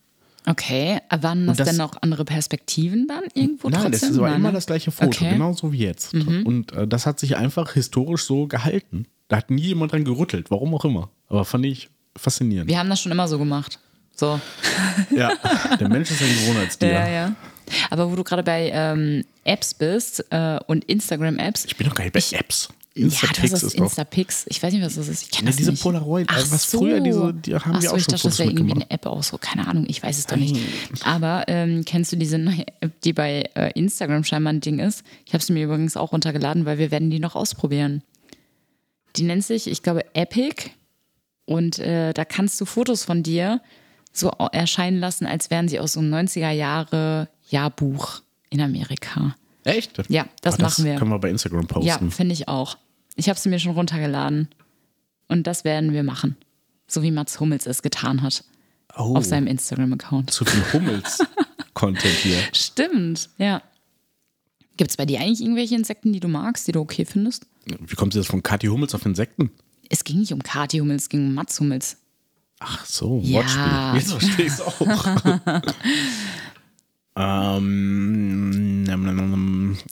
Okay, 0.48 1.00
waren 1.22 1.46
das, 1.48 1.58
das- 1.58 1.68
denn 1.70 1.78
noch 1.78 2.02
andere 2.02 2.26
Perspektiven 2.26 3.08
dann 3.08 3.24
irgendwo 3.36 3.70
Nein, 3.70 3.92
das 3.92 4.02
trotzdem? 4.02 4.22
war 4.22 4.30
Nein, 4.32 4.40
immer 4.40 4.50
ne? 4.50 4.56
das 4.56 4.66
gleiche 4.66 4.92
Foto, 4.92 5.08
Okay. 5.10 5.28
Mhm. 5.28 5.34
genauso 5.34 5.72
wie 5.72 5.78
jetzt. 5.80 6.14
Und 6.14 6.72
äh, 6.74 6.88
das 6.88 7.06
hat 7.06 7.20
sich 7.20 7.38
einfach 7.38 7.74
historisch 7.74 8.24
so 8.26 8.48
gehalten. 8.48 9.06
Da 9.28 9.38
hat 9.38 9.50
nie 9.52 9.62
jemand 9.62 9.92
dran 9.94 10.04
gerüttelt, 10.04 10.50
warum 10.52 10.74
auch 10.74 10.84
immer. 10.84 11.10
Aber 11.30 11.46
fand 11.46 11.66
ich 11.68 11.90
faszinierend. 12.18 12.70
Wir 12.70 12.80
haben 12.80 12.90
das 12.90 13.00
schon 13.00 13.12
immer 13.12 13.28
so 13.28 13.38
gemacht. 13.38 13.80
So. 14.16 14.40
Ja, 15.16 15.32
der 15.80 15.88
Mensch 15.90 16.10
ist 16.12 16.22
ein 16.22 16.28
Gewohnheitstier. 16.28 16.92
Ja, 16.92 17.08
ja. 17.10 17.36
Aber 17.90 18.12
wo 18.12 18.16
du 18.16 18.24
gerade 18.24 18.44
bei 18.44 18.70
ähm, 18.74 19.24
Apps 19.46 19.74
bist 19.74 20.26
äh, 20.32 20.60
und 20.68 20.84
Instagram-Apps. 20.86 21.66
Ich 21.66 21.78
bin 21.78 21.88
doch 21.88 21.96
gar 21.96 22.04
nicht 22.04 22.14
bei 22.14 22.38
Apps. 22.38 22.70
Ja, 22.94 23.04
Instapix 23.06 23.42
hast 23.44 23.52
das 23.54 23.64
ist 23.64 23.80
doch. 23.80 23.84
Instapix. 23.86 24.46
Ich 24.50 24.62
weiß 24.62 24.74
nicht, 24.74 24.84
was 24.84 24.96
das 24.96 25.08
ist. 25.08 25.24
Ich 25.24 25.32
kenne 25.32 25.46
Ja, 25.46 25.52
das 25.52 25.56
diese 25.58 25.72
nicht. 25.72 25.82
Polaroid, 25.82 26.28
Ach 26.30 26.36
also 26.36 26.52
was 26.52 26.70
so. 26.70 26.80
früher 26.80 27.00
diese- 27.00 27.34
die 27.34 27.56
haben 27.56 27.72
Ach 27.76 27.82
wir 27.82 27.90
so, 27.90 27.94
auch 27.94 27.98
ich 27.98 28.04
schon 28.04 28.12
dachte, 28.16 28.28
das 28.28 28.40
wäre 28.40 28.50
irgendwie 28.50 28.74
eine 28.74 28.90
App 28.92 29.06
auch 29.06 29.24
so. 29.24 29.38
Keine 29.38 29.66
Ahnung, 29.68 29.86
ich 29.88 30.04
weiß 30.04 30.18
es 30.18 30.28
doch 30.28 30.36
nicht. 30.36 30.58
Aber 31.06 31.46
ähm, 31.48 31.84
kennst 31.86 32.12
du 32.12 32.18
diese 32.18 32.38
neue 32.38 32.66
App, 32.82 33.00
die 33.02 33.14
bei 33.14 33.50
äh, 33.56 33.72
Instagram 33.80 34.24
scheinbar 34.26 34.52
ein 34.52 34.60
Ding 34.60 34.80
ist? 34.80 35.04
Ich 35.26 35.34
habe 35.34 35.42
sie 35.44 35.54
mir 35.54 35.64
übrigens 35.64 35.96
auch 35.96 36.12
runtergeladen, 36.12 36.66
weil 36.66 36.80
wir 36.80 36.92
werden 36.92 37.10
die 37.10 37.20
noch 37.20 37.36
ausprobieren. 37.36 38.04
Die 39.16 39.24
nennt 39.24 39.46
sich, 39.46 39.68
ich 39.68 39.84
glaube, 39.84 40.04
Epic. 40.14 40.72
Und 41.46 41.80
äh, 41.80 42.14
da 42.14 42.26
kannst 42.26 42.60
du 42.62 42.66
Fotos 42.66 43.04
von 43.06 43.24
dir 43.24 43.62
so 44.14 44.30
erscheinen 44.52 45.00
lassen, 45.00 45.26
als 45.26 45.50
wären 45.50 45.70
sie 45.70 45.80
aus 45.80 45.94
so 45.94 46.02
einem 46.02 46.14
90er 46.14 46.52
Jahre 46.52 47.30
Jahrbuch 47.50 48.22
in 48.50 48.60
Amerika. 48.62 49.36
Echt? 49.63 50.02
Ja, 50.10 50.26
das 50.41 50.60
Ah, 50.60 50.63
machen 50.63 50.86
wir. 50.86 50.95
Können 50.95 51.12
wir 51.12 51.19
bei 51.19 51.30
Instagram 51.30 51.67
posten. 51.67 51.88
Ja, 51.88 52.00
finde 52.10 52.34
ich 52.34 52.47
auch. 52.47 52.78
Ich 53.15 53.30
habe 53.30 53.39
sie 53.39 53.50
mir 53.50 53.60
schon 53.60 53.74
runtergeladen. 53.74 54.47
Und 55.28 55.47
das 55.47 55.63
werden 55.63 55.93
wir 55.93 56.04
machen. 56.04 56.36
So 56.88 57.04
wie 57.04 57.12
Mats 57.12 57.39
Hummels 57.39 57.65
es 57.65 57.82
getan 57.82 58.21
hat. 58.21 58.43
oh, 58.97 59.15
Auf 59.15 59.26
seinem 59.26 59.47
Instagram-Account. 59.47 60.30
zu 60.32 60.43
viel 60.45 60.63
Hummels-Content 60.74 62.13
hier. 62.15 62.38
Stimmt, 62.54 63.30
ja. 63.38 63.62
Gibt 64.78 64.91
es 64.91 64.97
bei 64.97 65.06
dir 65.06 65.19
eigentlich 65.21 65.41
irgendwelche 65.41 65.76
Insekten, 65.76 66.12
die 66.12 66.19
du 66.19 66.28
magst, 66.28 66.67
die 66.67 66.71
du 66.71 66.80
okay 66.82 67.06
findest? 67.06 67.45
Wie 67.65 67.95
kommt 67.95 68.15
jetzt 68.15 68.28
von 68.28 68.41
Kathi 68.43 68.67
Hummels 68.67 68.95
auf 68.95 69.06
Insekten? 69.06 69.52
Es 69.89 70.04
ging 70.04 70.19
nicht 70.19 70.34
um 70.34 70.41
Kati 70.41 70.80
Hummels, 70.80 71.04
es 71.04 71.10
ging 71.10 71.28
um 71.28 71.34
Mats 71.34 71.60
Hummels. 71.60 71.97
Ach 72.60 72.86
so, 72.86 73.21
Ja. 73.24 73.39
Wortspiel. 73.93 74.00
Jetzt 74.00 74.12
verstehe 74.12 74.45
ich 74.45 74.54
es 74.54 74.62
auch. 74.62 74.82
ähm, 77.15 78.88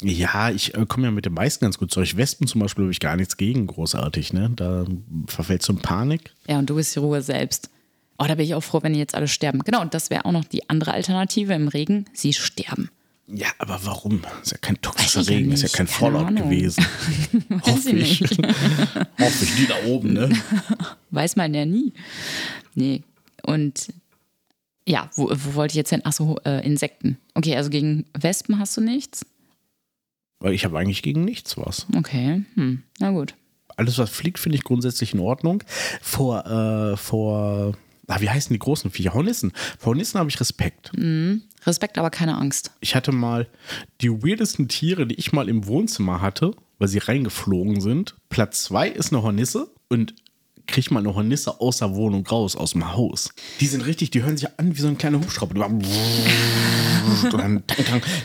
ja, 0.01 0.49
ich 0.51 0.73
äh, 0.75 0.85
komme 0.87 1.07
ja 1.07 1.11
mit 1.11 1.25
den 1.25 1.33
meisten 1.33 1.65
ganz 1.65 1.77
gut 1.77 1.91
zurecht. 1.91 2.17
Wespen 2.17 2.47
zum 2.47 2.61
Beispiel 2.61 2.85
habe 2.85 2.91
ich 2.91 2.99
gar 2.99 3.15
nichts 3.15 3.37
gegen, 3.37 3.67
großartig. 3.67 4.33
Ne? 4.33 4.51
Da 4.55 4.85
verfällst 5.27 5.67
du 5.67 5.73
in 5.73 5.79
Panik. 5.79 6.31
Ja, 6.47 6.59
und 6.59 6.69
du 6.69 6.75
bist 6.75 6.95
die 6.95 6.99
Ruhe 6.99 7.21
selbst. 7.21 7.69
Oh, 8.17 8.25
da 8.27 8.35
bin 8.35 8.45
ich 8.45 8.53
auch 8.55 8.61
froh, 8.61 8.79
wenn 8.83 8.93
die 8.93 8.99
jetzt 8.99 9.15
alle 9.15 9.27
sterben. 9.27 9.59
Genau, 9.59 9.81
und 9.81 9.93
das 9.93 10.09
wäre 10.09 10.25
auch 10.25 10.31
noch 10.31 10.45
die 10.45 10.69
andere 10.69 10.93
Alternative 10.93 11.53
im 11.53 11.67
Regen. 11.69 12.05
Sie 12.13 12.33
sterben. 12.33 12.89
Ja, 13.27 13.47
aber 13.59 13.79
warum? 13.83 14.21
Ist 14.41 14.51
ja 14.51 14.57
kein 14.57 14.81
toxischer 14.81 15.27
Regen, 15.27 15.51
ist 15.51 15.61
ja 15.61 15.69
kein 15.69 15.87
Fallout 15.87 16.35
gewesen. 16.35 16.83
Hoffe 17.63 17.91
ich 17.91 18.21
ich. 18.21 18.37
Hoffe 18.39 19.43
ich, 19.45 19.55
die 19.55 19.67
da 19.67 19.75
oben, 19.85 20.13
ne? 20.13 20.29
Weiß 21.11 21.35
man 21.35 21.53
ja 21.53 21.65
nie. 21.65 21.93
Nee. 22.73 23.03
Und 23.43 23.93
ja, 24.89 25.07
wo, 25.13 25.29
wo 25.29 25.53
wollte 25.53 25.73
ich 25.73 25.75
jetzt 25.75 25.91
hin? 25.91 26.03
Achso, 26.03 26.37
äh, 26.45 26.65
Insekten. 26.65 27.19
Okay, 27.35 27.55
also 27.55 27.69
gegen 27.69 28.05
Wespen 28.19 28.57
hast 28.57 28.75
du 28.75 28.81
nichts? 28.81 29.23
Weil 30.39 30.53
ich 30.53 30.65
habe 30.65 30.79
eigentlich 30.79 31.03
gegen 31.03 31.25
nichts 31.25 31.57
was. 31.57 31.85
Okay, 31.95 32.43
hm. 32.55 32.81
na 32.97 33.11
gut. 33.11 33.35
Alles, 33.77 33.99
was 33.99 34.09
fliegt, 34.09 34.39
finde 34.39 34.57
ich 34.57 34.63
grundsätzlich 34.63 35.13
in 35.13 35.19
Ordnung. 35.19 35.63
Vor, 36.01 36.43
äh, 36.45 36.97
vor, 36.97 37.77
ah, 38.07 38.19
wie 38.19 38.29
heißen 38.29 38.51
die 38.51 38.59
großen 38.59 38.89
Viecher? 38.89 39.13
Hornissen. 39.13 39.51
Vor 39.77 39.91
Hornissen 39.91 40.19
habe 40.19 40.29
ich 40.29 40.39
Respekt. 40.39 40.91
Respekt, 41.65 41.99
aber 41.99 42.09
keine 42.09 42.37
Angst. 42.37 42.71
Ich 42.79 42.95
hatte 42.95 43.11
mal 43.11 43.47
die 44.01 44.09
weirdesten 44.09 44.69
Tiere, 44.69 45.05
die 45.05 45.15
ich 45.15 45.31
mal 45.31 45.49
im 45.49 45.67
Wohnzimmer 45.67 46.19
hatte, 46.19 46.55
weil 46.79 46.87
sie 46.87 46.97
reingeflogen 46.97 47.79
sind. 47.79 48.15
Platz 48.29 48.63
zwei 48.63 48.89
ist 48.89 49.13
eine 49.13 49.21
Hornisse 49.21 49.69
und 49.87 50.15
krieg 50.71 50.89
mal 50.91 50.99
eine 50.99 51.13
Hornisse 51.13 51.59
aus 51.59 51.77
der 51.77 51.95
Wohnung 51.95 52.25
raus, 52.27 52.55
aus 52.55 52.71
dem 52.71 52.93
Haus. 52.93 53.29
Die 53.59 53.67
sind 53.67 53.85
richtig, 53.85 54.11
die 54.11 54.23
hören 54.23 54.37
sich 54.37 54.47
an 54.59 54.75
wie 54.75 54.81
so 54.81 54.87
ein 54.87 54.97
kleiner 54.97 55.19
Hubschrauber. 55.19 55.53
Die 55.53 55.59
dann, 57.31 57.63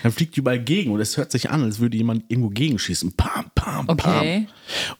dann, 0.02 0.12
fliegt 0.12 0.36
die 0.36 0.40
überall 0.40 0.60
gegen 0.62 0.92
und 0.92 1.00
es 1.00 1.16
hört 1.16 1.32
sich 1.32 1.50
an, 1.50 1.62
als 1.62 1.78
würde 1.78 1.96
jemand 1.96 2.24
irgendwo 2.28 2.50
gegenschießen. 2.50 3.12
Pam, 3.12 3.46
pam, 3.54 3.88
Okay. 3.88 4.46
pam. 4.46 4.46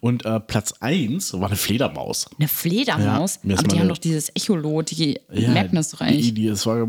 Und 0.00 0.24
äh, 0.24 0.40
Platz 0.40 0.72
eins 0.80 1.32
war 1.34 1.46
eine 1.48 1.56
Fledermaus. 1.56 2.28
Eine 2.38 2.48
Fledermaus? 2.48 3.40
Ja, 3.42 3.56
aber 3.58 3.68
die 3.68 3.80
haben 3.80 3.88
doch 3.88 3.98
dieses 3.98 4.30
Echolot, 4.30 4.90
die 4.90 5.18
merken 5.30 5.76
das 5.76 5.90
doch 5.90 5.98
Die, 5.98 6.04
eigentlich. 6.04 6.34
die, 6.34 6.46
es 6.48 6.66
war 6.66 6.86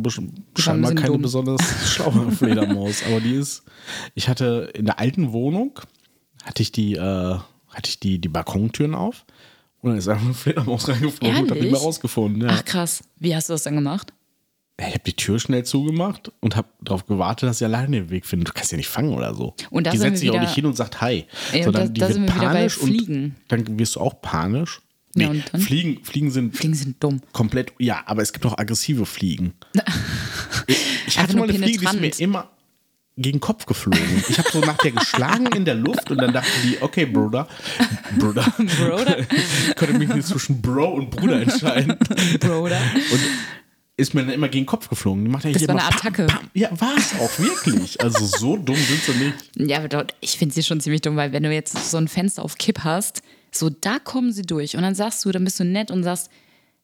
scheinbar 0.57 0.93
keine 0.93 1.07
dumm. 1.07 1.21
besonders 1.21 1.61
schlaue 1.93 2.31
Fledermaus, 2.31 3.03
aber 3.07 3.19
die 3.19 3.35
ist. 3.35 3.63
Ich 4.13 4.29
hatte 4.29 4.71
in 4.73 4.85
der 4.85 4.99
alten 4.99 5.31
Wohnung 5.31 5.79
hatte 6.43 6.61
ich 6.61 6.71
die, 6.71 6.93
äh, 6.95 6.99
hatte 6.99 7.89
ich 7.89 7.99
die, 7.99 8.19
die 8.19 8.29
Balkontüren 8.29 8.95
auf 8.95 9.25
und 9.85 9.91
dann 9.91 9.97
ist 9.99 10.07
einfach 10.07 10.25
eine 10.25 10.33
Fledermaus 10.33 10.87
reingeflogen 10.89 11.37
und 11.43 11.49
hab 11.51 11.57
Ehrlich? 11.57 11.71
mehr 11.71 11.81
rausgefunden. 11.81 12.41
Ja. 12.41 12.47
Ach 12.51 12.65
krass. 12.65 13.03
Wie 13.19 13.35
hast 13.35 13.49
du 13.49 13.53
das 13.53 13.63
dann 13.63 13.75
gemacht? 13.75 14.13
Ich 14.77 14.85
habe 14.87 14.99
die 15.05 15.13
Tür 15.13 15.39
schnell 15.39 15.63
zugemacht 15.63 16.31
und 16.41 16.57
habe 16.57 16.67
darauf 16.81 17.05
gewartet, 17.05 17.47
dass 17.47 17.59
sie 17.59 17.65
alleine 17.65 17.91
den 18.01 18.09
Weg 18.09 18.25
findet. 18.25 18.49
Du 18.49 18.53
kannst 18.53 18.71
sie 18.71 18.75
nicht 18.77 18.89
fangen 18.89 19.13
oder 19.13 19.33
so. 19.33 19.55
Und 19.69 19.87
da 19.87 19.91
die 19.91 19.97
setzt 19.97 20.19
sich 20.19 20.29
auch 20.31 20.39
nicht 20.41 20.53
hin 20.53 20.65
und 20.65 20.75
sagt 20.75 20.99
Hi. 20.99 21.25
Ja, 21.53 21.63
sondern 21.63 21.93
da- 21.93 22.07
die 22.09 22.15
wird 22.15 22.25
panisch 22.27 22.77
und 22.79 23.33
dann 23.47 23.79
wirst 23.79 23.95
du 23.95 24.01
auch 24.01 24.21
panisch. 24.21 24.81
Nee, 25.17 25.23
Ja? 25.53 25.59
Fliegen, 25.59 26.03
Fliegen 26.03 26.29
sind 26.29 26.57
Fliegen 26.57 26.73
sind 26.73 27.01
dumm. 27.01 27.21
komplett, 27.31 27.71
ja, 27.79 28.03
aber 28.05 28.21
es 28.21 28.33
gibt 28.33 28.45
auch 28.45 28.57
aggressive 28.57 29.05
Fliegen. 29.05 29.53
ich 31.07 31.17
hatte 31.19 31.37
mal 31.37 31.43
eine 31.49 31.53
Fliege, 31.57 31.79
die 31.79 31.85
ist 31.85 32.19
mir 32.19 32.19
immer 32.25 32.49
gegen 33.17 33.39
Kopf 33.39 33.65
geflogen. 33.65 34.23
Ich 34.27 34.37
habe 34.37 34.49
so 34.51 34.59
nach 34.59 34.77
der 34.77 34.91
geschlagen 34.91 35.47
in 35.55 35.65
der 35.65 35.75
Luft 35.75 36.11
und 36.11 36.17
dann 36.17 36.33
dachte 36.33 36.49
die, 36.63 36.81
okay, 36.81 37.05
Bruder, 37.05 37.47
Bruder, 38.17 38.43
Bruder? 38.57 39.17
ich 39.69 39.75
konnte 39.75 39.97
mich 39.97 40.09
nicht 40.09 40.27
zwischen 40.27 40.61
Bro 40.61 40.95
und 40.95 41.09
Bruder 41.09 41.41
entscheiden 41.41 41.97
Bruder. 42.39 42.81
und 43.11 43.21
ist 43.97 44.13
mir 44.13 44.25
dann 44.25 44.33
immer 44.33 44.49
gegen 44.49 44.63
den 44.63 44.67
Kopf 44.67 44.89
geflogen. 44.89 45.23
Die 45.23 45.31
macht 45.31 45.45
ja 45.45 45.51
Das 45.51 45.59
hier 45.59 45.69
war 45.69 45.75
eine 45.75 45.85
Attacke. 45.85 46.25
Pam, 46.25 46.39
pam. 46.39 46.49
Ja, 46.53 46.69
war 46.81 46.97
es 46.97 47.13
auch, 47.19 47.39
wirklich. 47.39 48.01
Also 48.01 48.25
so 48.25 48.57
dumm 48.57 48.75
sind 48.75 49.01
sie 49.03 49.11
nicht. 49.13 49.69
Ja, 49.69 49.77
aber 49.77 49.87
dort, 49.87 50.15
ich 50.19 50.37
finde 50.37 50.53
sie 50.53 50.63
schon 50.63 50.81
ziemlich 50.81 51.01
dumm, 51.01 51.15
weil 51.15 51.31
wenn 51.31 51.43
du 51.43 51.53
jetzt 51.53 51.91
so 51.91 51.97
ein 51.97 52.09
Fenster 52.09 52.43
auf 52.43 52.57
Kipp 52.57 52.79
hast, 52.83 53.21
so 53.51 53.69
da 53.69 53.99
kommen 53.99 54.33
sie 54.33 54.41
durch 54.41 54.75
und 54.75 54.81
dann 54.81 54.95
sagst 54.95 55.23
du, 55.23 55.31
dann 55.31 55.45
bist 55.45 55.59
du 55.59 55.63
nett 55.63 55.91
und 55.91 56.03
sagst, 56.03 56.29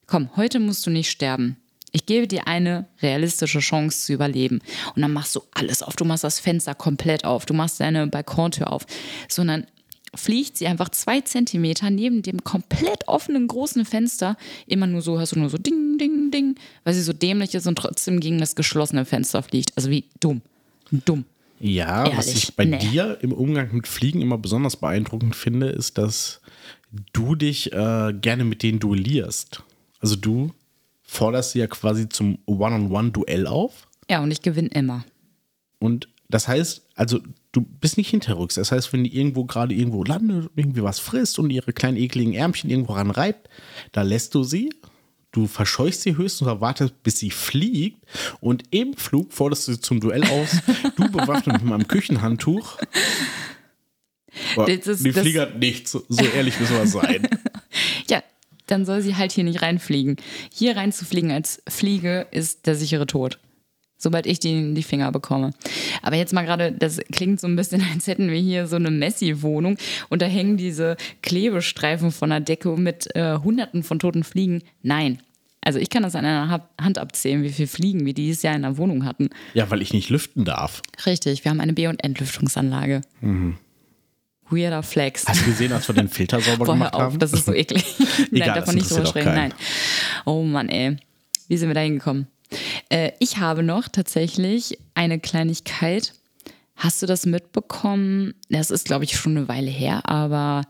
komm, 0.08 0.30
heute 0.38 0.62
musst 0.62 0.86
du 0.86 0.90
nicht 0.90 1.12
sterben. 1.12 1.58
Ich 1.92 2.06
gebe 2.06 2.28
dir 2.28 2.48
eine 2.48 2.88
realistische 3.02 3.60
Chance 3.60 4.06
zu 4.06 4.14
überleben. 4.14 4.60
Und 4.96 5.02
dann 5.02 5.12
machst 5.12 5.36
du 5.36 5.42
alles 5.54 5.84
auf. 5.84 5.96
Du 5.96 6.06
machst 6.06 6.24
das 6.24 6.40
Fenster 6.40 6.74
komplett 6.74 7.26
auf. 7.26 7.46
Du 7.46 7.54
machst 7.54 7.80
deine 7.80 8.08
Balkontür 8.08 8.72
auf. 8.72 8.86
Sondern 9.28 9.66
fliegt 10.14 10.58
sie 10.58 10.68
einfach 10.68 10.90
zwei 10.90 11.22
Zentimeter 11.22 11.90
neben 11.90 12.22
dem 12.22 12.44
komplett 12.44 13.08
offenen 13.08 13.48
großen 13.48 13.86
Fenster. 13.86 14.38
Immer 14.68 14.88
nur 14.88 15.02
so, 15.02 15.20
hast 15.20 15.36
du 15.36 15.40
nur 15.40 15.50
so 15.50 15.58
Ding, 15.58 15.98
Ding, 15.98 16.32
Ding, 16.32 16.56
weil 16.84 16.94
sie 16.94 17.02
so 17.02 17.14
dämlich 17.14 17.56
ist 17.56 17.68
und 17.68 17.78
trotzdem 17.78 18.20
gegen 18.20 18.40
das 18.40 18.56
geschlossene 18.56 19.06
Fenster 19.06 19.44
fliegt. 19.44 19.74
Also 19.76 19.90
wie 19.90 20.06
dumm. 20.20 20.42
Dumm. 20.92 21.26
Ja, 21.60 22.06
was 22.18 22.28
Ehrlich, 22.28 22.44
ich 22.44 22.56
bei 22.56 22.66
nee. 22.66 22.80
dir 22.80 23.20
im 23.22 23.32
Umgang 23.32 23.74
mit 23.74 23.88
Fliegen 23.88 24.22
immer 24.22 24.38
besonders 24.38 24.78
beeindruckend 24.78 25.36
finde, 25.36 25.68
ist, 25.68 25.98
dass 25.98 26.42
du 27.14 27.36
dich 27.36 27.72
äh, 27.72 28.14
gerne 28.14 28.44
mit 28.44 28.64
denen 28.64 28.80
duellierst. 28.80 29.64
Also 30.00 30.16
du 30.16 30.52
forderst 31.12 31.52
sie 31.52 31.60
ja 31.60 31.68
quasi 31.68 32.08
zum 32.08 32.38
One-on-One-Duell 32.46 33.46
auf. 33.46 33.88
Ja, 34.10 34.24
und 34.24 34.32
ich 34.32 34.42
gewinne 34.42 34.70
immer. 34.70 35.04
Und 35.80 36.08
das 36.30 36.48
heißt, 36.48 36.88
also 36.96 37.20
du 37.52 37.62
bist 37.62 37.98
nicht 37.98 38.10
hinterrücks. 38.10 38.56
Das 38.56 38.72
heißt, 38.72 38.94
wenn 38.94 39.04
die 39.04 39.14
irgendwo 39.18 39.44
gerade 39.44 39.74
irgendwo 39.76 40.06
landet, 40.06 40.50
irgendwie 40.56 40.84
was 40.84 41.00
frisst 41.00 41.38
und 41.38 41.50
ihre 41.50 41.74
kleinen 41.74 41.98
ekligen 41.98 42.34
Ärmchen 42.34 42.70
irgendwo 42.70 42.94
ranreibt, 42.94 43.50
da 43.92 44.04
lässt 44.04 44.34
du 44.36 44.44
sie, 44.44 44.74
du 45.34 45.48
verscheuchst 45.48 46.04
sie 46.04 46.16
höchstens 46.16 46.48
und 46.48 46.62
wartest, 46.62 47.04
bis 47.04 47.20
sie 47.20 47.30
fliegt 47.32 48.06
und 48.40 48.64
im 48.72 48.94
Flug 48.96 49.34
forderst 49.34 49.68
du 49.68 49.74
sie 49.74 49.82
zum 49.82 50.00
Duell 50.00 50.24
aus, 50.24 50.52
du 50.96 51.12
bewaffnet 51.12 51.58
mit 51.62 51.66
meinem 51.66 51.88
Küchenhandtuch. 51.90 52.78
Boah, 54.56 54.70
ist- 54.70 55.04
die 55.04 55.12
das- 55.12 55.22
Fliege 55.24 55.42
hat 55.42 55.60
nichts, 55.60 55.92
so 55.92 56.26
ehrlich 56.34 56.58
müssen 56.58 56.78
wir 56.78 56.88
sein. 56.88 57.28
Dann 58.72 58.86
soll 58.86 59.02
sie 59.02 59.16
halt 59.18 59.32
hier 59.34 59.44
nicht 59.44 59.62
reinfliegen. 59.62 60.16
Hier 60.54 60.78
reinzufliegen 60.78 61.30
als 61.32 61.62
Fliege 61.68 62.28
ist 62.32 62.66
der 62.68 62.76
sichere 62.76 63.06
Tod. 63.06 63.38
Sobald 63.98 64.26
ich 64.26 64.40
die 64.40 64.52
in 64.58 64.74
die 64.76 64.82
Finger 64.82 65.12
bekomme. 65.12 65.52
Aber 66.02 66.16
jetzt 66.16 66.34
mal 66.34 66.44
gerade, 66.44 66.72
das 66.72 67.00
klingt 67.12 67.40
so 67.40 67.48
ein 67.48 67.56
bisschen, 67.56 67.84
als 67.94 68.08
hätten 68.08 68.32
wir 68.32 68.40
hier 68.40 68.66
so 68.68 68.78
eine 68.78 68.90
Messi-Wohnung 68.90 69.78
und 70.10 70.22
da 70.22 70.26
hängen 70.26 70.58
diese 70.58 70.96
Klebestreifen 71.22 72.12
von 72.12 72.30
der 72.32 72.40
Decke 72.40 72.70
mit 72.78 73.14
äh, 73.16 73.38
Hunderten 73.38 73.84
von 73.84 74.00
toten 74.00 74.24
Fliegen. 74.24 74.64
Nein. 74.82 75.20
Also 75.64 75.78
ich 75.78 75.90
kann 75.92 76.02
das 76.02 76.16
an 76.16 76.26
einer 76.26 76.50
Ha- 76.50 76.70
Hand 76.82 76.98
abzählen, 76.98 77.44
wie 77.44 77.50
viele 77.50 77.68
Fliegen 77.68 78.04
wir 78.06 78.16
dieses 78.16 78.42
Jahr 78.42 78.56
in 78.56 78.64
der 78.64 78.78
Wohnung 78.78 79.06
hatten. 79.06 79.30
Ja, 79.54 79.70
weil 79.70 79.84
ich 79.84 79.94
nicht 79.94 80.10
lüften 80.10 80.46
darf. 80.46 80.82
Richtig, 81.06 81.44
wir 81.46 81.52
haben 81.52 81.60
eine 81.60 81.74
B- 81.74 81.86
und 81.88 82.04
Entlüftungsanlage. 82.04 83.02
Weirder 84.52 84.84
Flex. 84.84 85.26
Hast 85.28 85.42
du 85.42 85.46
gesehen, 85.46 85.72
als 85.72 85.88
wir 85.88 85.96
den 85.96 86.10
Filter 86.10 86.40
sauber 86.42 86.66
Boah, 86.66 86.74
gemacht 86.74 86.94
auf, 86.94 87.02
haben? 87.02 87.20
das 87.20 87.34
ist 87.34 87.46
so 87.46 87.54
eklig. 87.54 87.86
Egal, 88.00 88.28
Nein, 88.32 88.56
davon 88.56 88.76
nicht 88.76 88.90
drüber 88.90 89.06
sprechen. 89.06 89.34
Nein. 89.34 89.54
Oh 90.26 90.44
Mann, 90.44 90.70
ey. 90.70 90.98
Wie 91.48 91.58
sind 91.58 91.70
wir 91.70 91.76
da 91.76 91.82
hingekommen? 91.82 92.28
Äh, 92.90 93.12
ich 93.20 93.38
habe 93.38 93.64
noch 93.64 93.88
tatsächlich 93.88 94.78
eine 94.94 95.20
Kleinigkeit. 95.20 96.14
Hast 96.76 97.02
du 97.02 97.06
das 97.06 97.26
mitbekommen? 97.26 98.34
Das 98.50 98.72
ist, 98.72 98.86
glaube 98.86 99.04
ich, 99.04 99.16
schon 99.16 99.38
eine 99.38 99.48
Weile 99.48 99.70
her, 99.70 100.10
aber 100.10 100.64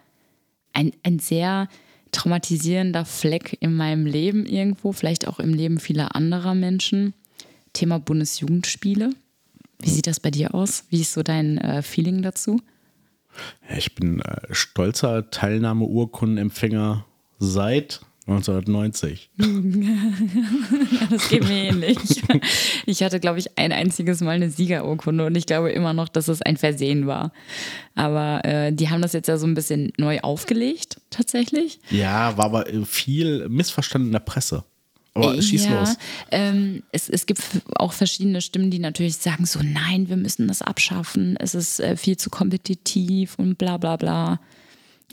ein, 0.73 0.91
ein 1.03 1.19
sehr 1.19 1.67
traumatisierender 2.11 3.05
Fleck 3.05 3.57
in 3.61 3.73
meinem 3.75 4.05
Leben 4.05 4.45
irgendwo, 4.45 4.91
vielleicht 4.91 5.27
auch 5.27 5.39
im 5.39 5.53
Leben 5.53 5.79
vieler 5.79 6.15
anderer 6.15 6.53
Menschen. 6.53 7.13
Thema 7.73 7.99
Bundesjugendspiele. 7.99 9.11
Wie 9.79 9.89
sieht 9.89 10.07
das 10.07 10.19
bei 10.19 10.29
dir 10.29 10.53
aus? 10.53 10.83
Wie 10.89 11.01
ist 11.01 11.13
so 11.13 11.23
dein 11.23 11.57
äh, 11.57 11.81
Feeling 11.81 12.21
dazu? 12.21 12.59
Ich 13.75 13.95
bin 13.95 14.21
äh, 14.21 14.41
stolzer 14.51 15.29
Teilnahmeurkundenempfänger 15.29 17.05
seit 17.39 18.01
1990. 18.27 19.29
Das 21.09 21.27
geht 21.27 21.43
mir 21.43 21.65
ähnlich. 21.65 21.97
Ich 22.85 23.03
hatte, 23.03 23.19
glaube 23.19 23.39
ich, 23.39 23.57
ein 23.57 23.71
einziges 23.71 24.21
Mal 24.21 24.31
eine 24.31 24.49
Siegerurkunde 24.49 25.25
und 25.25 25.35
ich 25.35 25.45
glaube 25.45 25.71
immer 25.71 25.93
noch, 25.93 26.07
dass 26.07 26.27
es 26.27 26.41
ein 26.41 26.55
Versehen 26.55 27.05
war. 27.05 27.33
Aber 27.95 28.45
äh, 28.45 28.71
die 28.71 28.89
haben 28.89 29.01
das 29.01 29.13
jetzt 29.13 29.27
ja 29.27 29.37
so 29.37 29.45
ein 29.45 29.55
bisschen 29.55 29.91
neu 29.97 30.19
aufgelegt, 30.21 31.01
tatsächlich. 31.09 31.79
Ja, 31.89 32.37
war 32.37 32.45
aber 32.45 32.69
äh, 32.69 32.85
viel 32.85 33.49
missverstanden 33.49 34.09
in 34.09 34.13
der 34.13 34.19
Presse. 34.19 34.63
Aber 35.13 35.41
schieß 35.41 35.65
ja, 35.65 35.79
los. 35.79 35.97
Ähm, 36.31 36.83
es, 36.91 37.09
es 37.09 37.25
gibt 37.25 37.41
auch 37.75 37.91
verschiedene 37.91 38.41
Stimmen, 38.41 38.71
die 38.71 38.79
natürlich 38.79 39.17
sagen 39.17 39.45
so, 39.45 39.59
nein, 39.61 40.07
wir 40.07 40.15
müssen 40.15 40.47
das 40.47 40.61
abschaffen, 40.61 41.35
es 41.37 41.53
ist 41.53 41.79
äh, 41.79 41.97
viel 41.97 42.17
zu 42.17 42.29
kompetitiv 42.29 43.35
und 43.37 43.57
bla 43.57 43.77
bla 43.77 43.97
bla. 43.97 44.39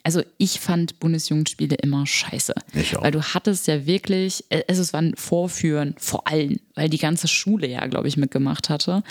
Also 0.04 0.22
ich 0.38 0.60
fand 0.60 1.00
Bundesjugendspiele 1.00 1.74
immer 1.76 2.06
scheiße. 2.06 2.54
Ich 2.74 2.96
auch. 2.96 3.02
Weil 3.02 3.10
du 3.10 3.22
hattest 3.22 3.66
ja 3.66 3.86
wirklich, 3.86 4.44
äh, 4.50 4.62
also 4.68 4.82
es 4.82 4.92
waren 4.92 5.14
Vorführen 5.16 5.94
vor 5.98 6.28
allem, 6.28 6.60
weil 6.74 6.88
die 6.88 6.98
ganze 6.98 7.26
Schule 7.26 7.66
ja, 7.66 7.84
glaube 7.86 8.06
ich, 8.06 8.16
mitgemacht 8.16 8.70
hatte. 8.70 9.02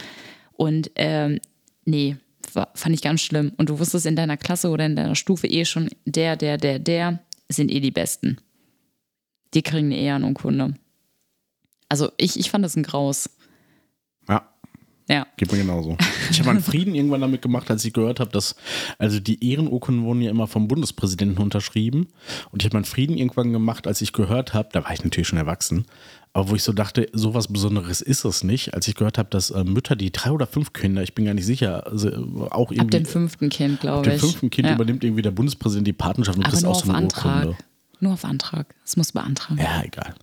Und 0.54 0.90
ähm, 0.96 1.40
nee, 1.84 2.16
war, 2.54 2.70
fand 2.76 2.96
ich 2.96 3.02
ganz 3.02 3.22
schlimm. 3.22 3.52
Und 3.58 3.70
du 3.70 3.80
wusstest 3.80 4.06
in 4.06 4.16
deiner 4.16 4.38
Klasse 4.38 4.70
oder 4.70 4.86
in 4.86 4.96
deiner 4.96 5.16
Stufe 5.16 5.48
eh 5.48 5.66
schon, 5.66 5.90
der, 6.06 6.38
der, 6.38 6.58
der, 6.58 6.80
der 6.80 7.20
sind 7.50 7.72
eh 7.72 7.82
die 7.82 7.92
Besten. 7.92 8.38
Die 9.54 9.62
kriegen 9.62 9.88
eine 9.88 9.98
Ehrenurkunde. 9.98 10.74
Also 11.90 12.12
ich, 12.18 12.40
ich 12.40 12.50
fand 12.52 12.66
das 12.66 12.76
ein 12.76 12.84
Graus. 12.84 13.30
Ja, 14.28 14.48
Ja. 15.10 15.26
geht 15.38 15.52
mir 15.52 15.60
genauso. 15.60 15.98
Ich 16.30 16.42
habe 16.42 16.50
einen 16.50 16.62
Frieden 16.62 16.94
irgendwann 16.94 17.22
damit 17.22 17.42
gemacht, 17.42 17.72
als 17.72 17.86
ich 17.86 17.94
gehört 17.94 18.20
habe, 18.20 18.30
dass, 18.32 18.58
also 19.00 19.22
die 19.22 19.50
Ehrenurkunden 19.50 20.04
wurden 20.04 20.22
ja 20.22 20.30
immer 20.30 20.46
vom 20.46 20.68
Bundespräsidenten 20.68 21.42
unterschrieben. 21.42 22.08
Und 22.52 22.62
ich 22.62 22.66
habe 22.66 22.76
meinen 22.76 22.84
Frieden 22.84 23.18
irgendwann 23.18 23.54
gemacht, 23.54 23.88
als 23.88 24.02
ich 24.02 24.12
gehört 24.12 24.54
habe, 24.54 24.68
da 24.74 24.84
war 24.84 24.92
ich 24.92 25.06
natürlich 25.06 25.30
schon 25.30 25.40
erwachsen, 25.40 25.86
aber 26.34 26.50
wo 26.50 26.56
ich 26.56 26.64
so 26.64 26.74
dachte, 26.74 27.08
sowas 27.14 27.48
Besonderes 27.48 28.02
ist 28.02 28.26
es 28.26 28.44
nicht, 28.44 28.74
als 28.74 28.90
ich 28.90 28.96
gehört 28.96 29.18
habe, 29.18 29.30
dass 29.30 29.50
äh, 29.52 29.64
Mütter, 29.64 29.96
die 29.96 30.12
drei 30.12 30.32
oder 30.32 30.46
fünf 30.48 30.74
Kinder, 30.74 31.02
ich 31.02 31.16
bin 31.16 31.24
gar 31.24 31.34
nicht 31.34 31.46
sicher, 31.46 31.88
also, 31.88 32.10
äh, 32.10 32.16
auch 32.50 32.72
irgendwie. 32.72 32.98
Ab 32.98 33.04
dem 33.04 33.06
fünften 33.06 33.48
Kind, 33.50 33.76
ab 33.76 33.82
glaube 33.82 34.10
dem 34.10 34.16
ich. 34.16 34.22
fünften 34.22 34.50
Kind 34.50 34.68
ja. 34.68 34.76
übernimmt 34.76 35.06
irgendwie 35.06 35.22
der 35.22 35.32
Bundespräsident 35.32 35.88
die 35.88 35.94
Patenschaft 35.94 36.38
und 36.38 36.44
Aber 36.44 36.52
kriegst 36.52 36.64
nur 36.64 36.74
auch 36.74 36.78
auf 36.80 36.84
so 36.86 36.90
eine 36.92 36.98
Antrag. 36.98 37.46
Urkunde. 37.46 37.64
Nur 38.00 38.14
auf 38.14 38.26
Antrag. 38.26 38.76
Es 38.86 38.98
muss 38.98 39.12
beantragen. 39.12 39.60
Ja, 39.60 39.84
egal. 39.84 40.14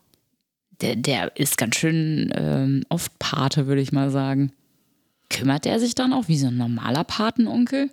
Der, 0.80 0.96
der 0.96 1.36
ist 1.36 1.58
ganz 1.58 1.76
schön 1.76 2.32
ähm, 2.34 2.84
oft 2.88 3.18
Pate, 3.18 3.66
würde 3.66 3.80
ich 3.80 3.92
mal 3.92 4.10
sagen. 4.10 4.52
Kümmert 5.30 5.66
er 5.66 5.80
sich 5.80 5.94
dann 5.94 6.12
auch 6.12 6.28
wie 6.28 6.38
so 6.38 6.48
ein 6.48 6.56
normaler 6.56 7.04
Patenonkel? 7.04 7.90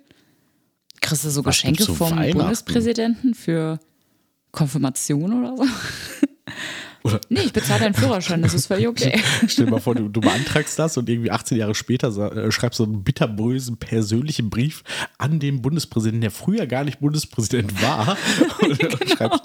Kriegst 1.00 1.24
du 1.24 1.30
so 1.30 1.44
Was 1.44 1.56
Geschenke 1.56 1.84
vom? 1.84 2.16
Bundespräsidenten 2.16 3.34
für 3.34 3.80
Konfirmation 4.52 5.32
oder 5.32 5.56
so? 5.56 5.64
Oder- 7.04 7.20
Nee, 7.28 7.40
ich 7.40 7.52
bezahle 7.52 7.80
deinen 7.80 7.94
Führerschein, 7.94 8.42
das 8.42 8.54
ist 8.54 8.66
völlig 8.66 8.86
okay. 8.86 9.20
Stell 9.48 9.64
dir 9.66 9.70
mal 9.72 9.80
vor, 9.80 9.94
du, 9.94 10.08
du 10.08 10.20
beantragst 10.20 10.78
das 10.78 10.96
und 10.96 11.08
irgendwie 11.08 11.30
18 11.30 11.58
Jahre 11.58 11.74
später 11.74 12.08
äh, 12.36 12.52
schreibst 12.52 12.78
du 12.78 12.84
einen 12.84 13.02
bitterbösen 13.02 13.76
persönlichen 13.76 14.50
Brief 14.50 14.82
an 15.18 15.40
den 15.40 15.62
Bundespräsidenten, 15.62 16.20
der 16.22 16.30
früher 16.30 16.66
gar 16.66 16.84
nicht 16.84 17.00
Bundespräsident 17.00 17.82
war. 17.82 18.16
Und 18.60 18.78
Genau. 18.78 18.96
schreibst, 19.16 19.40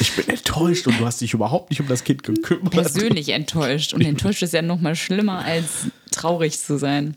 ich 0.00 0.12
bin 0.14 0.28
enttäuscht 0.28 0.86
und 0.86 0.98
du 1.00 1.04
hast 1.06 1.20
dich 1.20 1.34
überhaupt 1.34 1.70
nicht 1.70 1.80
um 1.80 1.88
das 1.88 2.04
Kind 2.04 2.22
gekümmert. 2.22 2.70
Persönlich 2.70 3.28
enttäuscht. 3.30 3.92
Und 3.94 4.02
enttäuscht 4.02 4.42
ist 4.42 4.52
ja 4.54 4.62
noch 4.62 4.80
mal 4.80 4.94
schlimmer, 4.94 5.44
als 5.44 5.86
traurig 6.10 6.58
zu 6.60 6.78
sein. 6.78 7.16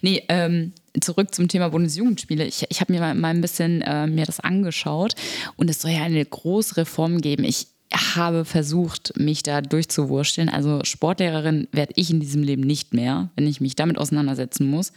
Nee, 0.00 0.24
ähm, 0.28 0.72
zurück 1.00 1.34
zum 1.34 1.48
Thema 1.48 1.68
Bundesjugendspiele. 1.68 2.44
Ich, 2.44 2.64
ich 2.68 2.80
habe 2.80 2.92
mir 2.92 3.00
mal, 3.00 3.14
mal 3.14 3.28
ein 3.28 3.40
bisschen 3.40 3.82
äh, 3.82 4.06
mir 4.06 4.26
das 4.26 4.40
angeschaut 4.40 5.14
und 5.56 5.70
es 5.70 5.80
soll 5.80 5.92
ja 5.92 6.02
eine 6.02 6.24
große 6.24 6.76
Reform 6.78 7.20
geben. 7.20 7.44
Ich 7.44 7.68
habe 7.92 8.44
versucht, 8.44 9.18
mich 9.18 9.42
da 9.42 9.60
durchzuwursteln. 9.60 10.48
Also 10.48 10.80
Sportlehrerin 10.84 11.68
werde 11.72 11.92
ich 11.96 12.10
in 12.10 12.20
diesem 12.20 12.42
Leben 12.42 12.62
nicht 12.62 12.94
mehr, 12.94 13.30
wenn 13.36 13.46
ich 13.46 13.60
mich 13.60 13.74
damit 13.74 13.98
auseinandersetzen 13.98 14.68
muss. 14.68 14.92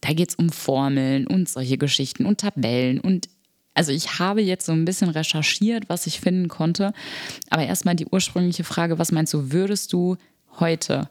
Da 0.00 0.12
geht 0.12 0.30
es 0.30 0.34
um 0.34 0.50
Formeln 0.50 1.26
und 1.26 1.48
solche 1.48 1.78
Geschichten 1.78 2.26
und 2.26 2.40
Tabellen 2.40 3.00
und 3.00 3.28
also 3.74 3.90
ich 3.90 4.18
habe 4.18 4.42
jetzt 4.42 4.66
so 4.66 4.72
ein 4.72 4.84
bisschen 4.84 5.08
recherchiert, 5.08 5.88
was 5.88 6.06
ich 6.06 6.20
finden 6.20 6.48
konnte. 6.48 6.92
Aber 7.48 7.64
erstmal 7.64 7.96
die 7.96 8.06
ursprüngliche 8.06 8.64
Frage, 8.64 8.98
was 8.98 9.12
meinst 9.12 9.32
du, 9.32 9.50
würdest 9.50 9.92
du 9.94 10.16
heute 10.60 11.08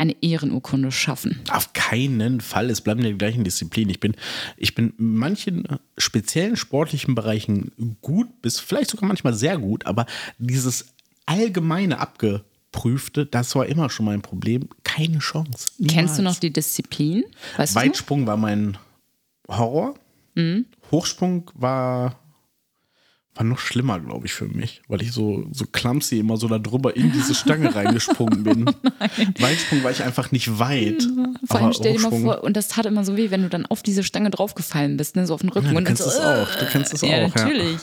eine 0.00 0.16
Ehrenurkunde 0.22 0.90
schaffen? 0.90 1.40
Auf 1.50 1.72
keinen 1.74 2.40
Fall. 2.40 2.70
Es 2.70 2.80
bleiben 2.80 3.02
die 3.02 3.16
gleichen 3.16 3.44
Disziplinen. 3.44 3.90
Ich 3.90 4.00
bin, 4.00 4.16
ich 4.56 4.74
bin 4.74 4.94
in 4.98 5.14
manchen 5.14 5.64
speziellen 5.98 6.56
sportlichen 6.56 7.14
Bereichen 7.14 7.72
gut, 8.00 8.42
bis 8.42 8.58
vielleicht 8.58 8.90
sogar 8.90 9.06
manchmal 9.06 9.34
sehr 9.34 9.58
gut, 9.58 9.86
aber 9.86 10.06
dieses 10.38 10.86
allgemeine 11.26 11.98
Abgeprüfte, 11.98 13.26
das 13.26 13.54
war 13.54 13.66
immer 13.66 13.90
schon 13.90 14.06
mein 14.06 14.22
Problem. 14.22 14.68
Keine 14.84 15.18
Chance. 15.18 15.68
Kennst 15.86 16.16
du 16.16 16.22
Niemals. 16.22 16.36
noch 16.36 16.40
die 16.40 16.52
Disziplin? 16.52 17.24
Weißt? 17.56 17.74
Weitsprung 17.74 18.26
war 18.26 18.36
mein 18.36 18.78
Horror. 19.48 19.94
Mhm. 20.34 20.64
Hochsprung 20.90 21.50
war, 21.54 22.18
war 23.34 23.44
noch 23.44 23.58
schlimmer, 23.58 24.00
glaube 24.00 24.26
ich, 24.26 24.32
für 24.32 24.46
mich, 24.46 24.82
weil 24.88 25.02
ich 25.02 25.12
so, 25.12 25.46
so 25.52 25.64
clumsy 25.64 26.18
immer 26.18 26.36
so 26.36 26.48
da 26.48 26.58
drüber 26.58 26.96
in 26.96 27.12
diese 27.12 27.34
Stange 27.34 27.74
reingesprungen 27.74 28.42
bin. 28.42 28.66
Weitsprung 29.38 29.84
war 29.84 29.92
ich 29.92 30.02
einfach 30.02 30.32
nicht 30.32 30.58
weit. 30.58 31.06
Vor 31.44 31.60
allem 31.60 31.72
stell 31.72 31.96
dir 31.96 32.00
mal 32.00 32.20
vor, 32.20 32.44
und 32.44 32.56
das 32.56 32.68
tat 32.68 32.86
immer 32.86 33.04
so 33.04 33.16
weh, 33.16 33.30
wenn 33.30 33.42
du 33.42 33.48
dann 33.48 33.66
auf 33.66 33.82
diese 33.82 34.02
Stange 34.02 34.30
draufgefallen 34.30 34.96
bist, 34.96 35.16
ne, 35.16 35.26
so 35.26 35.34
auf 35.34 35.40
den 35.40 35.50
Rücken. 35.50 35.66
Ja, 35.66 35.72
du 35.72 35.78
und 35.78 35.84
kennst 35.84 36.02
so, 36.02 36.10
es 36.10 36.18
auch. 36.18 36.54
Du 36.56 36.66
kennst 36.66 36.92
es 36.92 37.02
ja, 37.02 37.08
auch. 37.08 37.34
Ja. 37.34 37.44
natürlich. 37.44 37.80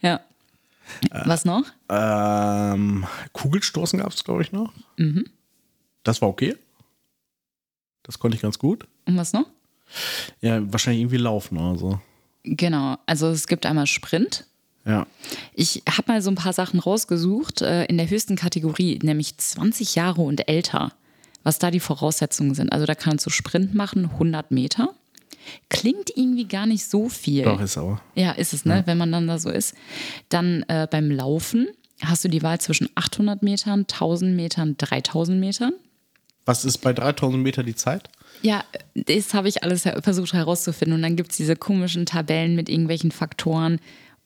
Ja. 0.00 0.20
Was 1.24 1.44
noch? 1.44 1.64
Ähm, 1.88 3.06
Kugelstoßen 3.32 4.00
gab 4.00 4.12
es, 4.12 4.24
glaube 4.24 4.42
ich, 4.42 4.52
noch. 4.52 4.72
Mhm. 4.98 5.24
Das 6.02 6.20
war 6.20 6.28
okay. 6.28 6.56
Das 8.02 8.18
konnte 8.18 8.36
ich 8.36 8.42
ganz 8.42 8.58
gut. 8.58 8.86
Und 9.06 9.16
was 9.16 9.32
noch? 9.32 9.46
Ja, 10.40 10.60
wahrscheinlich 10.72 11.02
irgendwie 11.02 11.18
laufen 11.18 11.56
oder 11.58 11.78
so. 11.78 12.00
Genau. 12.44 12.98
Also 13.06 13.28
es 13.28 13.46
gibt 13.46 13.66
einmal 13.66 13.86
Sprint. 13.86 14.46
Ja. 14.84 15.06
Ich 15.54 15.82
habe 15.88 16.12
mal 16.12 16.22
so 16.22 16.30
ein 16.30 16.36
paar 16.36 16.52
Sachen 16.52 16.80
rausgesucht 16.80 17.62
äh, 17.62 17.84
in 17.84 17.98
der 17.98 18.10
höchsten 18.10 18.36
Kategorie, 18.36 18.98
nämlich 19.02 19.36
20 19.36 19.94
Jahre 19.94 20.22
und 20.22 20.48
älter, 20.48 20.92
was 21.42 21.58
da 21.58 21.70
die 21.70 21.80
Voraussetzungen 21.80 22.54
sind. 22.54 22.72
Also 22.72 22.86
da 22.86 22.94
kannst 22.94 23.24
du 23.26 23.30
Sprint 23.30 23.74
machen, 23.74 24.06
100 24.06 24.50
Meter. 24.50 24.94
Klingt 25.68 26.10
irgendwie 26.16 26.46
gar 26.46 26.66
nicht 26.66 26.84
so 26.84 27.08
viel. 27.08 27.44
Doch, 27.44 27.60
ist 27.60 27.76
aber. 27.76 28.00
Ja, 28.14 28.32
ist 28.32 28.52
es, 28.52 28.64
ne? 28.64 28.82
Wenn 28.86 28.98
man 28.98 29.10
dann 29.10 29.26
da 29.26 29.38
so 29.38 29.50
ist. 29.50 29.74
Dann 30.28 30.64
äh, 30.68 30.86
beim 30.88 31.10
Laufen 31.10 31.68
hast 32.00 32.24
du 32.24 32.28
die 32.28 32.42
Wahl 32.42 32.60
zwischen 32.60 32.88
800 32.94 33.42
Metern, 33.42 33.80
1000 33.80 34.36
Metern, 34.36 34.76
3000 34.78 35.38
Metern. 35.38 35.72
Was 36.44 36.64
ist 36.64 36.78
bei 36.78 36.92
3000 36.92 37.42
Meter 37.42 37.62
die 37.62 37.74
Zeit? 37.74 38.08
Ja, 38.42 38.64
das 38.94 39.34
habe 39.34 39.48
ich 39.48 39.62
alles 39.62 39.82
versucht 39.82 40.32
herauszufinden. 40.32 40.96
Und 40.96 41.02
dann 41.02 41.16
gibt 41.16 41.30
es 41.30 41.36
diese 41.36 41.54
komischen 41.54 42.06
Tabellen 42.06 42.56
mit 42.56 42.68
irgendwelchen 42.68 43.12
Faktoren. 43.12 43.78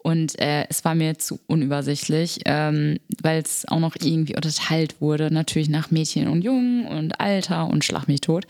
Und 0.06 0.38
äh, 0.38 0.68
es 0.68 0.84
war 0.84 0.94
mir 0.94 1.18
zu 1.18 1.40
unübersichtlich, 1.48 2.42
ähm, 2.44 3.00
weil 3.22 3.42
es 3.42 3.66
auch 3.66 3.80
noch 3.80 3.96
irgendwie 4.00 4.36
unterteilt 4.36 5.00
wurde, 5.00 5.32
natürlich 5.32 5.68
nach 5.68 5.90
Mädchen 5.90 6.28
und 6.28 6.42
Jungen 6.42 6.86
und 6.86 7.18
Alter 7.18 7.66
und 7.66 7.84
Schlag 7.84 8.06
mich 8.06 8.20
tot. 8.20 8.46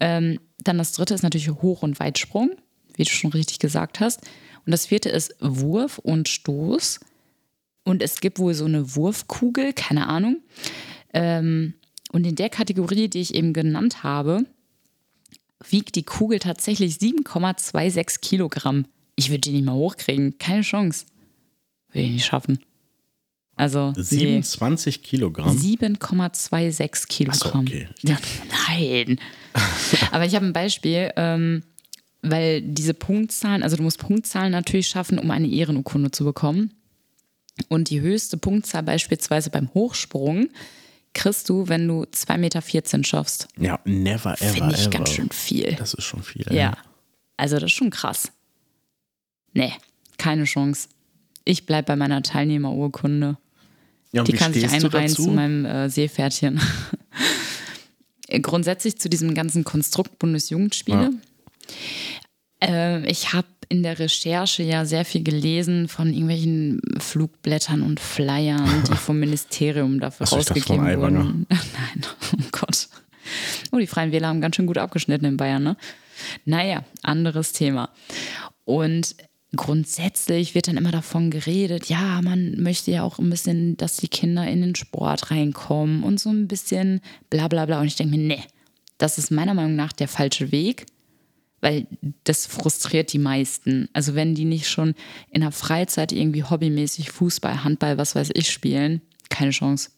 Ähm, 0.00 0.40
dann 0.64 0.78
das 0.78 0.92
dritte 0.92 1.12
ist 1.12 1.22
natürlich 1.22 1.50
Hoch- 1.50 1.82
und 1.82 2.00
Weitsprung, 2.00 2.52
wie 2.94 3.04
du 3.04 3.10
schon 3.10 3.30
richtig 3.32 3.58
gesagt 3.58 4.00
hast. 4.00 4.22
Und 4.64 4.72
das 4.72 4.86
vierte 4.86 5.10
ist 5.10 5.34
Wurf 5.38 5.98
und 5.98 6.30
Stoß. 6.30 7.00
Und 7.84 8.02
es 8.02 8.20
gibt 8.20 8.38
wohl 8.38 8.54
so 8.54 8.64
eine 8.64 8.96
Wurfkugel, 8.96 9.74
keine 9.74 10.08
Ahnung. 10.08 10.38
Ähm, 11.12 11.74
und 12.10 12.26
in 12.26 12.36
der 12.36 12.48
Kategorie, 12.48 13.08
die 13.08 13.20
ich 13.20 13.34
eben 13.34 13.52
genannt 13.52 14.02
habe, 14.02 14.46
wiegt 15.68 15.94
die 15.94 16.04
Kugel 16.04 16.38
tatsächlich 16.38 16.94
7,26 16.94 18.20
Kilogramm. 18.22 18.86
Ich 19.16 19.30
würde 19.30 19.40
die 19.40 19.52
nicht 19.52 19.64
mal 19.64 19.74
hochkriegen. 19.74 20.38
Keine 20.38 20.62
Chance. 20.62 21.06
Würde 21.90 22.06
ich 22.06 22.12
nicht 22.12 22.26
schaffen. 22.26 22.58
Also. 23.56 23.94
27 23.96 25.02
Kilogramm? 25.02 25.56
7,26 25.56 27.08
Kilogramm. 27.08 27.66
So, 27.66 27.72
okay. 27.72 27.88
Ja, 28.02 28.18
nein. 28.68 29.18
Aber 30.12 30.26
ich 30.26 30.34
habe 30.34 30.44
ein 30.44 30.52
Beispiel, 30.52 31.10
ähm, 31.16 31.62
weil 32.20 32.60
diese 32.60 32.92
Punktzahlen, 32.92 33.62
also 33.62 33.76
du 33.76 33.82
musst 33.82 33.98
Punktzahlen 33.98 34.52
natürlich 34.52 34.88
schaffen, 34.88 35.18
um 35.18 35.30
eine 35.30 35.48
Ehrenurkunde 35.48 36.10
zu 36.10 36.24
bekommen. 36.24 36.74
Und 37.68 37.88
die 37.88 38.02
höchste 38.02 38.36
Punktzahl 38.36 38.82
beispielsweise 38.82 39.48
beim 39.48 39.72
Hochsprung 39.72 40.50
kriegst 41.14 41.48
du, 41.48 41.68
wenn 41.68 41.88
du 41.88 42.02
2,14 42.02 42.36
Meter 42.36 43.04
schaffst. 43.04 43.48
Ja, 43.58 43.80
never 43.86 44.34
ever. 44.34 44.52
Finde 44.52 44.74
ich 44.74 44.82
ever. 44.82 44.90
ganz 44.90 45.10
schön 45.10 45.30
viel. 45.30 45.74
Das 45.78 45.94
ist 45.94 46.04
schon 46.04 46.22
viel. 46.22 46.46
Ja. 46.50 46.76
Also 47.38 47.56
das 47.56 47.64
ist 47.64 47.72
schon 47.72 47.88
krass. 47.88 48.30
Nee, 49.56 49.72
keine 50.18 50.44
Chance. 50.44 50.88
Ich 51.44 51.66
bleibe 51.66 51.86
bei 51.86 51.96
meiner 51.96 52.22
Teilnehmerurkunde. 52.22 53.38
ja 54.12 54.22
Die 54.24 54.32
kann 54.32 54.52
sich 54.52 54.68
einreihen 54.68 55.08
zu 55.08 55.30
meinem 55.30 55.64
äh, 55.64 55.88
Seepferdchen. 55.88 56.60
Grundsätzlich 58.42 58.98
zu 58.98 59.08
diesem 59.08 59.34
ganzen 59.34 59.64
Konstrukt 59.64 60.18
Bundesjugendspiele. 60.18 61.12
Äh, 62.62 63.08
ich 63.10 63.32
habe 63.32 63.46
in 63.68 63.82
der 63.82 63.98
Recherche 63.98 64.62
ja 64.62 64.84
sehr 64.84 65.04
viel 65.04 65.22
gelesen 65.22 65.88
von 65.88 66.08
irgendwelchen 66.08 66.80
Flugblättern 66.98 67.82
und 67.82 68.00
Flyern, 68.00 68.84
die 68.88 68.96
vom 68.96 69.18
Ministerium 69.18 70.00
dafür 70.00 70.26
Ach 70.26 70.30
dachte 70.30 70.54
rausgegeben 70.54 71.00
wurden. 71.00 71.46
Nein, 71.50 72.06
oh 72.34 72.44
Gott. 72.52 72.88
Oh, 73.72 73.78
die 73.78 73.86
Freien 73.86 74.12
Wähler 74.12 74.28
haben 74.28 74.40
ganz 74.40 74.56
schön 74.56 74.66
gut 74.66 74.78
abgeschnitten 74.78 75.24
in 75.24 75.36
Bayern, 75.36 75.62
ne? 75.62 75.76
Naja, 76.44 76.84
anderes 77.02 77.52
Thema. 77.52 77.90
Und 78.64 79.16
grundsätzlich 79.54 80.54
wird 80.54 80.68
dann 80.68 80.76
immer 80.76 80.90
davon 80.90 81.30
geredet, 81.30 81.88
ja, 81.88 82.20
man 82.22 82.60
möchte 82.60 82.90
ja 82.90 83.02
auch 83.02 83.18
ein 83.18 83.30
bisschen, 83.30 83.76
dass 83.76 83.96
die 83.96 84.08
Kinder 84.08 84.46
in 84.46 84.62
den 84.62 84.74
Sport 84.74 85.30
reinkommen 85.30 86.02
und 86.02 86.18
so 86.18 86.30
ein 86.30 86.48
bisschen 86.48 87.00
bla 87.30 87.48
bla 87.48 87.66
bla. 87.66 87.80
Und 87.80 87.86
ich 87.86 87.96
denke 87.96 88.16
mir, 88.16 88.22
nee, 88.22 88.42
das 88.98 89.18
ist 89.18 89.30
meiner 89.30 89.54
Meinung 89.54 89.76
nach 89.76 89.92
der 89.92 90.08
falsche 90.08 90.50
Weg, 90.50 90.86
weil 91.60 91.86
das 92.24 92.46
frustriert 92.46 93.12
die 93.12 93.18
meisten. 93.18 93.88
Also 93.92 94.14
wenn 94.14 94.34
die 94.34 94.44
nicht 94.44 94.68
schon 94.68 94.94
in 95.30 95.42
der 95.42 95.52
Freizeit 95.52 96.12
irgendwie 96.12 96.44
hobbymäßig 96.44 97.10
Fußball, 97.10 97.62
Handball, 97.62 97.98
was 97.98 98.14
weiß 98.14 98.30
ich 98.34 98.50
spielen, 98.50 99.00
keine 99.28 99.50
Chance. 99.52 99.90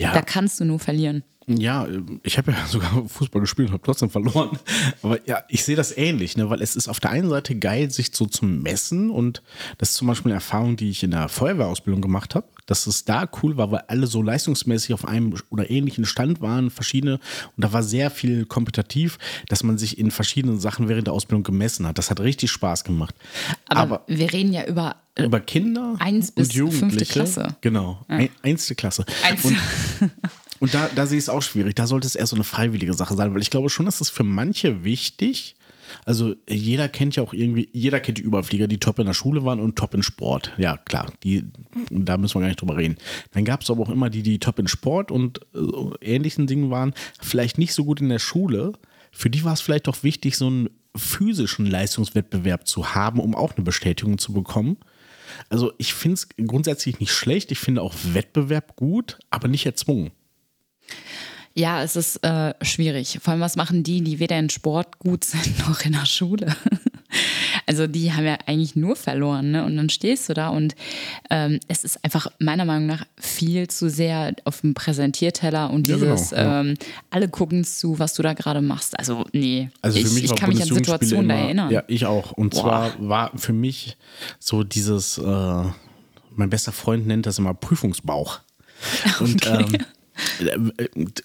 Ja, 0.00 0.12
Da 0.12 0.22
kannst 0.22 0.58
du 0.58 0.64
nur 0.64 0.80
verlieren. 0.80 1.22
Ja, 1.46 1.86
ich 2.22 2.38
habe 2.38 2.52
ja 2.52 2.58
sogar 2.68 3.06
Fußball 3.08 3.40
gespielt 3.40 3.68
und 3.68 3.74
habe 3.74 3.82
trotzdem 3.84 4.10
verloren. 4.10 4.58
Aber 5.02 5.18
ja, 5.28 5.42
ich 5.48 5.64
sehe 5.64 5.76
das 5.76 5.96
ähnlich, 5.96 6.36
ne? 6.36 6.48
weil 6.50 6.62
es 6.62 6.76
ist 6.76 6.88
auf 6.88 7.00
der 7.00 7.10
einen 7.10 7.28
Seite 7.28 7.54
geil, 7.56 7.90
sich 7.90 8.10
so 8.14 8.26
zu 8.26 8.44
messen 8.46 9.10
und 9.10 9.42
das 9.78 9.90
ist 9.90 9.96
zum 9.96 10.08
Beispiel 10.08 10.30
eine 10.32 10.36
Erfahrung, 10.36 10.76
die 10.76 10.90
ich 10.90 11.02
in 11.02 11.10
der 11.10 11.28
Feuerwehrausbildung 11.28 12.00
gemacht 12.00 12.34
habe, 12.34 12.46
dass 12.66 12.86
es 12.86 13.04
da 13.04 13.28
cool 13.42 13.56
war, 13.56 13.70
weil 13.70 13.82
alle 13.88 14.06
so 14.06 14.22
leistungsmäßig 14.22 14.94
auf 14.94 15.04
einem 15.06 15.34
oder 15.50 15.70
ähnlichen 15.70 16.06
Stand 16.06 16.40
waren, 16.40 16.70
verschiedene 16.70 17.14
und 17.56 17.64
da 17.64 17.72
war 17.72 17.82
sehr 17.82 18.10
viel 18.10 18.46
kompetitiv, 18.46 19.18
dass 19.48 19.62
man 19.62 19.76
sich 19.76 19.98
in 19.98 20.10
verschiedenen 20.10 20.58
Sachen 20.60 20.88
während 20.88 21.06
der 21.08 21.14
Ausbildung 21.14 21.42
gemessen 21.42 21.86
hat. 21.86 21.98
Das 21.98 22.10
hat 22.10 22.20
richtig 22.20 22.50
Spaß 22.50 22.84
gemacht. 22.84 23.14
Aber, 23.68 23.80
Aber 23.80 24.02
wir 24.06 24.32
reden 24.32 24.52
ja 24.52 24.64
über 24.66 24.96
über 25.16 25.38
Kinder 25.38 25.94
Eins 26.00 26.30
und 26.30 26.34
bis 26.36 26.52
fünfte 26.52 26.58
Jugendliche. 26.76 27.12
Klasse. 27.12 27.56
Genau, 27.60 28.04
ein, 28.08 28.30
einste 28.42 28.74
Klasse. 28.74 29.04
Eins- 29.22 29.44
Und, 29.44 29.56
und 30.60 30.74
da, 30.74 30.88
da 30.94 31.06
sehe 31.06 31.18
ich 31.18 31.24
es 31.24 31.28
auch 31.28 31.42
schwierig. 31.42 31.74
Da 31.74 31.86
sollte 31.86 32.06
es 32.06 32.14
eher 32.14 32.26
so 32.26 32.36
eine 32.36 32.44
freiwillige 32.44 32.94
Sache 32.94 33.14
sein, 33.14 33.34
weil 33.34 33.42
ich 33.42 33.50
glaube 33.50 33.70
schon, 33.70 33.86
dass 33.86 34.00
es 34.00 34.10
für 34.10 34.24
manche 34.24 34.84
wichtig 34.84 35.56
also 36.04 36.34
jeder 36.48 36.88
kennt 36.88 37.16
ja 37.16 37.22
auch 37.22 37.32
irgendwie, 37.32 37.68
jeder 37.72 38.00
kennt 38.00 38.18
die 38.18 38.22
Überflieger, 38.22 38.66
die 38.66 38.78
top 38.78 38.98
in 38.98 39.06
der 39.06 39.14
Schule 39.14 39.44
waren 39.44 39.60
und 39.60 39.76
top 39.76 39.94
in 39.94 40.02
Sport. 40.02 40.52
Ja, 40.58 40.76
klar, 40.76 41.12
die, 41.22 41.44
da 41.90 42.16
müssen 42.16 42.36
wir 42.36 42.40
gar 42.40 42.48
nicht 42.48 42.60
drüber 42.60 42.76
reden. 42.76 42.96
Dann 43.32 43.44
gab 43.44 43.62
es 43.62 43.70
aber 43.70 43.82
auch 43.82 43.90
immer 43.90 44.10
die, 44.10 44.22
die 44.22 44.38
top 44.38 44.58
in 44.58 44.68
Sport 44.68 45.10
und 45.10 45.40
äh, 45.54 46.14
ähnlichen 46.14 46.46
Dingen 46.46 46.70
waren, 46.70 46.94
vielleicht 47.20 47.58
nicht 47.58 47.74
so 47.74 47.84
gut 47.84 48.00
in 48.00 48.08
der 48.08 48.18
Schule. 48.18 48.72
Für 49.12 49.30
die 49.30 49.44
war 49.44 49.52
es 49.52 49.60
vielleicht 49.60 49.88
auch 49.88 50.02
wichtig, 50.02 50.36
so 50.36 50.46
einen 50.46 50.70
physischen 50.96 51.66
Leistungswettbewerb 51.66 52.66
zu 52.66 52.94
haben, 52.94 53.20
um 53.20 53.34
auch 53.34 53.54
eine 53.54 53.64
Bestätigung 53.64 54.18
zu 54.18 54.32
bekommen. 54.32 54.76
Also 55.48 55.72
ich 55.78 55.94
finde 55.94 56.14
es 56.14 56.28
grundsätzlich 56.46 57.00
nicht 57.00 57.12
schlecht. 57.12 57.50
Ich 57.50 57.58
finde 57.58 57.82
auch 57.82 57.94
Wettbewerb 58.12 58.76
gut, 58.76 59.18
aber 59.30 59.48
nicht 59.48 59.66
erzwungen. 59.66 60.12
Ja, 61.56 61.82
es 61.82 61.94
ist 61.94 62.16
äh, 62.24 62.52
schwierig. 62.62 63.20
Vor 63.22 63.32
allem, 63.32 63.40
was 63.40 63.54
machen 63.54 63.84
die, 63.84 64.02
die 64.02 64.18
weder 64.18 64.38
in 64.38 64.50
Sport 64.50 64.98
gut 64.98 65.24
sind 65.24 65.60
noch 65.68 65.80
in 65.84 65.92
der 65.92 66.06
Schule? 66.06 66.54
Also 67.66 67.86
die 67.86 68.12
haben 68.12 68.26
ja 68.26 68.36
eigentlich 68.46 68.76
nur 68.76 68.96
verloren, 68.96 69.52
ne? 69.52 69.64
Und 69.64 69.76
dann 69.76 69.88
stehst 69.88 70.28
du 70.28 70.34
da 70.34 70.48
und 70.48 70.74
ähm, 71.30 71.60
es 71.68 71.84
ist 71.84 72.04
einfach 72.04 72.26
meiner 72.38 72.64
Meinung 72.64 72.86
nach 72.86 73.06
viel 73.16 73.68
zu 73.68 73.88
sehr 73.88 74.34
auf 74.44 74.60
dem 74.62 74.74
Präsentierteller 74.74 75.70
und 75.70 75.86
Ja, 75.86 75.96
genau, 75.96 76.14
dieses, 76.14 76.32
ja. 76.32 76.60
ähm, 76.60 76.74
alle 77.10 77.28
gucken 77.28 77.64
zu, 77.64 77.98
was 77.98 78.14
du 78.14 78.22
da 78.22 78.34
gerade 78.34 78.60
machst. 78.60 78.98
Also 78.98 79.24
nee, 79.32 79.70
Also 79.80 79.98
für 79.98 80.06
ich, 80.06 80.12
mich 80.14 80.24
ich 80.24 80.34
kann 80.34 80.50
mich 80.50 80.60
an 80.62 80.68
Situationen 80.68 81.28
da 81.28 81.36
erinnern. 81.36 81.70
Ja, 81.70 81.84
ich 81.86 82.04
auch. 82.04 82.32
Und 82.32 82.50
Boah. 82.50 82.60
zwar 82.60 83.08
war 83.08 83.30
für 83.36 83.52
mich 83.52 83.96
so 84.40 84.64
dieses, 84.64 85.18
äh, 85.18 85.62
mein 86.34 86.50
bester 86.50 86.72
Freund 86.72 87.06
nennt 87.06 87.26
das 87.26 87.38
immer 87.38 87.54
Prüfungsbauch. 87.54 88.40
Und 89.20 89.46
ähm, 89.46 89.52
äh, 89.52 89.76
äh, 89.76 89.78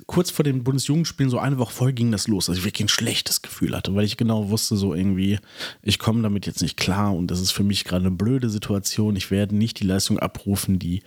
kurz 0.07 0.31
vor 0.31 0.43
den 0.43 0.63
Bundesjugendspielen, 0.63 1.29
so 1.29 1.39
eine 1.39 1.57
Woche 1.57 1.73
vorher 1.73 1.93
ging 1.93 2.11
das 2.11 2.27
los, 2.27 2.47
dass 2.47 2.57
ich 2.57 2.63
wirklich 2.63 2.85
ein 2.85 2.89
schlechtes 2.89 3.41
Gefühl 3.41 3.75
hatte, 3.75 3.93
weil 3.93 4.05
ich 4.05 4.17
genau 4.17 4.49
wusste, 4.49 4.75
so 4.77 4.93
irgendwie, 4.93 5.39
ich 5.83 5.99
komme 5.99 6.21
damit 6.21 6.47
jetzt 6.47 6.61
nicht 6.61 6.77
klar 6.77 7.15
und 7.15 7.27
das 7.27 7.39
ist 7.39 7.51
für 7.51 7.63
mich 7.63 7.83
gerade 7.83 8.07
eine 8.07 8.15
blöde 8.15 8.49
Situation. 8.49 9.15
Ich 9.15 9.31
werde 9.31 9.55
nicht 9.55 9.79
die 9.79 9.85
Leistung 9.85 10.19
abrufen, 10.19 10.79
die, 10.79 11.03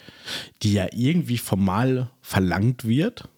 die 0.62 0.74
ja 0.74 0.86
irgendwie 0.92 1.38
formal 1.38 2.10
verlangt 2.20 2.84
wird, 2.84 3.28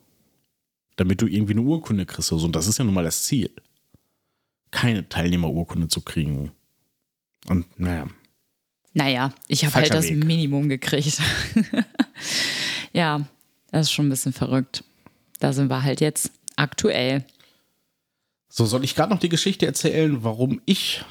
damit 0.97 1.22
du 1.22 1.26
irgendwie 1.26 1.55
eine 1.55 1.62
Urkunde 1.62 2.05
kriegst. 2.05 2.32
Also, 2.32 2.47
und 2.47 2.55
das 2.55 2.66
ist 2.66 2.78
ja 2.78 2.84
nun 2.84 2.95
mal 2.95 3.05
das 3.05 3.22
Ziel 3.22 3.51
keine 4.74 5.09
Teilnehmerurkunde 5.09 5.88
zu 5.88 6.01
kriegen. 6.03 6.51
Und 7.47 7.78
naja, 7.78 8.09
Naja, 8.92 9.32
ich 9.49 9.64
habe 9.64 9.74
halt 9.76 9.95
das 9.95 10.09
Weg. 10.09 10.24
Minimum 10.24 10.68
gekriegt. 10.68 11.20
ja, 12.92 13.26
das 13.74 13.86
ist 13.88 13.92
schon 13.92 14.06
ein 14.06 14.10
bisschen 14.10 14.32
verrückt. 14.32 14.84
Da 15.40 15.52
sind 15.52 15.68
wir 15.68 15.82
halt 15.82 16.00
jetzt 16.00 16.30
aktuell. 16.56 17.24
so 18.48 18.66
soll 18.66 18.84
ich 18.84 18.94
gerade 18.94 19.12
noch 19.12 19.18
die 19.18 19.28
Geschichte 19.28 19.66
erzählen, 19.66 20.22
warum 20.22 20.60
ich 20.64 21.04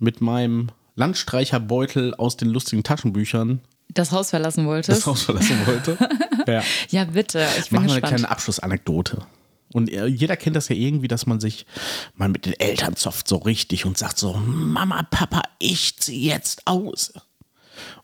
mit 0.00 0.20
meinem 0.20 0.70
Landstreicherbeutel 0.96 2.14
aus 2.14 2.36
den 2.36 2.48
lustigen 2.48 2.82
Taschenbüchern 2.82 3.60
Das 3.94 4.10
Haus 4.10 4.30
verlassen 4.30 4.66
wolltest? 4.66 4.98
das 4.98 5.06
Haus 5.06 5.22
verlassen 5.22 5.64
wollte. 5.64 5.96
ja. 6.48 6.62
Ja, 6.90 7.04
bitte. 7.04 7.46
Ich 7.60 7.70
bin 7.70 7.76
Machen 7.76 7.88
wir 7.88 7.92
eine 7.94 8.02
kleine 8.02 8.28
Abschlussanekdote. 8.28 9.24
Und 9.72 9.92
äh, 9.92 10.06
jeder 10.06 10.36
kennt 10.36 10.56
das 10.56 10.68
ja 10.68 10.74
irgendwie, 10.74 11.08
dass 11.08 11.26
man 11.26 11.38
sich 11.38 11.66
mal 12.16 12.28
mit 12.28 12.46
den 12.46 12.54
Eltern 12.54 12.96
zofft 12.96 13.28
so 13.28 13.36
richtig 13.36 13.84
und 13.84 13.96
sagt 13.96 14.18
so, 14.18 14.32
Mama, 14.34 15.04
Papa, 15.04 15.42
ich 15.60 15.98
zieh 15.98 16.26
jetzt 16.26 16.66
aus. 16.66 17.12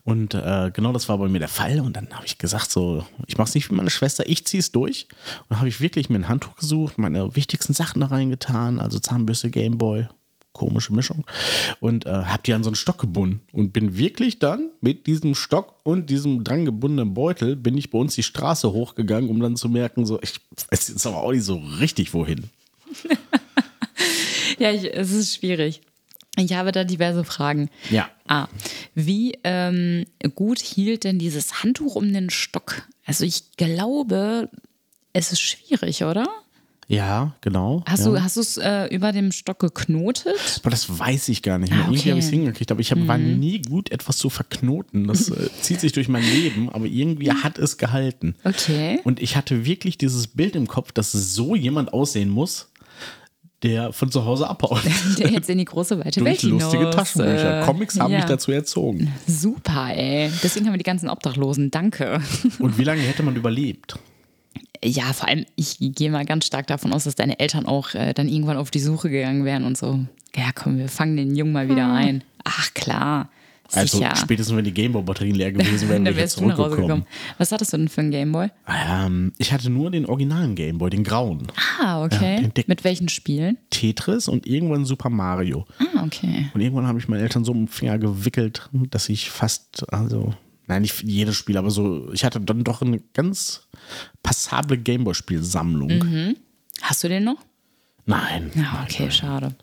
Und 0.03 0.33
äh, 0.33 0.71
genau 0.73 0.93
das 0.93 1.09
war 1.09 1.17
bei 1.17 1.27
mir 1.27 1.39
der 1.39 1.47
Fall. 1.47 1.79
Und 1.79 1.95
dann 1.95 2.09
habe 2.11 2.25
ich 2.25 2.37
gesagt, 2.37 2.71
so, 2.71 3.05
ich 3.27 3.37
mache 3.37 3.49
es 3.49 3.55
nicht 3.55 3.69
wie 3.69 3.75
meine 3.75 3.89
Schwester, 3.89 4.27
ich 4.27 4.45
ziehe 4.45 4.59
es 4.59 4.71
durch. 4.71 5.07
Und 5.49 5.57
habe 5.57 5.67
ich 5.67 5.81
wirklich 5.81 6.09
mir 6.09 6.17
ein 6.17 6.27
Handtuch 6.27 6.55
gesucht, 6.55 6.97
meine 6.97 7.35
wichtigsten 7.35 7.73
Sachen 7.73 8.01
da 8.01 8.07
reingetan, 8.07 8.79
also 8.79 8.99
Zahnbürste, 8.99 9.49
Gameboy, 9.49 10.07
komische 10.53 10.93
Mischung. 10.93 11.25
Und 11.79 12.05
äh, 12.05 12.09
habe 12.09 12.43
die 12.45 12.53
an 12.53 12.63
so 12.63 12.69
einen 12.69 12.75
Stock 12.75 12.99
gebunden. 12.99 13.41
Und 13.51 13.73
bin 13.73 13.97
wirklich 13.97 14.39
dann 14.39 14.69
mit 14.81 15.07
diesem 15.07 15.35
Stock 15.35 15.75
und 15.83 16.09
diesem 16.09 16.43
dran 16.43 16.65
gebundenen 16.65 17.13
Beutel, 17.13 17.55
bin 17.55 17.77
ich 17.77 17.91
bei 17.91 17.97
uns 17.97 18.15
die 18.15 18.23
Straße 18.23 18.71
hochgegangen, 18.71 19.29
um 19.29 19.39
dann 19.39 19.55
zu 19.55 19.69
merken, 19.69 20.05
so, 20.05 20.19
ich 20.21 20.39
weiß 20.71 20.89
jetzt 20.89 21.07
aber 21.07 21.17
auch 21.17 21.31
nicht 21.31 21.43
so 21.43 21.61
richtig 21.79 22.13
wohin. 22.13 22.45
Ja, 24.57 24.71
ich, 24.71 24.93
es 24.93 25.11
ist 25.11 25.35
schwierig. 25.35 25.81
Ich 26.37 26.53
habe 26.53 26.71
da 26.71 26.83
diverse 26.83 27.23
Fragen. 27.23 27.69
Ja. 27.89 28.09
A. 28.27 28.47
Wie 28.93 29.37
ähm, 29.43 30.05
gut 30.35 30.59
hielt 30.59 31.03
denn 31.03 31.19
dieses 31.19 31.63
Handtuch 31.63 31.95
um 31.95 32.11
den 32.11 32.29
Stock? 32.29 32.83
Also 33.05 33.23
ich 33.23 33.51
glaube, 33.57 34.49
es 35.13 35.31
ist 35.31 35.39
schwierig, 35.39 36.03
oder? 36.03 36.27
Ja, 36.87 37.35
genau. 37.41 37.83
Hast 37.87 38.05
ja. 38.05 38.11
du 38.11 38.21
hast 38.21 38.37
es 38.37 38.57
äh, 38.57 38.85
über 38.93 39.11
dem 39.11 39.31
Stock 39.31 39.59
geknotet? 39.59 40.59
Aber 40.61 40.69
das 40.69 40.99
weiß 40.99 41.29
ich 41.29 41.41
gar 41.41 41.57
nicht 41.57 41.71
mehr. 41.71 41.79
Ah, 41.79 41.83
Irgendwie 41.85 41.99
okay. 41.99 42.09
habe 42.11 42.19
ich 42.19 42.25
es 42.25 42.31
hingekriegt, 42.31 42.71
aber 42.71 42.79
ich 42.79 42.91
hab, 42.91 43.07
war 43.07 43.17
nie 43.17 43.61
gut, 43.61 43.91
etwas 43.91 44.17
zu 44.17 44.29
verknoten. 44.29 45.07
Das 45.07 45.29
äh, 45.29 45.49
zieht 45.61 45.79
sich 45.79 45.93
durch 45.93 46.09
mein 46.09 46.23
Leben, 46.23 46.69
aber 46.69 46.85
irgendwie 46.85 47.31
hat 47.31 47.57
es 47.57 47.77
gehalten. 47.77 48.35
Okay. 48.43 48.99
Und 49.03 49.19
ich 49.21 49.35
hatte 49.35 49.65
wirklich 49.65 49.97
dieses 49.97 50.27
Bild 50.27 50.55
im 50.55 50.67
Kopf, 50.67 50.91
dass 50.91 51.11
so 51.11 51.55
jemand 51.55 51.91
aussehen 51.91 52.29
muss, 52.29 52.69
der 53.65 53.91
von 53.91 54.11
zu 54.11 54.25
Hause 54.25 54.49
abhaut. 54.49 54.81
Der 55.17 55.31
jetzt 55.31 55.49
in 55.49 55.57
die 55.57 55.65
große 55.65 55.99
weite 55.99 56.19
Durch 56.19 56.43
Welt 56.43 56.43
lustige 56.43 56.77
hinaus, 56.77 56.95
Taschenbücher. 56.95 57.61
äh, 57.61 57.65
Comics 57.65 57.99
haben 57.99 58.11
ja. 58.11 58.19
mich 58.19 58.27
dazu 58.27 58.51
erzogen. 58.51 59.11
Super, 59.27 59.89
ey. 59.93 60.31
Deswegen 60.43 60.65
haben 60.67 60.73
wir 60.73 60.77
die 60.77 60.83
ganzen 60.83 61.09
Obdachlosen. 61.09 61.71
Danke. 61.71 62.21
Und 62.59 62.77
wie 62.77 62.83
lange 62.83 63.01
hätte 63.01 63.23
man 63.23 63.35
überlebt? 63.35 63.97
Ja, 64.83 65.13
vor 65.13 65.27
allem, 65.27 65.45
ich 65.55 65.77
gehe 65.79 66.11
mal 66.11 66.25
ganz 66.25 66.45
stark 66.45 66.67
davon 66.67 66.93
aus, 66.93 67.05
dass 67.05 67.15
deine 67.15 67.39
Eltern 67.39 67.65
auch 67.65 67.95
äh, 67.95 68.13
dann 68.13 68.29
irgendwann 68.29 68.57
auf 68.57 68.69
die 68.71 68.79
Suche 68.79 69.09
gegangen 69.09 69.43
wären 69.43 69.65
und 69.65 69.77
so. 69.77 69.99
Ja, 70.35 70.51
komm, 70.53 70.77
wir 70.77 70.89
fangen 70.89 71.17
den 71.17 71.35
Jungen 71.35 71.53
mal 71.53 71.69
wieder 71.69 71.91
ein. 71.91 72.23
Ach, 72.43 72.73
klar. 72.73 73.29
Also 73.73 73.97
Sicher. 73.97 74.15
spätestens, 74.15 74.55
wenn 74.55 74.65
die 74.65 74.73
Gameboy-Batterien 74.73 75.35
leer 75.35 75.51
gewesen 75.51 75.89
wären, 75.89 76.05
wäre 76.05 76.23
ich 76.23 76.31
zurückgekommen. 76.31 76.75
gekommen. 76.81 77.05
Was 77.37 77.51
hattest 77.51 77.73
du 77.73 77.77
denn 77.77 77.89
für 77.89 78.01
einen 78.01 78.11
Gameboy? 78.11 78.49
Ähm, 78.67 79.33
ich 79.37 79.51
hatte 79.51 79.69
nur 79.69 79.91
den 79.91 80.05
originalen 80.05 80.55
Gameboy, 80.55 80.89
den 80.89 81.03
grauen. 81.03 81.47
Ah, 81.81 82.03
okay. 82.03 82.41
dicken. 82.55 82.69
Mit 82.69 82.83
welchen 82.83 83.09
Spielen? 83.09 83.57
Tetris 83.71 84.27
und 84.27 84.45
irgendwann 84.45 84.85
Super 84.85 85.09
Mario. 85.09 85.65
Ah, 85.79 86.03
okay. 86.03 86.49
Und 86.53 86.61
irgendwann 86.61 86.87
habe 86.87 86.99
ich 86.99 87.07
meine 87.07 87.23
Eltern 87.23 87.43
so 87.43 87.51
um 87.51 87.61
den 87.65 87.67
Finger 87.67 87.97
gewickelt, 87.97 88.69
dass 88.91 89.09
ich 89.09 89.31
fast, 89.31 89.91
also, 89.91 90.33
nein, 90.67 90.83
nicht 90.83 91.03
jedes 91.03 91.35
Spiel, 91.35 91.57
aber 91.57 91.71
so, 91.71 92.11
ich 92.13 92.23
hatte 92.23 92.39
dann 92.39 92.63
doch 92.63 92.81
eine 92.81 92.99
ganz 93.13 93.67
passable 94.21 94.77
Gameboy-Spielsammlung. 94.77 95.89
Mhm. 95.89 96.35
Hast 96.81 97.03
du 97.03 97.09
den 97.09 97.23
noch? 97.23 97.37
Nein. 98.05 98.51
Ja, 98.53 98.85
okay, 98.87 99.09
schade. 99.09 99.55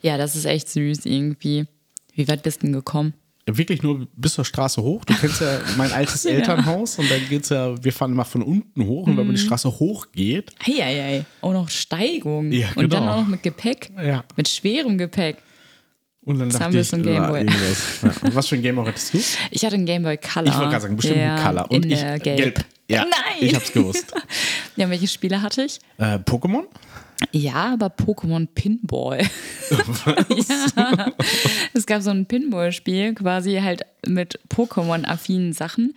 Ja, 0.00 0.16
das 0.16 0.34
ist 0.36 0.46
echt 0.46 0.68
süß 0.70 1.04
irgendwie. 1.04 1.66
Wie 2.14 2.28
weit 2.28 2.42
bist 2.42 2.62
du 2.62 2.66
denn 2.66 2.72
gekommen? 2.74 3.14
Wirklich 3.46 3.82
nur 3.82 4.06
bis 4.14 4.34
zur 4.34 4.44
Straße 4.44 4.80
hoch. 4.82 5.04
Du 5.04 5.14
kennst 5.14 5.40
ja 5.40 5.58
mein 5.76 5.90
altes 5.92 6.24
Elternhaus 6.24 6.98
und 6.98 7.10
da 7.10 7.16
geht's 7.18 7.48
ja, 7.48 7.82
wir 7.82 7.92
fahren 7.92 8.12
immer 8.12 8.24
von 8.24 8.42
unten 8.42 8.84
hoch 8.86 9.06
und 9.06 9.16
wenn 9.16 9.22
Mhm. 9.24 9.28
man 9.28 9.36
die 9.36 9.42
Straße 9.42 9.68
hoch 9.68 10.06
geht, 10.12 10.52
Eieiei. 10.64 11.24
Auch 11.40 11.52
noch 11.52 11.68
Steigung. 11.68 12.52
Ja, 12.52 12.68
Und 12.76 12.92
dann 12.92 13.00
genau. 13.02 13.12
auch 13.14 13.20
noch 13.22 13.28
mit 13.28 13.42
Gepäck. 13.42 13.90
Ja. 14.00 14.24
Mit 14.36 14.48
schwerem 14.48 14.98
Gepäck. 14.98 15.38
und 16.22 16.38
dann 16.38 16.50
Jetzt 16.50 16.60
haben 16.60 16.72
wir 16.74 16.84
so 16.84 16.96
ein 16.96 17.04
ja, 17.04 17.12
Gameboy. 17.32 17.46
Ja. 17.46 18.10
Und 18.22 18.34
was 18.36 18.46
für 18.46 18.54
ein 18.56 18.62
Gameboy 18.62 18.86
hattest 18.86 19.14
du? 19.14 19.18
Ich 19.50 19.64
hatte 19.64 19.74
einen 19.74 19.86
Gameboy 19.86 20.18
Color. 20.18 20.46
Ich 20.46 20.54
wollte 20.54 20.70
gerade 20.70 20.82
sagen, 20.82 20.96
bestimmt 20.96 21.16
ja, 21.18 21.34
ein 21.36 21.42
Color. 21.42 21.70
Und 21.70 21.86
ich, 21.86 22.02
äh, 22.02 22.18
gelb. 22.18 22.64
Ja, 22.88 23.04
Nein! 23.04 23.10
ich 23.40 23.54
hab's 23.54 23.72
gewusst. 23.72 24.12
Ja, 24.76 24.88
welche 24.88 25.08
Spiele 25.08 25.42
hatte 25.42 25.62
ich? 25.64 25.78
äh, 25.98 26.16
Pokémon? 26.18 26.64
Ja, 27.32 27.74
aber 27.74 27.86
Pokémon 27.86 28.48
Pinball. 28.54 29.20
ja. 29.70 31.12
Es 31.74 31.86
gab 31.86 32.02
so 32.02 32.10
ein 32.10 32.26
Pinball-Spiel, 32.26 33.14
quasi 33.14 33.56
halt 33.62 33.82
mit 34.06 34.38
Pokémon-affinen 34.48 35.52
Sachen. 35.52 35.94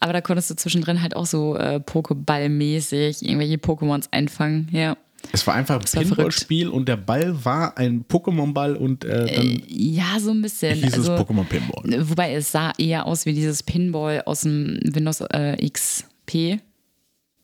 Aber 0.00 0.12
da 0.12 0.20
konntest 0.20 0.50
du 0.50 0.56
zwischendrin 0.56 1.00
halt 1.00 1.16
auch 1.16 1.26
so 1.26 1.56
äh, 1.56 1.80
Pokéball-mäßig 1.80 3.22
irgendwelche 3.22 3.56
Pokémons 3.56 4.06
einfangen. 4.10 4.68
Ja. 4.72 4.96
Es 5.32 5.46
war 5.46 5.54
einfach 5.54 5.80
ein 5.80 6.02
Pinball-Spiel 6.02 6.68
und 6.68 6.86
der 6.88 6.96
Ball 6.96 7.44
war 7.44 7.78
ein 7.78 8.04
Pokémon-Ball 8.06 8.76
und 8.76 9.04
äh, 9.04 9.34
dann 9.34 9.62
Ja, 9.68 10.18
so 10.20 10.30
ein 10.32 10.42
bisschen. 10.42 10.74
hieß 10.74 10.94
Also, 10.94 11.14
Pokémon 11.14 11.44
Pinball. 11.44 12.08
Wobei 12.08 12.34
es 12.34 12.52
sah 12.52 12.72
eher 12.78 13.06
aus 13.06 13.24
wie 13.24 13.32
dieses 13.32 13.62
Pinball 13.62 14.22
aus 14.26 14.42
dem 14.42 14.78
Windows 14.82 15.20
äh, 15.20 15.56
XP. 15.68 16.60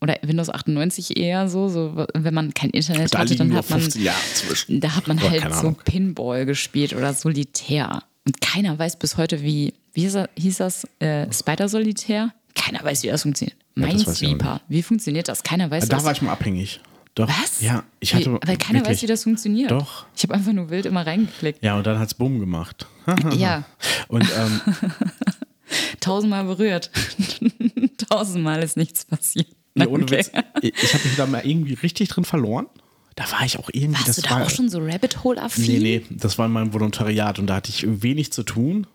Oder 0.02 0.16
Windows 0.22 0.48
98 0.48 1.16
eher 1.18 1.48
so, 1.48 1.68
so 1.68 2.06
wenn 2.14 2.32
man 2.34 2.54
kein 2.54 2.70
Internet 2.70 3.14
Da 3.14 3.18
hatte, 3.18 3.36
dann 3.36 3.54
hat 3.54 3.68
man 3.68 3.80
15 3.80 4.02
Jahre 4.02 4.18
zwischen. 4.34 4.80
Da 4.80 4.96
hat 4.96 5.06
man 5.08 5.18
Oder 5.18 5.30
halt 5.30 5.54
so. 5.54 5.72
Pinball 5.84 6.46
gespielt 6.46 6.94
oder 6.94 7.12
Solitär. 7.12 8.02
Und 8.26 8.40
keiner 8.40 8.78
weiß 8.78 8.98
bis 8.98 9.16
heute, 9.18 9.42
wie, 9.42 9.74
wie 9.92 10.02
hieß 10.02 10.14
das, 10.14 10.28
hieß 10.36 10.56
das 10.58 10.84
äh, 11.00 11.30
Spider-Solitär? 11.32 12.32
Keiner 12.54 12.82
weiß, 12.82 13.02
wie 13.02 13.08
das 13.08 13.22
funktioniert. 13.22 13.56
Ja, 13.76 13.86
Minesweeper, 13.86 14.60
wie 14.68 14.82
funktioniert 14.82 15.28
das? 15.28 15.42
Keiner 15.42 15.70
weiß 15.70 15.88
Da 15.88 15.96
das. 15.96 16.04
war 16.04 16.12
ich 16.12 16.22
mal 16.22 16.32
abhängig. 16.32 16.80
Doch. 17.14 17.28
Was? 17.28 17.60
Ja, 17.60 17.82
ich 17.98 18.14
hatte. 18.14 18.38
weil 18.44 18.56
keiner 18.56 18.80
wirklich, 18.80 18.96
weiß, 18.98 19.02
wie 19.02 19.06
das 19.06 19.24
funktioniert. 19.24 19.70
Doch. 19.70 20.06
Ich 20.16 20.22
habe 20.22 20.34
einfach 20.34 20.52
nur 20.52 20.70
wild 20.70 20.86
immer 20.86 21.06
reingeklickt. 21.06 21.62
Ja, 21.62 21.76
und 21.76 21.86
dann 21.86 21.98
hat's 21.98 22.14
Bumm 22.14 22.40
gemacht. 22.40 22.86
Ja, 23.36 23.64
Und 24.08 24.24
ähm, 24.36 24.60
tausendmal 26.00 26.44
berührt. 26.44 26.90
tausendmal 28.08 28.62
ist 28.62 28.76
nichts 28.76 29.04
passiert. 29.04 29.48
Nee, 29.80 29.86
ohne 29.86 30.04
Okay. 30.04 30.18
Witz, 30.18 30.30
ich, 30.82 30.94
habe 30.94 31.04
mich 31.04 31.16
da 31.16 31.26
mal 31.26 31.44
irgendwie 31.44 31.74
richtig 31.74 32.08
drin 32.08 32.24
verloren. 32.24 32.66
Da 33.16 33.30
war 33.32 33.44
ich 33.44 33.58
auch 33.58 33.68
irgendwie. 33.72 33.94
Warst 33.94 34.08
das 34.08 34.16
du 34.16 34.22
da 34.22 34.30
war, 34.30 34.46
auch 34.46 34.50
schon 34.50 34.68
so 34.68 34.78
Rabbit 34.78 35.24
Hole-affin? 35.24 35.64
Nee, 35.64 35.78
nee, 35.78 36.06
das 36.10 36.38
war 36.38 36.46
in 36.46 36.52
meinem 36.52 36.72
Volontariat 36.72 37.38
und 37.38 37.48
da 37.48 37.56
hatte 37.56 37.70
ich 37.70 37.84
wenig 38.02 38.32
zu 38.32 38.42
tun. 38.42 38.86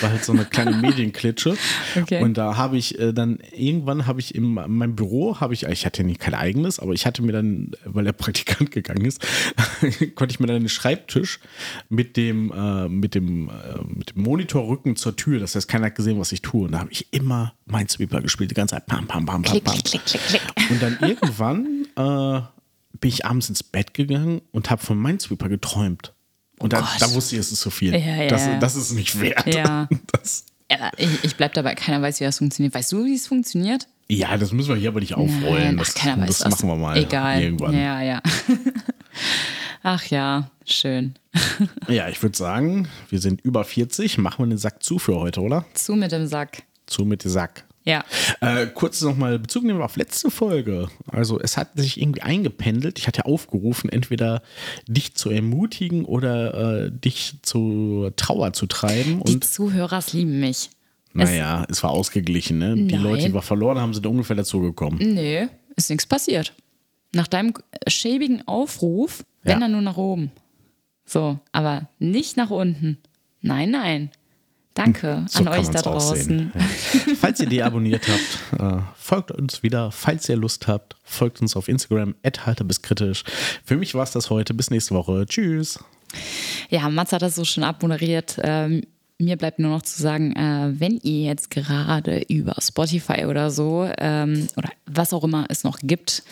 War 0.00 0.10
halt 0.10 0.24
so 0.24 0.32
eine 0.32 0.46
kleine 0.46 0.76
Medienklitsche. 0.80 1.56
Okay. 1.94 2.22
Und 2.22 2.38
da 2.38 2.56
habe 2.56 2.78
ich 2.78 2.98
äh, 2.98 3.12
dann 3.12 3.38
irgendwann 3.52 4.06
habe 4.06 4.20
ich 4.20 4.34
in 4.34 4.54
meinem 4.54 4.96
Büro, 4.96 5.40
habe 5.40 5.52
ich, 5.52 5.64
ich 5.64 5.84
hatte 5.84 6.04
nicht 6.04 6.20
kein 6.20 6.34
eigenes, 6.34 6.78
aber 6.78 6.94
ich 6.94 7.04
hatte 7.04 7.22
mir 7.22 7.32
dann, 7.32 7.72
weil 7.84 8.04
der 8.04 8.12
Praktikant 8.12 8.70
gegangen 8.70 9.04
ist, 9.04 9.20
konnte 10.14 10.32
ich 10.32 10.40
mir 10.40 10.46
dann 10.46 10.56
einen 10.56 10.68
Schreibtisch 10.70 11.40
mit 11.90 12.16
dem, 12.16 12.50
äh, 12.50 12.88
mit 12.88 13.14
dem, 13.14 13.48
äh, 13.48 13.52
mit 13.86 14.14
dem 14.14 14.22
Monitorrücken 14.22 14.96
zur 14.96 15.16
Tür. 15.16 15.38
Das 15.38 15.54
heißt, 15.54 15.68
keiner 15.68 15.86
hat 15.86 15.94
gesehen, 15.94 16.18
was 16.18 16.32
ich 16.32 16.40
tue. 16.40 16.64
Und 16.64 16.72
da 16.72 16.80
habe 16.80 16.90
ich 16.90 17.12
immer 17.12 17.52
Minesweeper 17.66 18.22
gespielt, 18.22 18.50
die 18.50 18.54
ganze 18.54 18.74
Zeit. 18.74 18.86
Pam, 18.86 19.06
pam, 19.06 19.26
pam, 19.26 19.42
pam, 19.42 19.52
Klick, 19.52 19.64
pam. 19.64 19.74
klick, 19.74 20.04
klick, 20.04 20.22
klick, 20.26 20.42
klick. 20.56 20.70
Und 20.70 20.82
dann 20.82 20.98
irgendwann 21.00 21.86
äh, 21.96 22.40
bin 23.00 23.08
ich 23.10 23.26
abends 23.26 23.48
ins 23.50 23.62
Bett 23.62 23.92
gegangen 23.92 24.40
und 24.50 24.70
habe 24.70 24.82
von 24.82 25.00
Minesweeper 25.00 25.48
geträumt. 25.48 26.14
Und 26.58 26.72
da, 26.72 26.88
da 26.98 27.12
wusste 27.12 27.36
ich, 27.36 27.40
es 27.40 27.52
ist 27.52 27.60
zu 27.60 27.70
viel. 27.70 27.92
Ja, 27.92 27.98
ja, 27.98 28.28
das, 28.28 28.46
ja. 28.46 28.58
das 28.58 28.74
ist 28.76 28.92
nicht 28.92 29.20
wert. 29.20 29.54
Ja. 29.54 29.88
Ja, 30.70 30.90
ich, 30.98 31.24
ich 31.24 31.34
bleib 31.34 31.54
dabei, 31.54 31.74
keiner 31.74 32.02
weiß, 32.02 32.20
wie 32.20 32.24
das 32.24 32.36
funktioniert. 32.36 32.74
Weißt 32.74 32.92
du, 32.92 33.06
wie 33.06 33.14
es 33.14 33.26
funktioniert? 33.26 33.88
ja, 34.10 34.36
das 34.36 34.52
müssen 34.52 34.70
wir 34.70 34.76
hier 34.76 34.88
aber 34.88 35.00
nicht 35.00 35.14
aufrollen. 35.14 35.64
Nein, 35.64 35.76
das 35.76 35.94
ach, 35.96 36.02
keiner 36.02 36.22
weiß 36.22 36.38
das 36.38 36.50
machen 36.50 36.68
wir 36.68 36.76
mal 36.76 36.96
Egal. 36.96 37.42
irgendwann. 37.42 37.74
Ja, 37.74 38.02
Ja, 38.02 38.02
ja. 38.02 38.22
Ach 39.82 40.04
ja, 40.06 40.50
schön. 40.66 41.14
ich 41.88 42.22
würde 42.22 42.36
sagen, 42.36 42.88
wir 43.10 43.20
sind 43.20 43.40
über 43.42 43.64
40. 43.64 44.18
Machen 44.18 44.44
wir 44.44 44.48
den 44.48 44.58
Sack 44.58 44.82
zu 44.82 44.98
für 44.98 45.16
heute, 45.16 45.40
oder? 45.40 45.64
Zu 45.74 45.94
mit 45.94 46.10
dem 46.10 46.26
Sack. 46.26 46.62
Zu 46.86 47.04
mit 47.04 47.24
dem 47.24 47.30
Sack. 47.30 47.64
Ja. 47.88 48.04
Äh, 48.42 48.66
kurz 48.66 49.00
nochmal 49.00 49.38
Bezug 49.38 49.64
nehmen 49.64 49.80
auf 49.80 49.96
letzte 49.96 50.30
Folge. 50.30 50.88
Also 51.10 51.40
es 51.40 51.56
hat 51.56 51.70
sich 51.76 51.98
irgendwie 52.00 52.20
eingependelt. 52.20 52.98
Ich 52.98 53.06
hatte 53.06 53.24
aufgerufen, 53.24 53.88
entweder 53.88 54.42
dich 54.86 55.14
zu 55.14 55.30
ermutigen 55.30 56.04
oder 56.04 56.84
äh, 56.84 56.90
dich 56.92 57.36
zu 57.40 58.10
Trauer 58.16 58.52
zu 58.52 58.66
treiben. 58.66 59.22
Die 59.24 59.34
Und 59.36 59.44
Zuhörers 59.44 60.12
lieben 60.12 60.38
mich. 60.38 60.68
naja, 61.14 61.64
es 61.70 61.82
war 61.82 61.90
ausgeglichen. 61.90 62.58
Ne? 62.58 62.76
Die. 62.76 62.94
Leute, 62.96 63.26
die 63.28 63.32
wir 63.34 63.40
verloren 63.42 63.78
haben, 63.78 63.94
sind 63.94 64.06
ungefähr 64.06 64.36
dazugekommen. 64.36 64.98
Nee, 65.14 65.48
ist 65.74 65.88
nichts 65.88 66.06
passiert. 66.06 66.52
Nach 67.14 67.26
deinem 67.26 67.54
schäbigen 67.86 68.46
Aufruf, 68.46 69.24
wenn 69.42 69.52
Ja. 69.54 69.60
dann 69.60 69.72
nur 69.72 69.80
nach 69.80 69.96
oben. 69.96 70.30
So, 71.06 71.38
aber 71.52 71.88
nicht 71.98 72.36
nach 72.36 72.50
unten. 72.50 72.98
Nein, 73.40 73.70
nein. 73.70 74.10
Danke 74.78 75.24
So 75.28 75.40
an 75.40 75.48
euch 75.48 75.68
da 75.68 75.82
draußen. 75.82 76.52
Ja. 76.54 77.14
Falls 77.20 77.40
ihr 77.40 77.48
deabonniert 77.48 78.06
habt, 78.08 78.60
äh, 78.60 78.82
folgt 78.96 79.32
uns 79.32 79.62
wieder. 79.64 79.90
Falls 79.90 80.28
ihr 80.28 80.36
Lust 80.36 80.68
habt, 80.68 80.96
folgt 81.02 81.40
uns 81.42 81.56
auf 81.56 81.68
Instagram, 81.68 82.14
halter 82.24 82.64
bis 82.64 82.80
kritisch. 82.80 83.24
Für 83.64 83.76
mich 83.76 83.94
war 83.94 84.04
es 84.04 84.12
das 84.12 84.30
heute. 84.30 84.54
Bis 84.54 84.70
nächste 84.70 84.94
Woche. 84.94 85.26
Tschüss. 85.26 85.80
Ja, 86.70 86.88
Mats 86.88 87.12
hat 87.12 87.22
das 87.22 87.34
so 87.34 87.44
schon 87.44 87.64
abmoderiert. 87.64 88.38
Ähm, 88.42 88.82
mir 89.18 89.36
bleibt 89.36 89.58
nur 89.58 89.72
noch 89.72 89.82
zu 89.82 90.00
sagen, 90.00 90.36
äh, 90.36 90.72
wenn 90.78 90.98
ihr 90.98 91.24
jetzt 91.24 91.50
gerade 91.50 92.22
über 92.28 92.54
Spotify 92.60 93.26
oder 93.26 93.50
so 93.50 93.90
ähm, 93.98 94.46
oder 94.56 94.70
was 94.86 95.12
auch 95.12 95.24
immer 95.24 95.46
es 95.48 95.64
noch 95.64 95.80
gibt, 95.82 96.22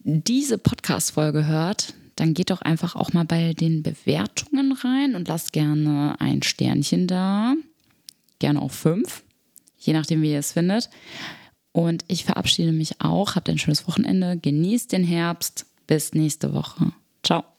diese 0.00 0.58
Podcast-Folge 0.58 1.46
hört, 1.46 1.94
dann 2.16 2.34
geht 2.34 2.50
doch 2.50 2.62
einfach 2.62 2.96
auch 2.96 3.12
mal 3.12 3.24
bei 3.24 3.52
den 3.54 3.82
Bewertungen 3.82 4.72
rein 4.72 5.14
und 5.14 5.28
lasst 5.28 5.52
gerne 5.52 6.16
ein 6.18 6.42
Sternchen 6.42 7.06
da. 7.06 7.54
Gerne 8.38 8.60
auch 8.60 8.70
fünf, 8.70 9.22
je 9.78 9.92
nachdem, 9.92 10.22
wie 10.22 10.32
ihr 10.32 10.38
es 10.38 10.52
findet. 10.52 10.90
Und 11.72 12.04
ich 12.06 12.24
verabschiede 12.24 12.72
mich 12.72 13.00
auch. 13.00 13.34
Habt 13.34 13.48
ein 13.48 13.58
schönes 13.58 13.88
Wochenende. 13.88 14.38
Genießt 14.40 14.92
den 14.92 15.04
Herbst. 15.04 15.66
Bis 15.86 16.14
nächste 16.14 16.54
Woche. 16.54 16.92
Ciao. 17.22 17.53